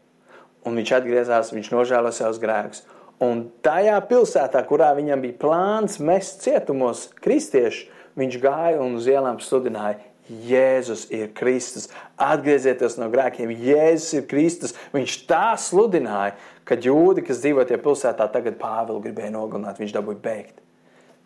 Un 0.68 0.78
viņš 0.78 0.92
atgriezās, 1.00 1.54
viņš 1.56 1.72
nožēlo 1.74 2.12
savus 2.14 2.42
grēkus. 2.42 2.84
Un 3.22 3.48
tajā 3.66 3.98
pilsētā, 4.10 4.62
kurā 4.70 4.92
viņam 4.98 5.22
bija 5.24 5.38
plāns 5.42 6.00
mest 6.02 6.42
cietumos 6.46 7.08
kristiešu, 7.22 7.88
viņš 8.18 8.38
gāja 8.42 8.82
un 8.82 8.98
uz 9.00 9.10
ielām 9.10 9.40
sludināja, 9.42 10.00
Jēzus 10.32 11.10
ir 11.12 11.32
Kristus. 11.36 11.90
Atgriezieties 12.22 12.96
no 13.02 13.10
grēkiem, 13.12 13.52
Jēzus 13.52 14.14
ir 14.16 14.28
Kristus. 14.32 14.76
Viņš 14.94 15.18
tā 15.28 15.58
sludināja, 15.60 16.38
ka 16.64 16.78
jūdi, 16.80 17.26
kas 17.28 17.42
dzīvo 17.44 17.66
tajā 17.68 17.82
pilsētā, 17.84 18.30
tagad 18.32 18.60
Pāvilu 18.62 19.02
gribēja 19.04 19.34
nogalināt, 19.36 19.82
viņš 19.82 19.96
dabūja 19.98 20.22
beigt. 20.24 20.62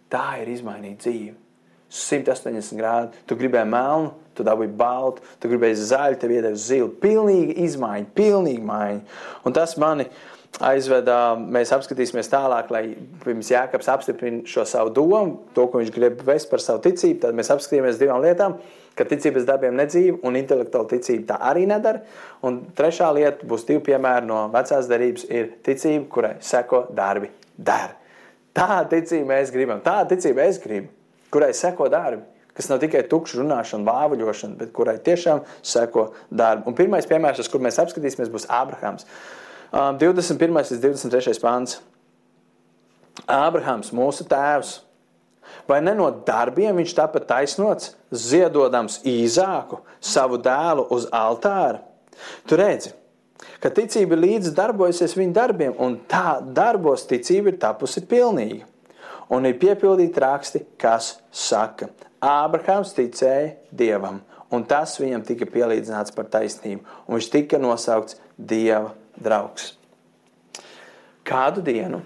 Tā 0.09 0.39
ir 0.41 0.55
izmainīta 0.55 1.05
dzīve. 1.05 1.44
180 1.91 2.79
grādi. 2.79 3.25
Tu 3.27 3.37
gribēji 3.39 3.69
melnu, 3.69 4.13
tu 4.35 4.45
dabūji 4.45 4.71
baltu, 4.77 5.25
tu 5.39 5.51
gribēji 5.51 5.81
zaļu, 5.89 6.19
tev 6.21 6.33
iedeva 6.35 6.55
zilu. 6.59 6.89
Pilnīgi 7.01 7.57
izmaiņa, 7.65 8.09
pilnīgi 8.17 8.63
maiņa. 8.65 9.19
Un 9.45 9.55
tas 9.55 9.75
mani 9.81 10.07
aizveda, 10.63 11.35
mēs 11.35 11.73
apskatīsimies 11.75 12.29
tālāk, 12.31 12.71
lai 12.71 12.83
pirms 13.23 13.51
Jākaps 13.51 13.89
apstiprina 13.91 14.45
šo 14.49 14.63
savu 14.67 14.93
domu, 14.95 15.41
to, 15.55 15.67
ko 15.67 15.81
viņš 15.81 15.91
grib 15.95 16.23
vest 16.27 16.49
par 16.51 16.63
savu 16.63 16.83
ticību. 16.85 17.19
Tad 17.23 17.37
mēs 17.37 17.51
apskatīsimies 17.53 17.99
divām 18.01 18.23
lietām, 18.23 18.57
ka 18.95 19.07
ticības 19.07 19.47
darbiem 19.47 19.75
nedzīva 19.75 20.21
un 20.27 20.39
intelektuāla 20.39 20.89
ticība 20.93 21.33
tā 21.33 21.39
arī 21.51 21.65
nedara. 21.69 22.03
Un 22.45 22.63
trešā 22.77 23.11
lieta 23.15 23.47
būs 23.47 23.67
divi 23.67 23.83
piemēri 23.91 24.29
no 24.29 24.45
vecās 24.53 24.89
darības 24.91 25.27
ir 25.29 25.55
ticība, 25.65 26.07
kurai 26.11 26.35
seko 26.43 26.85
darbi 26.95 27.31
dara. 27.57 27.95
Tādu 28.55 28.95
ticību 28.95 29.27
mēs 29.33 29.51
gribam, 29.51 29.81
tādu 29.83 30.15
ticību 30.15 30.39
es 30.45 30.61
gribu, 30.63 30.87
kurai 31.33 31.53
seko 31.55 31.87
darbi, 31.91 32.23
kas 32.55 32.69
nav 32.71 32.79
tikai 32.83 33.03
tukša 33.11 33.41
runāšana, 33.41 33.87
vāvuļošana, 33.87 34.57
bet 34.59 34.71
kurai 34.75 34.97
tiešām 35.03 35.43
seko 35.65 36.09
darbi. 36.29 36.69
Un 36.69 36.77
pirmais 36.77 37.07
piemērs, 37.09 37.41
uz 37.43 37.51
kur 37.51 37.63
mēs 37.63 37.79
apskatīsimies, 37.83 38.31
būs 38.33 38.47
Ābrahams. 38.51 39.07
21. 39.75 40.55
līdz 40.55 40.81
23. 40.81 41.35
pāns. 41.43 41.79
Ābrahams, 43.31 43.93
mūsu 43.95 44.25
tēvs, 44.27 44.81
vai 45.69 45.79
ne 45.83 45.95
no 45.97 46.09
darbiem 46.27 46.75
viņš 46.79 46.93
tāpat 46.97 47.27
taisnots, 47.29 47.93
ziedodams 48.11 48.99
īzāku 49.07 49.81
savu 50.03 50.39
dēlu 50.43 50.85
uz 50.95 51.07
altāra? 51.15 51.81
Tu 52.47 52.59
redzi, 52.59 52.91
ka 53.63 53.71
ticība 53.73 54.19
līdz 54.19 54.53
darbojusies 54.55 55.15
viņa 55.17 55.35
darbiem, 55.35 55.75
un 55.79 55.97
tā 56.11 56.39
darbos 56.43 57.07
ticība 57.09 57.51
ir 57.51 57.59
tapusi 57.61 58.03
pilnīga. 58.07 58.67
Un 59.33 59.47
ir 59.49 59.57
piepildīti 59.61 60.21
raksti, 60.21 60.61
kas 60.77 61.15
saka, 61.33 61.89
Ābrahāms 62.25 62.93
ticēja 62.97 63.55
Dievam, 63.73 64.19
un 64.53 64.65
tas 64.69 64.95
viņam 65.01 65.23
tika 65.25 65.47
pielīdzināts 65.49 66.13
par 66.15 66.29
taisnību, 66.33 66.83
un 67.05 67.17
viņš 67.17 67.31
tika 67.33 67.59
nosaukts 67.61 68.19
Dieva 68.37 68.93
draugs. 69.17 69.73
Kādu 71.25 71.63
dienu 71.65 72.03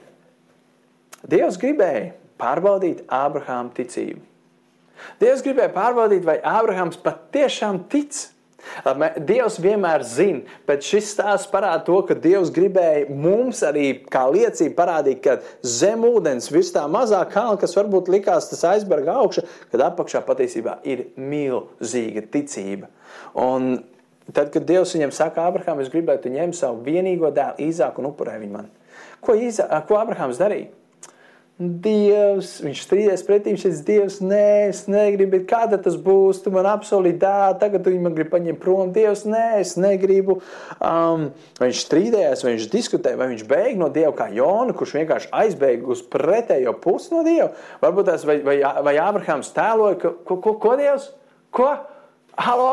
Dievs 1.27 1.59
gribēja 1.59 2.13
pārbaudīt 2.39 3.03
Ābrahāma 3.11 3.73
ticību. 3.75 4.21
Dievs 5.19 5.43
gribēja 5.43 5.71
pārbaudīt, 5.75 6.23
vai 6.27 6.37
Ābrahāms 6.39 6.99
patiešām 7.03 7.83
tic 7.91 8.15
Dievs 9.17 9.59
vienmēr 9.61 10.03
zina, 10.07 10.41
bet 10.67 10.85
šis 10.85 11.11
stāsts 11.13 11.49
parāda 11.51 11.83
to, 11.87 11.99
ka 12.07 12.17
Dievs 12.17 12.51
gribēja 12.55 13.09
mums 13.11 13.61
arī 13.65 13.87
kā 14.11 14.25
liecību 14.31 14.75
parādīt, 14.77 15.21
ka 15.25 15.37
zem 15.65 16.05
ūdens 16.07 16.49
virs 16.51 16.71
tā 16.75 16.85
mazā 16.91 17.21
kalna, 17.31 17.59
kas 17.61 17.75
varbūt 17.77 18.11
likās 18.11 18.49
tas 18.51 18.65
aizberga 18.73 19.19
augša, 19.21 19.45
kad 19.71 19.85
apakšā 19.89 20.23
patiesībā 20.27 20.79
ir 20.87 21.07
milzīga 21.19 22.25
ticība. 22.31 22.89
Un 23.37 23.81
tad, 24.33 24.51
kad 24.53 24.65
Dievs 24.67 24.95
viņam 24.95 25.13
saka, 25.15 25.47
Abraham, 25.49 25.83
es 25.83 25.91
gribētu, 25.91 26.27
tu 26.27 26.35
ņem 26.35 26.55
savu 26.57 26.83
vienīgo 26.87 27.31
dēlu 27.35 27.69
Īzāku 27.69 28.03
un 28.03 28.11
upurē 28.11 28.39
viņu 28.41 28.55
man. 28.57 28.69
Ko, 29.23 29.35
Īzā, 29.35 29.67
ko 29.87 29.99
Abrahams 29.99 30.39
darīja? 30.39 30.71
Dievs, 31.59 32.53
viņš 32.63 32.81
strīdēs 32.85 33.25
pretī, 33.27 33.51
viņš 33.51 33.63
teica, 33.65 33.79
Dievs, 33.89 34.17
nē, 34.23 34.43
es 34.69 34.85
negribu, 34.87 35.33
bet 35.33 35.47
kāda 35.49 35.75
tas 35.83 35.97
būs, 35.99 36.37
tu 36.39 36.53
man 36.55 36.63
apsolīji 36.71 37.17
dēlu, 37.19 37.57
tagad 37.59 37.83
tu 37.83 37.91
man 37.99 38.13
gribi 38.15 38.31
paņemt 38.31 38.61
prom, 38.61 38.93
Dievs, 38.95 39.25
nē, 39.27 39.57
es 39.59 39.73
negribu. 39.75 40.37
Um, 40.79 41.25
viņš 41.59 41.81
strīdējās, 41.83 42.45
vai 42.45 42.53
viņš 42.53 42.67
diskutēja, 42.71 43.19
vai 43.19 43.27
viņš 43.33 43.43
beig 43.49 43.75
no 43.81 43.89
Dieva 43.91 44.13
kā 44.15 44.29
Jona, 44.31 44.71
kurš 44.71 44.93
vienkārši 45.01 45.27
aizbēga 45.35 45.91
uz 45.91 46.03
pretējo 46.07 46.77
pusi 46.79 47.11
no 47.11 47.25
Dieva. 47.27 47.49
Varbūt 47.81 48.07
tās, 48.07 48.23
vai, 48.29 48.37
vai, 48.45 48.55
vai 48.87 48.93
Abrahams 49.03 49.51
tēloja, 49.57 49.97
ka, 49.99 50.13
ko, 50.29 50.37
ko, 50.45 50.53
ko 50.63 50.77
Dievs? 50.79 51.09
Ko? 51.51 51.73
Halo? 52.39 52.69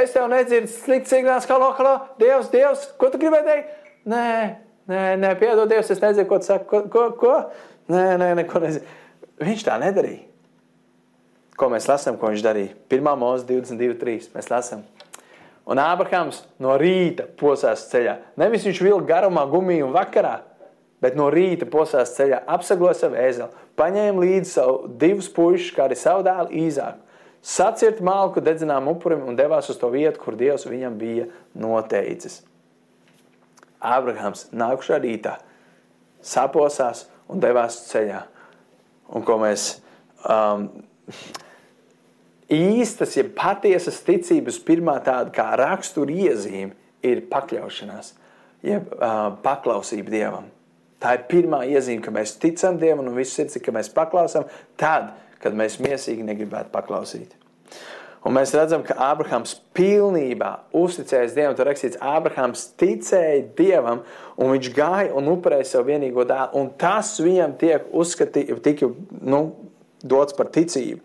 Es 0.00 0.16
tev 0.16 0.26
nedzirdu 0.32 0.72
slikts 0.72 1.14
signāls, 1.14 1.46
halo, 1.46 1.70
halo, 1.78 1.94
Dievs, 2.18 2.50
Dievs, 2.50 2.88
ko 2.98 3.12
tu 3.14 3.22
gribēji 3.22 3.46
teikt? 3.52 3.78
Nē, 4.10 4.26
nē, 4.90 5.04
nē, 5.22 5.30
piedod 5.38 5.70
Dievs, 5.70 5.94
es 5.94 6.02
nezinu, 6.02 6.26
ko 6.26 6.40
tu 6.42 6.50
saki, 6.50 6.66
ko, 6.72 6.82
ko, 6.90 7.06
ko? 7.22 7.36
Nē, 7.90 8.04
nē, 8.20 8.30
neko 8.40 8.62
nezinu. 8.64 8.86
Viņš 9.44 9.66
tā 9.66 9.76
nedarīja. 9.82 10.24
Ko 11.58 11.68
mēs 11.70 11.86
lasām, 11.86 12.16
ko 12.18 12.32
viņš 12.32 12.42
darīja? 12.42 12.72
1. 12.90 13.10
mūzika 13.20 13.50
22, 13.52 13.98
3. 14.00 14.30
Mēs 14.34 14.50
lasām. 14.50 14.82
Un 15.70 15.80
Ābrahams 15.80 16.42
no 16.60 16.74
rīta 16.80 17.26
posās 17.40 17.86
ceļā. 17.92 18.18
Nevis 18.40 18.66
viņš 18.66 18.80
vilka 18.84 19.08
garumā, 19.14 19.46
gumiju 19.48 19.86
un 19.88 19.94
vakarā, 19.94 20.38
bet 21.04 21.16
no 21.16 21.30
rīta 21.32 21.68
posās 21.70 22.12
ceļā, 22.16 22.42
apsagloja 22.56 22.98
savu 22.98 23.16
ēzeli, 23.20 23.64
paņēma 23.78 24.24
līdzi 24.24 24.50
savu 24.50 24.90
divus 25.00 25.30
puikas, 25.32 25.70
kā 25.76 25.86
arī 25.86 25.96
savu 25.98 26.26
dēlu 26.26 26.52
īzāku, 26.66 27.00
sacirt 27.44 28.02
malku 28.04 28.42
dedzinām 28.44 28.90
upurim 28.92 29.24
un 29.28 29.38
devās 29.38 29.70
uz 29.72 29.80
to 29.80 29.88
vietu, 29.92 30.20
kur 30.20 30.36
Dievs 30.40 30.66
viņam 30.68 31.00
bija 31.00 31.30
noteicis. 31.56 32.42
Ābrahams 33.84 34.48
nākušā 34.52 35.00
rītā 35.00 35.38
saposās 36.24 37.04
un 37.30 37.42
devās 37.42 37.78
ceļā. 37.90 38.22
Un 39.14 39.24
ko 39.26 39.36
mēs 39.40 39.66
um, 40.24 40.68
īstas, 42.52 43.16
ja 43.18 43.26
patiesas 43.36 44.00
ticības 44.06 44.58
pirmā 44.64 44.96
tāda 45.04 45.32
kā 45.34 45.50
rakstura 45.60 46.14
iezīme 46.14 46.74
ir 47.04 47.24
pakļaušanās, 47.30 48.14
jeb 48.64 48.92
uh, 48.96 49.30
paklausība 49.44 50.14
Dievam. 50.14 50.48
Tā 51.02 51.18
ir 51.18 51.26
pirmā 51.28 51.64
iezīme, 51.68 52.00
ka 52.04 52.12
mēs 52.14 52.38
ticam 52.40 52.78
Dievam 52.80 53.04
un 53.04 53.16
viss 53.18 53.38
ir, 53.42 53.50
ka 53.60 53.74
mēs 53.76 53.92
paklausām 53.92 54.48
tad, 54.80 55.12
kad 55.42 55.56
mēs 55.56 55.76
miesīgi 55.84 56.24
negribētu 56.24 56.72
paklausīt. 56.72 57.34
Un 58.24 58.32
mēs 58.32 58.54
redzam, 58.56 58.80
ka 58.86 58.96
Ābrahams 59.10 59.52
pilnībā 59.76 60.50
uzticējās 60.76 61.34
Dievam. 61.36 61.56
Tur 61.58 61.68
rakstīts, 61.68 62.00
Ābrahams 62.00 62.70
ticēja 62.80 63.42
Dievam, 63.58 64.00
un 64.40 64.54
viņš 64.54 64.70
gāja 64.76 65.10
un 65.18 65.28
upurēja 65.34 65.66
savu 65.74 65.90
vienīgo 65.92 66.24
dēlu. 66.28 66.56
Un 66.56 66.70
tas 66.80 67.12
viņam 67.20 67.58
tiek 67.60 67.90
uzskatīts, 67.92 68.62
tika 68.64 68.88
nu, 69.20 69.42
dots 70.00 70.36
par 70.38 70.48
ticību. 70.54 71.02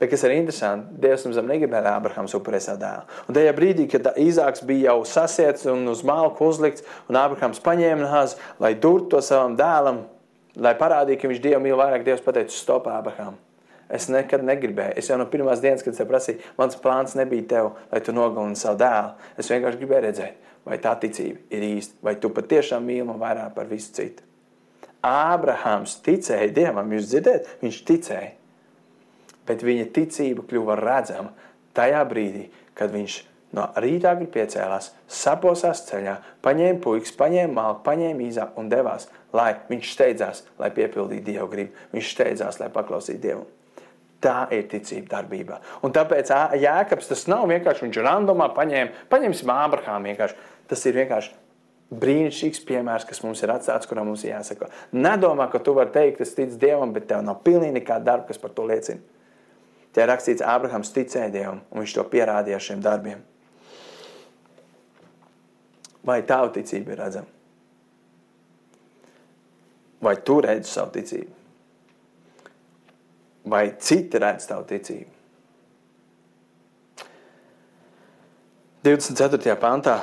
Bet 0.00 0.08
kas 0.14 0.22
ir 0.24 0.32
interesanti, 0.32 0.94
Dievs 1.02 1.26
mums 1.26 1.42
negribēja, 1.44 1.82
lai 1.84 1.96
Abrahams 1.98 2.32
upurē 2.38 2.62
savu 2.62 2.80
dēlu. 2.80 3.18
Un 3.26 3.36
tajā 3.36 3.50
brīdī, 3.58 3.84
kad 3.90 4.08
Īzāks 4.14 4.64
bija 4.64 4.94
jau 4.94 5.02
sasiets 5.10 5.66
un 5.68 5.82
uz 5.92 6.00
malku 6.06 6.46
uzlikts, 6.48 6.86
un 7.10 7.18
Abrahams 7.20 7.60
paņēma 7.66 8.06
nāzi, 8.06 8.38
lai 8.62 8.72
durtu 8.78 9.16
to 9.16 9.20
savam 9.26 9.58
dēlam, 9.58 10.04
lai 10.56 10.72
parādītu, 10.78 11.20
ka 11.20 11.34
viņš 11.34 11.44
Dievu 11.44 11.66
mīl 11.66 11.76
vairāk, 11.82 12.06
Dievs 12.06 12.24
pateica, 12.24 12.54
stop, 12.54 12.88
Abraham. 12.88 13.36
Es 13.90 14.06
nekad 14.12 14.44
negribēju. 14.46 14.94
Es 15.00 15.10
jau 15.10 15.18
no 15.18 15.26
pirmās 15.30 15.62
dienas, 15.62 15.82
kad 15.82 15.96
es 15.96 16.06
prasīju, 16.06 16.42
mans 16.58 16.78
plāns 16.78 17.16
nebija 17.18 17.48
tev, 17.54 17.70
lai 17.90 18.00
tu 18.06 18.14
nogalini 18.14 18.58
savu 18.58 18.78
dēlu. 18.80 19.14
Es 19.40 19.50
vienkārši 19.50 19.80
gribēju 19.80 20.04
redzēt, 20.06 20.50
vai 20.68 20.78
tā 20.82 20.94
ticība 21.02 21.42
ir 21.56 21.66
īsta, 21.72 21.98
vai 22.06 22.14
tu 22.22 22.30
patiešām 22.34 22.86
mīli 22.86 23.08
man 23.08 23.18
vairāk 23.22 23.54
par 23.56 23.70
visu 23.70 23.90
citu. 23.96 24.26
Ābrahāms 25.06 25.96
ticēja 26.04 26.52
Dievam, 26.54 26.92
jūs 26.94 27.08
dzirdat, 27.10 27.48
viņš 27.64 27.82
ticēja. 27.88 28.32
Bet 29.48 29.64
viņa 29.66 29.88
ticība 29.96 30.44
kļuva 30.46 30.76
redzama 30.78 31.32
tajā 31.74 32.04
brīdī, 32.06 32.46
kad 32.78 32.92
viņš 32.94 33.16
no 33.56 33.66
rīta 33.82 34.12
agri 34.14 34.28
piecēlās, 34.30 34.92
saposās 35.10 35.82
ceļā, 35.88 36.18
paņēma 36.44 36.82
puikas, 36.84 37.16
paņēma 37.18 37.56
malku, 37.56 37.82
paņēma 37.88 38.26
īzā 38.28 38.50
un 38.60 38.68
devās, 38.70 39.08
lai 39.34 39.54
viņš 39.70 39.94
steidzās, 39.96 40.44
lai 40.60 40.70
piepildītu 40.76 41.32
Dievu 41.32 41.48
gribu. 41.50 41.88
Viņš 41.96 42.12
steidzās, 42.14 42.60
lai 42.62 42.70
paklausītu 42.74 43.24
Dievu. 43.24 43.48
Tā 44.20 44.44
ir 44.52 44.66
ticība 44.68 45.14
darbībā. 45.14 45.60
Un 45.86 45.94
tāpēc 45.96 46.28
Jēkabs 46.60 47.08
tas 47.08 47.22
nav 47.30 47.46
vienkārši 47.48 47.86
viņš 47.86 48.00
randomā 48.04 48.50
paņēma, 48.56 49.06
paņemsim 49.12 49.52
Ābrahāmu 49.54 50.10
vienkārši. 50.10 50.36
Tas 50.68 50.84
ir 50.86 50.98
vienkārši 51.00 51.32
brīnišķīgs 51.90 52.60
piemērs, 52.68 53.06
kas 53.08 53.22
mums 53.24 53.40
ir 53.42 53.50
atstāts, 53.54 53.88
kuram 53.90 54.10
mums 54.10 54.26
jāsako. 54.26 54.68
Nedomā, 54.92 55.48
ka 55.50 55.58
tu 55.64 55.74
vari 55.74 55.90
teikt, 55.94 56.20
es 56.22 56.36
ticu 56.36 56.60
Dievam, 56.60 56.92
bet 56.94 57.08
tev 57.10 57.24
nav 57.26 57.40
pilnīgi 57.46 57.80
nekāda 57.80 58.12
darba, 58.12 58.28
kas 58.28 58.38
par 58.38 58.52
to 58.54 58.68
liecina. 58.68 59.00
Tie 59.96 60.06
rakstīts, 60.06 60.44
Ābrahams 60.46 60.92
ticēja 60.94 61.32
Dievam, 61.34 61.64
un 61.72 61.82
viņš 61.82 61.96
to 61.96 62.06
pierādīja 62.12 62.60
ar 62.60 62.66
šiem 62.68 62.84
darbiem. 62.84 63.24
Vai 66.06 66.20
tava 66.28 66.52
ticība 66.54 66.94
ir 66.94 67.02
redzama? 67.02 67.38
Vai 70.00 70.14
tu 70.24 70.38
redzi 70.44 70.70
savu 70.70 70.94
ticību? 70.94 71.39
Vai 73.50 73.74
citi 73.78 74.20
redz 74.20 74.46
tavu 74.48 74.66
ticību. 74.70 75.16
24. 78.80 79.56
pantā 79.60 79.98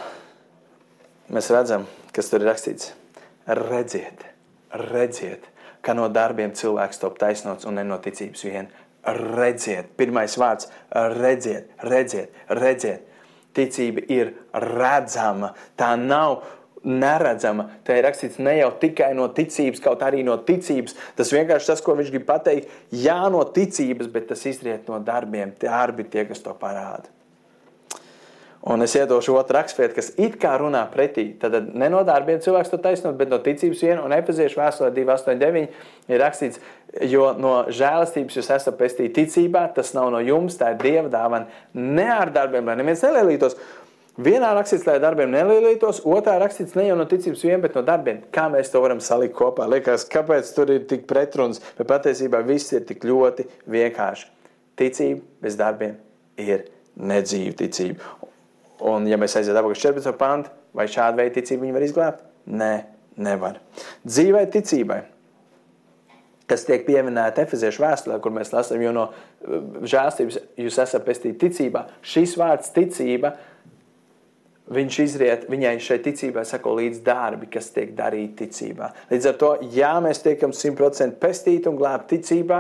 mēs 1.34 1.48
redzam, 1.50 1.88
kas 2.14 2.30
tur 2.30 2.43
ir 2.43 2.52
rakstīts. 2.52 2.91
Redziet, 3.48 4.22
redziet, 4.91 5.48
ka 5.82 5.95
no 5.98 6.06
darbiem 6.14 6.54
cilvēks 6.54 7.02
top 7.02 7.18
taisnots 7.18 7.66
un 7.66 7.80
ne 7.80 7.86
no 7.88 7.98
ticības 8.04 8.43
vien. 8.45 8.70
Redziet, 9.08 9.95
pirmais 9.98 10.36
vārds- 10.38 10.70
redziet, 11.24 11.72
redziet, 11.89 12.34
redziet. 12.50 13.08
Ticība 13.56 14.04
ir 14.14 14.34
redzama. 14.54 15.56
Tā 15.78 15.95
nav 15.98 16.43
neredzama. 16.86 17.67
Tā 17.88 17.97
ir 17.97 18.05
rakstīts 18.07 18.39
ne 18.43 18.57
jau 18.59 18.71
tikai 18.82 19.11
no 19.17 19.28
ticības, 19.34 19.82
kaut 19.84 20.05
arī 20.05 20.23
no 20.28 20.38
ticības. 20.47 20.97
Tas 21.17 21.34
vienkārši 21.34 21.73
tas, 21.73 21.84
ko 21.84 21.97
viņš 21.97 22.13
grib 22.13 22.28
pateikt, 22.30 22.71
jā, 22.93 23.19
no 23.34 23.43
ticības, 23.43 24.09
bet 24.13 24.30
tas 24.32 24.45
izriet 24.49 24.89
no 24.91 25.01
darbiem. 25.03 25.55
Darbi 25.61 26.07
tie, 26.07 26.28
kas 26.30 26.43
to 26.43 26.55
parāda. 26.57 27.11
Un 28.67 28.82
es 28.84 28.95
iedošu 28.97 29.36
otru 29.38 29.55
raksturvietu, 29.55 29.95
kas 29.95 30.09
it 30.19 30.34
kā 30.41 30.55
runā 30.59 30.82
pretī. 30.91 31.30
Tad 31.39 31.53
ne 31.78 31.88
no 31.93 32.01
darbiem 32.07 32.41
cilvēks 32.43 32.73
to 32.73 32.80
taisnot, 32.84 33.15
bet 33.19 33.30
no 33.32 33.38
ticības 33.43 33.84
viena. 33.86 34.01
Un 34.03 34.15
efeziešu 34.17 34.59
vēstulē 34.59 34.89
289 34.95 36.11
ir 36.11 36.19
rakstīts, 36.19 36.59
jo 37.07 37.30
no 37.39 37.53
žēlastības 37.71 38.39
jūs 38.39 38.51
esat 38.57 38.75
pestīti 38.80 39.21
ticībā, 39.21 39.69
tas 39.78 39.93
nav 39.95 40.09
no 40.11 40.19
jums, 40.19 40.57
tā 40.59 40.73
ir 40.73 40.82
Dieva 40.82 41.11
dāvana. 41.13 41.47
Ne 41.80 42.09
ar 42.11 42.34
darbiem, 42.36 42.67
lai 42.67 42.75
neviens 42.82 43.05
nelielītos. 43.07 43.55
Vienā 44.18 44.49
rakstīts, 44.57 44.88
lai 44.89 44.95
darbiem 44.97 45.30
nelielītos, 45.30 45.99
otrā 46.09 46.39
rakstīts 46.41 46.74
ne 46.74 46.88
jau 46.88 46.95
no 46.97 47.05
ticības 47.09 47.43
vien, 47.45 47.59
bet 47.61 47.76
no 47.78 47.84
darbiem. 47.86 48.24
Kā 48.34 48.47
mēs 48.49 48.72
to 48.74 48.82
varam 48.82 48.97
salikt 49.03 49.36
kopā? 49.38 49.68
Liekas, 49.70 50.07
kāpēc 50.09 50.49
tur 50.55 50.72
ir 50.74 50.88
tik 50.89 51.03
pretruns, 51.09 51.61
bet 51.78 51.89
patiesībā 51.91 52.39
viss 52.47 52.74
ir 52.74 52.88
tik 52.89 53.05
ļoti 53.05 53.45
vienkārši. 53.70 54.32
Ticība 54.78 55.45
bez 55.45 55.57
darbiem 55.59 55.99
ir 56.41 56.65
nedzīva 56.97 57.53
ticība. 57.61 58.15
Un, 58.89 59.05
ja 59.09 59.20
mēs 59.22 59.38
aiziet 59.38 59.57
apakš 59.57 59.86
14. 59.86 60.18
pantu, 60.18 60.49
vai 60.74 60.88
šāda 60.89 61.22
veida 61.22 61.38
ticību 61.38 61.68
viņi 61.68 61.78
var 61.78 61.86
izglābt? 61.86 62.26
Nē, 62.49 62.72
nevar. 63.22 63.61
Dzīvai 64.05 64.47
ticībai 64.53 65.03
kas 66.47 66.63
tiek 66.63 66.86
pieminēta 66.88 67.43
Efeziešu 67.43 67.84
vēstulē, 67.84 68.22
kur 68.24 68.32
mēs 68.32 68.53
lasām, 68.53 68.80
jo 68.80 68.93
no 68.95 69.09
žēlstības 69.84 70.39
jūs 70.63 70.80
esat 70.80 71.03
pestīti 71.03 71.41
ticībā. 71.43 71.84
Šis 72.07 72.38
vārds 72.39 72.72
ticība 72.76 73.34
viņš 74.74 74.97
izriet, 75.03 75.45
viņai 75.51 75.76
šai 75.84 75.99
ticībai 76.05 76.43
sako 76.47 76.76
līdz 76.80 76.99
darbi, 77.05 77.49
kas 77.51 77.70
tiek 77.76 77.93
darīti 77.97 78.45
ticībā. 78.45 78.91
Līdz 79.11 79.30
ar 79.32 79.39
to, 79.39 79.53
jā, 79.74 79.93
mēs 80.03 80.22
tiekam 80.26 80.53
100% 80.55 81.20
pestīti 81.22 81.72
un 81.72 81.80
glābti 81.80 82.18
ticībā, 82.18 82.59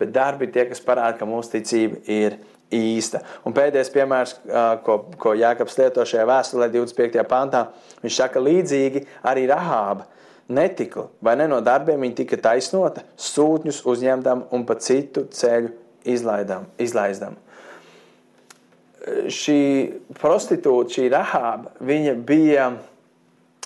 bet 0.00 0.14
darbi 0.14 0.46
ir 0.46 0.54
tie, 0.54 0.68
kas 0.70 0.82
parāda, 0.84 1.18
ka 1.18 1.28
mūsu 1.28 1.56
ticība 1.56 2.00
ir 2.10 2.38
īsta. 2.70 3.24
Un 3.46 3.54
pēdējais 3.56 3.92
piemērs, 3.94 4.36
ko, 4.86 5.00
ko 5.20 5.34
Jānis 5.38 5.76
lieto 5.80 6.06
šajā 6.06 6.28
vēstulē, 6.30 6.70
25. 6.72 7.26
pantā, 7.28 7.66
viņš 8.04 8.22
saka, 8.22 8.42
līdzīgi 8.46 9.04
arī 9.26 9.48
Rahāba 9.50 10.06
netika, 10.50 11.08
vai 11.22 11.36
ne 11.38 11.50
no 11.50 11.60
darbiem 11.62 12.00
viņa 12.06 12.18
tika 12.22 12.38
taisnota, 12.50 13.04
sūtņus 13.18 13.84
uzņemdam 13.90 14.48
un 14.54 14.66
pa 14.66 14.78
citu 14.82 15.26
ceļu 15.34 15.74
izlaidam. 16.10 16.66
izlaizdam 16.78 17.36
šī 19.32 19.60
prostitūta, 20.18 20.94
šī 20.96 21.10
rahāba, 21.12 21.72
viņa 21.84 22.16
bija 22.26 22.70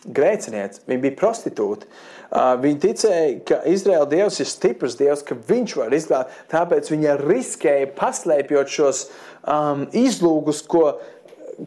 grēciniece, 0.04 0.84
viņa 0.88 1.02
bija 1.06 1.16
prostitūta. 1.18 1.88
Viņa 2.34 2.80
ticēja, 2.82 3.34
ka 3.46 3.60
Izraēla 3.70 4.08
dievs 4.10 4.40
ir 4.42 4.48
stiprs 4.50 4.96
dievs, 4.98 5.22
ka 5.26 5.36
viņš 5.48 5.74
var 5.78 5.94
izglābt. 5.94 6.34
Tāpēc 6.50 6.90
viņa 6.90 7.16
riskēja 7.22 7.92
paslēpjot 7.94 8.72
šos 8.74 9.04
um, 9.46 9.84
izlūgus, 9.94 10.64
ko 10.66 10.96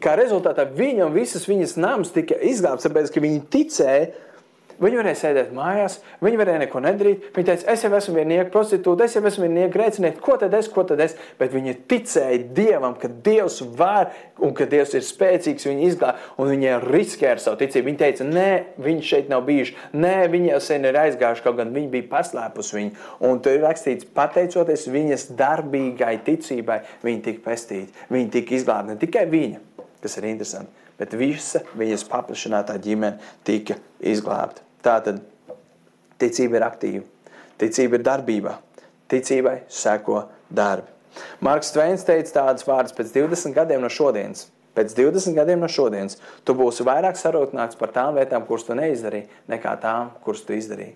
kā 0.02 0.14
rezultātā 0.20 0.66
viņa 0.68 1.06
un 1.06 1.16
visas 1.16 1.48
viņas 1.48 1.78
nams 1.80 2.12
tika 2.12 2.36
izglābts, 2.44 2.84
tāpēc 2.84 3.12
ka 3.14 3.22
viņi 3.24 3.44
ticēja, 3.52 4.10
Viņi 4.78 4.98
varēja 5.00 5.18
sēdēt 5.18 5.48
mājās, 5.56 5.96
viņi 6.22 6.38
varēja 6.38 6.60
neko 6.62 6.80
nedarīt. 6.84 7.24
Viņi 7.34 7.46
teica, 7.48 7.64
es 7.72 7.80
jau 7.82 7.90
esmu 7.98 8.12
vienīga 8.14 8.44
prostitūta, 8.54 9.08
es 9.08 9.16
jau 9.16 9.22
esmu 9.26 9.48
vienīga 9.48 9.72
grēcinieka, 9.74 10.20
ko 10.22 10.36
tad 10.38 10.52
es, 10.54 10.68
ko 10.70 10.84
tad 10.86 11.00
es. 11.02 11.16
Bet 11.40 11.50
viņi 11.50 11.74
ticēja 11.90 12.44
Dievam, 12.54 12.94
ka 12.98 13.10
Dievs 13.10 13.58
var 13.78 14.12
un 14.38 14.54
ka 14.54 14.68
Dievs 14.70 14.94
ir 14.94 15.02
spēcīgs, 15.02 15.66
viņi 15.66 15.88
izglāb, 15.88 16.20
un 16.38 16.52
viņi 16.52 16.76
riskēja 16.84 17.32
ar 17.34 17.42
savu 17.42 17.58
ticību. 17.64 17.88
Viņi 17.90 18.00
teica, 18.04 18.26
nē, 18.28 18.52
viņi 18.86 19.08
šeit 19.08 19.32
nav 19.32 19.42
bijuši, 19.48 19.74
nē, 19.98 20.14
viņi 20.30 20.52
jau 20.52 20.62
sen 20.68 20.86
ir 20.86 21.00
aizgājuši, 21.02 21.44
kaut 21.48 21.58
gan 21.58 21.74
viņi 21.74 21.90
bija 21.96 22.08
paslēpusi 22.14 22.78
viņu. 22.78 22.94
Un 23.26 23.42
tur 23.42 23.58
ir 23.58 23.66
rakstīts, 23.66 24.06
pateicoties 24.14 24.86
viņas 24.94 25.26
darbīgai 25.42 26.14
ticībai, 26.28 26.78
viņi 27.02 27.24
tika 27.26 27.44
pestīti, 27.50 28.06
viņi 28.14 28.30
tika 28.38 28.58
izglābti. 28.60 28.94
Ne 28.94 29.02
tikai 29.02 29.26
viņa, 29.34 29.60
kas 30.06 30.16
ir 30.22 30.30
interesanti, 30.30 30.88
bet 31.02 31.18
visa 31.18 31.66
viņas 31.74 32.06
paplašinātā 32.14 32.78
ģimene 32.86 33.18
tika 33.42 33.80
izglābta. 33.98 34.67
Tā 34.88 34.94
tad 35.04 35.20
ticība 36.16 36.56
ir 36.56 36.64
aktīva, 36.64 37.02
ticība 37.60 37.98
ir 37.98 38.04
darbībā, 38.06 38.54
ticībai 39.12 39.58
seko 39.68 40.22
darbi. 40.48 40.88
Marks 41.44 41.74
Tveins 41.74 42.06
teica 42.06 42.38
tādas 42.38 42.64
vārdas 42.64 42.94
pēc 42.96 43.12
20 43.12 43.52
gadiem 43.56 43.82
no 43.84 43.90
šodienas. 43.92 44.46
Pēc 44.78 44.94
20 44.94 45.34
gadiem 45.34 45.60
no 45.60 45.68
šodienas 45.68 46.16
tu 46.46 46.54
būsi 46.56 46.86
vairāk 46.86 47.18
sarūktināts 47.18 47.76
par 47.76 47.92
tām 47.92 48.16
lietām, 48.16 48.46
kuras 48.46 48.64
tu 48.64 48.76
neizdarīji, 48.78 49.26
nekā 49.50 49.74
tām, 49.82 50.12
kuras 50.24 50.44
tu 50.46 50.54
izdarīji. 50.54 50.94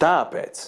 Tāpēc 0.00 0.62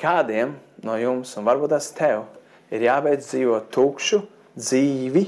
kādiem 0.00 0.54
no 0.86 0.96
jums, 1.00 1.34
un 1.36 1.44
varbūt 1.48 1.74
tas 1.74 1.90
tev, 1.96 2.24
ir 2.72 2.86
jābeidz 2.86 3.28
dzīvot 3.32 3.68
tukšu 3.74 4.22
dzīvi, 4.54 5.26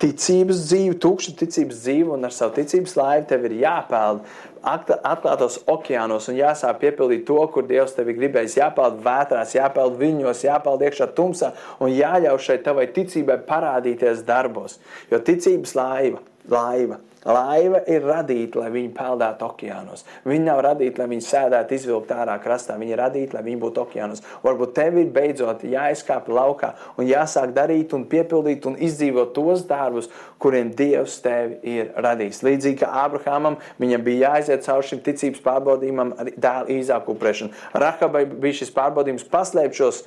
ticības 0.00 0.64
dzīvi, 0.70 0.96
tukšu 1.02 1.34
ticības 1.38 1.82
dzīvi, 1.84 2.08
un 2.16 2.24
ar 2.26 2.34
savu 2.34 2.56
ticības 2.56 2.96
laivu 2.98 3.28
tev 3.30 3.46
ir 3.48 3.58
jāpeld 3.60 4.24
atklātos 4.62 5.58
okeānos 5.70 6.28
un 6.30 6.38
jāsāk 6.38 6.80
piepildīt 6.82 7.24
to, 7.26 7.38
kur 7.54 7.66
Dievs 7.66 7.96
tevi 7.96 8.14
gribējis. 8.16 8.58
Jāpeld 8.60 9.00
vētrās, 9.04 9.56
jāpeld 9.58 9.98
viļņos, 10.00 10.44
jāpeld 10.46 10.84
iekšā 10.86 11.10
tumsā 11.16 11.52
un 11.82 11.94
jāļauj 11.94 12.42
šai 12.46 12.58
tavai 12.66 12.88
ticībai 12.94 13.40
parādīties 13.48 14.24
darbos. 14.26 14.78
Jo 15.10 15.22
ticības 15.22 15.74
laiva 15.78 16.22
laiva. 16.50 16.98
Laiva 17.22 17.78
ir 17.86 18.02
radīta, 18.02 18.58
lai 18.58 18.70
viņi 18.74 18.90
peldētu 18.96 19.46
okeānos. 19.46 20.02
Viņa 20.26 20.46
nav 20.48 20.62
radīta, 20.66 21.02
lai 21.02 21.12
viņi 21.12 21.24
sēdētu 21.26 21.76
izvilkt 21.76 22.10
ārā 22.14 22.34
krastā. 22.42 22.74
Viņa 22.80 22.96
ir 22.96 22.98
radīta, 22.98 23.36
lai 23.36 23.44
viņi 23.46 23.60
būtu 23.62 23.84
okeānos. 23.84 24.24
Varbūt 24.42 24.74
tev 24.74 24.98
ir 24.98 25.12
beidzot 25.14 25.62
jāizkāp 25.62 26.26
laukā 26.32 26.72
un 26.98 27.06
jāsāk 27.06 27.54
darīt 27.54 27.94
un 27.94 28.08
piepildīt 28.10 28.66
un 28.66 28.74
izdzīvot 28.74 29.34
tos 29.36 29.62
darbus, 29.70 30.10
kuriem 30.42 30.74
Dievs 30.74 31.20
tevi 31.22 31.60
ir 31.76 31.92
radījis. 31.94 32.42
Līdzīgi 32.42 32.82
kā 32.82 32.90
Abrahamam, 33.04 33.60
viņam 33.78 34.06
bija 34.06 34.32
jāiziet 34.32 34.66
cauri 34.66 34.90
šim 34.90 35.02
ticības 35.06 35.44
pārbaudījumam, 35.46 36.16
arī 36.18 36.34
dēla 36.34 36.74
īzāku 36.74 37.14
upurēšanu. 37.14 37.54
Rahabai 37.78 38.26
bija 38.32 38.62
šis 38.64 38.74
pārbaudījums 38.74 39.28
paslēpt 39.30 39.78
šos. 39.78 40.06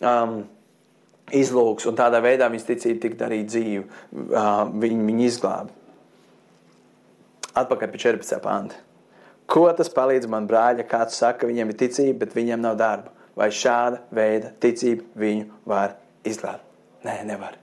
Um, 0.00 0.40
izlūks, 1.30 1.86
un 1.86 1.94
tādā 1.94 2.18
veidā 2.24 2.48
viņas 2.50 2.66
ticība 2.66 3.04
tika 3.04 3.20
darīta 3.24 3.52
dzīve. 3.52 3.84
Uh, 4.10 4.64
viņi, 4.82 5.04
viņi 5.06 5.28
izglāba. 5.28 5.79
Atpakaļ 7.58 7.90
pie 7.90 8.00
14. 8.04 8.38
panta. 8.44 8.78
Ko 9.50 9.64
tas 9.74 9.90
palīdz 9.90 10.28
man, 10.30 10.46
brāļa, 10.46 10.84
kāds 10.86 11.16
saka, 11.18 11.48
viņam 11.50 11.72
ir 11.72 11.78
ticība, 11.80 12.20
bet 12.22 12.36
viņam 12.38 12.62
nav 12.62 12.76
darba? 12.78 13.10
Vai 13.38 13.48
šāda 13.54 14.04
veida 14.14 14.52
ticība 14.62 15.06
viņu 15.18 15.48
var 15.66 15.96
izglābt? 16.26 16.62
Nē, 17.06 17.16
nevar. 17.26 17.56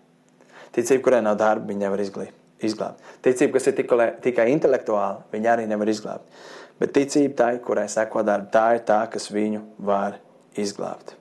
Ticība, 0.75 1.03
kurai 1.05 1.21
nav 1.23 1.37
darba, 1.39 1.69
viņa 1.69 1.85
nevar 1.85 2.03
izglābt. 2.03 3.05
Ticība, 3.23 3.53
kas 3.55 3.69
ir 3.69 3.77
tikai, 3.77 4.09
tikai 4.23 4.49
intelektuāla, 4.51 5.23
viņa 5.31 5.53
arī 5.53 5.67
nevar 5.69 5.91
izglābt. 5.93 6.27
Bet 6.81 6.91
ticība 6.97 7.37
tai, 7.39 7.51
kurai 7.63 7.87
seko 7.89 8.25
darba, 8.25 8.51
tā 8.53 8.65
ir 8.75 8.83
tā, 8.89 8.99
kas 9.13 9.31
viņu 9.31 9.63
var 9.87 10.19
izglābt. 10.59 11.15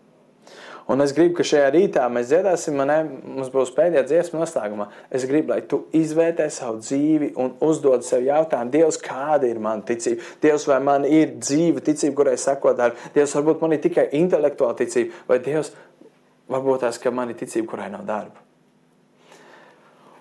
Un 0.87 1.03
es 1.03 1.11
gribu, 1.11 1.35
ka 1.35 1.43
šajā 1.47 1.71
rītā 1.75 2.05
mēs 2.15 2.29
dziedāsim, 2.31 2.79
ne, 2.87 3.01
mums 3.27 3.49
būs 3.51 3.73
pēdējā 3.75 4.05
dziesma 4.07 4.45
noslēgumā. 4.45 4.87
Es 5.11 5.25
gribu, 5.27 5.51
lai 5.51 5.65
tu 5.67 5.81
izvērtē 5.99 6.47
savu 6.55 6.79
dzīvi 6.79 7.33
un 7.43 7.57
uzdod 7.67 8.07
sev 8.07 8.23
jautājumu, 8.29 8.71
Dievs, 8.71 9.01
kāda 9.03 9.51
ir 9.51 9.59
mana 9.63 9.83
ticība? 9.87 10.23
Dievs, 10.45 10.69
vai 10.71 10.79
man 10.87 11.09
ir 11.11 11.35
dzīva 11.41 11.83
ticība, 11.89 12.15
kurai 12.21 12.37
sekot 12.39 12.79
darbu? 12.79 13.11
Dievs, 13.17 13.35
varbūt 13.35 13.67
man 13.67 13.75
ir 13.75 13.83
tikai 13.83 14.07
intelektuāla 14.21 14.79
ticība, 14.79 15.25
vai 15.27 15.41
Dievs, 15.43 15.73
varbūt 16.55 16.87
tas, 16.87 17.03
ka 17.03 17.11
man 17.11 17.35
ir 17.35 17.41
ticība, 17.43 17.73
kurai 17.75 17.91
nav 17.91 18.07
darba. 18.07 18.47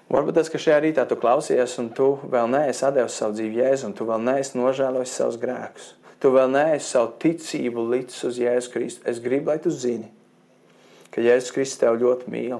Varbūt 0.10 0.40
tas, 0.40 0.50
ka 0.50 0.62
šajā 0.62 0.82
rītā 0.82 1.06
tu 1.10 1.18
klausies, 1.22 1.78
un 1.82 1.94
tu 1.94 2.12
vēl 2.26 2.50
neesi 2.50 2.90
devis 2.94 3.22
savu 3.22 3.38
dzīvi 3.38 3.62
Jēzu, 3.62 3.92
un 3.92 3.96
tu 3.98 4.10
vēl 4.10 4.22
neesi 4.22 4.58
nožēlojis 4.58 5.16
savus 5.18 5.38
grēkus. 5.42 5.94
Tu 6.22 6.30
vēl 6.34 6.50
neesi 6.54 6.90
savu 6.90 7.14
ticību 7.22 7.90
licis 7.94 8.26
uz 8.26 8.38
Jēzu 8.42 8.74
Kristu. 8.74 9.06
Es 9.10 9.22
gribu, 9.22 9.50
lai 9.50 9.58
tu 9.62 9.74
zini, 9.74 10.12
ka 11.16 11.24
Jēzus 11.24 11.54
Kristus 11.56 11.80
tev 11.82 11.98
ļoti 12.02 12.32
mīl. 12.32 12.60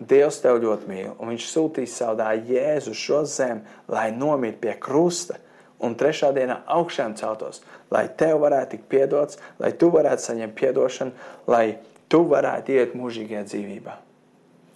Dievs 0.00 0.40
tev 0.40 0.62
ļoti 0.62 0.88
mīl, 0.88 1.12
un 1.20 1.28
Viņš 1.34 1.46
sūtīs 1.52 1.94
savu 2.00 2.16
dēlu 2.22 2.54
Jēzu 2.54 2.96
šo 2.96 3.20
zemi, 3.28 3.66
lai 3.92 4.08
nomirtu 4.16 4.62
pie 4.64 4.74
krusta, 4.80 5.36
un 5.80 5.96
trešā 5.96 6.32
dienā 6.36 6.62
augšām 6.72 7.16
celtos, 7.20 7.60
lai 7.92 8.06
tev 8.08 8.40
varētu 8.44 8.76
tikt 8.76 8.88
piedots, 8.92 9.40
lai 9.60 9.72
tu 9.76 9.90
varētu 9.92 10.24
saņemt 10.24 10.56
piedošanu, 10.56 11.28
lai 11.52 11.66
tu 12.08 12.24
varētu 12.28 12.76
iet 12.76 12.96
mūžīgajā 12.96 13.44
dzīvībā. 13.48 13.96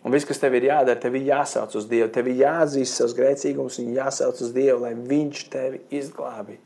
Un 0.05 0.13
viss, 0.13 0.29
kas 0.29 0.41
tev 0.41 0.53
ir 0.59 0.69
jādara, 0.69 1.01
tev 1.01 1.17
ir 1.17 1.31
jāsauc 1.31 1.73
uz 1.81 1.89
Dievu, 1.89 2.11
tev 2.13 2.29
ir 2.29 2.43
jāatzīst 2.45 3.01
savus 3.01 3.17
grēcīgumus 3.17 3.81
un 3.81 3.95
jāsauc 3.97 4.41
uz 4.45 4.53
Dievu, 4.53 4.83
lai 4.85 4.93
Viņš 4.97 5.45
tevi 5.53 5.81
izglābi. 5.97 6.59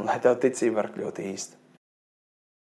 Un 0.00 0.08
lai 0.08 0.16
tev 0.24 0.38
ticība 0.40 0.80
var 0.80 0.88
kļūt 0.94 1.20
īsta. 1.20 1.61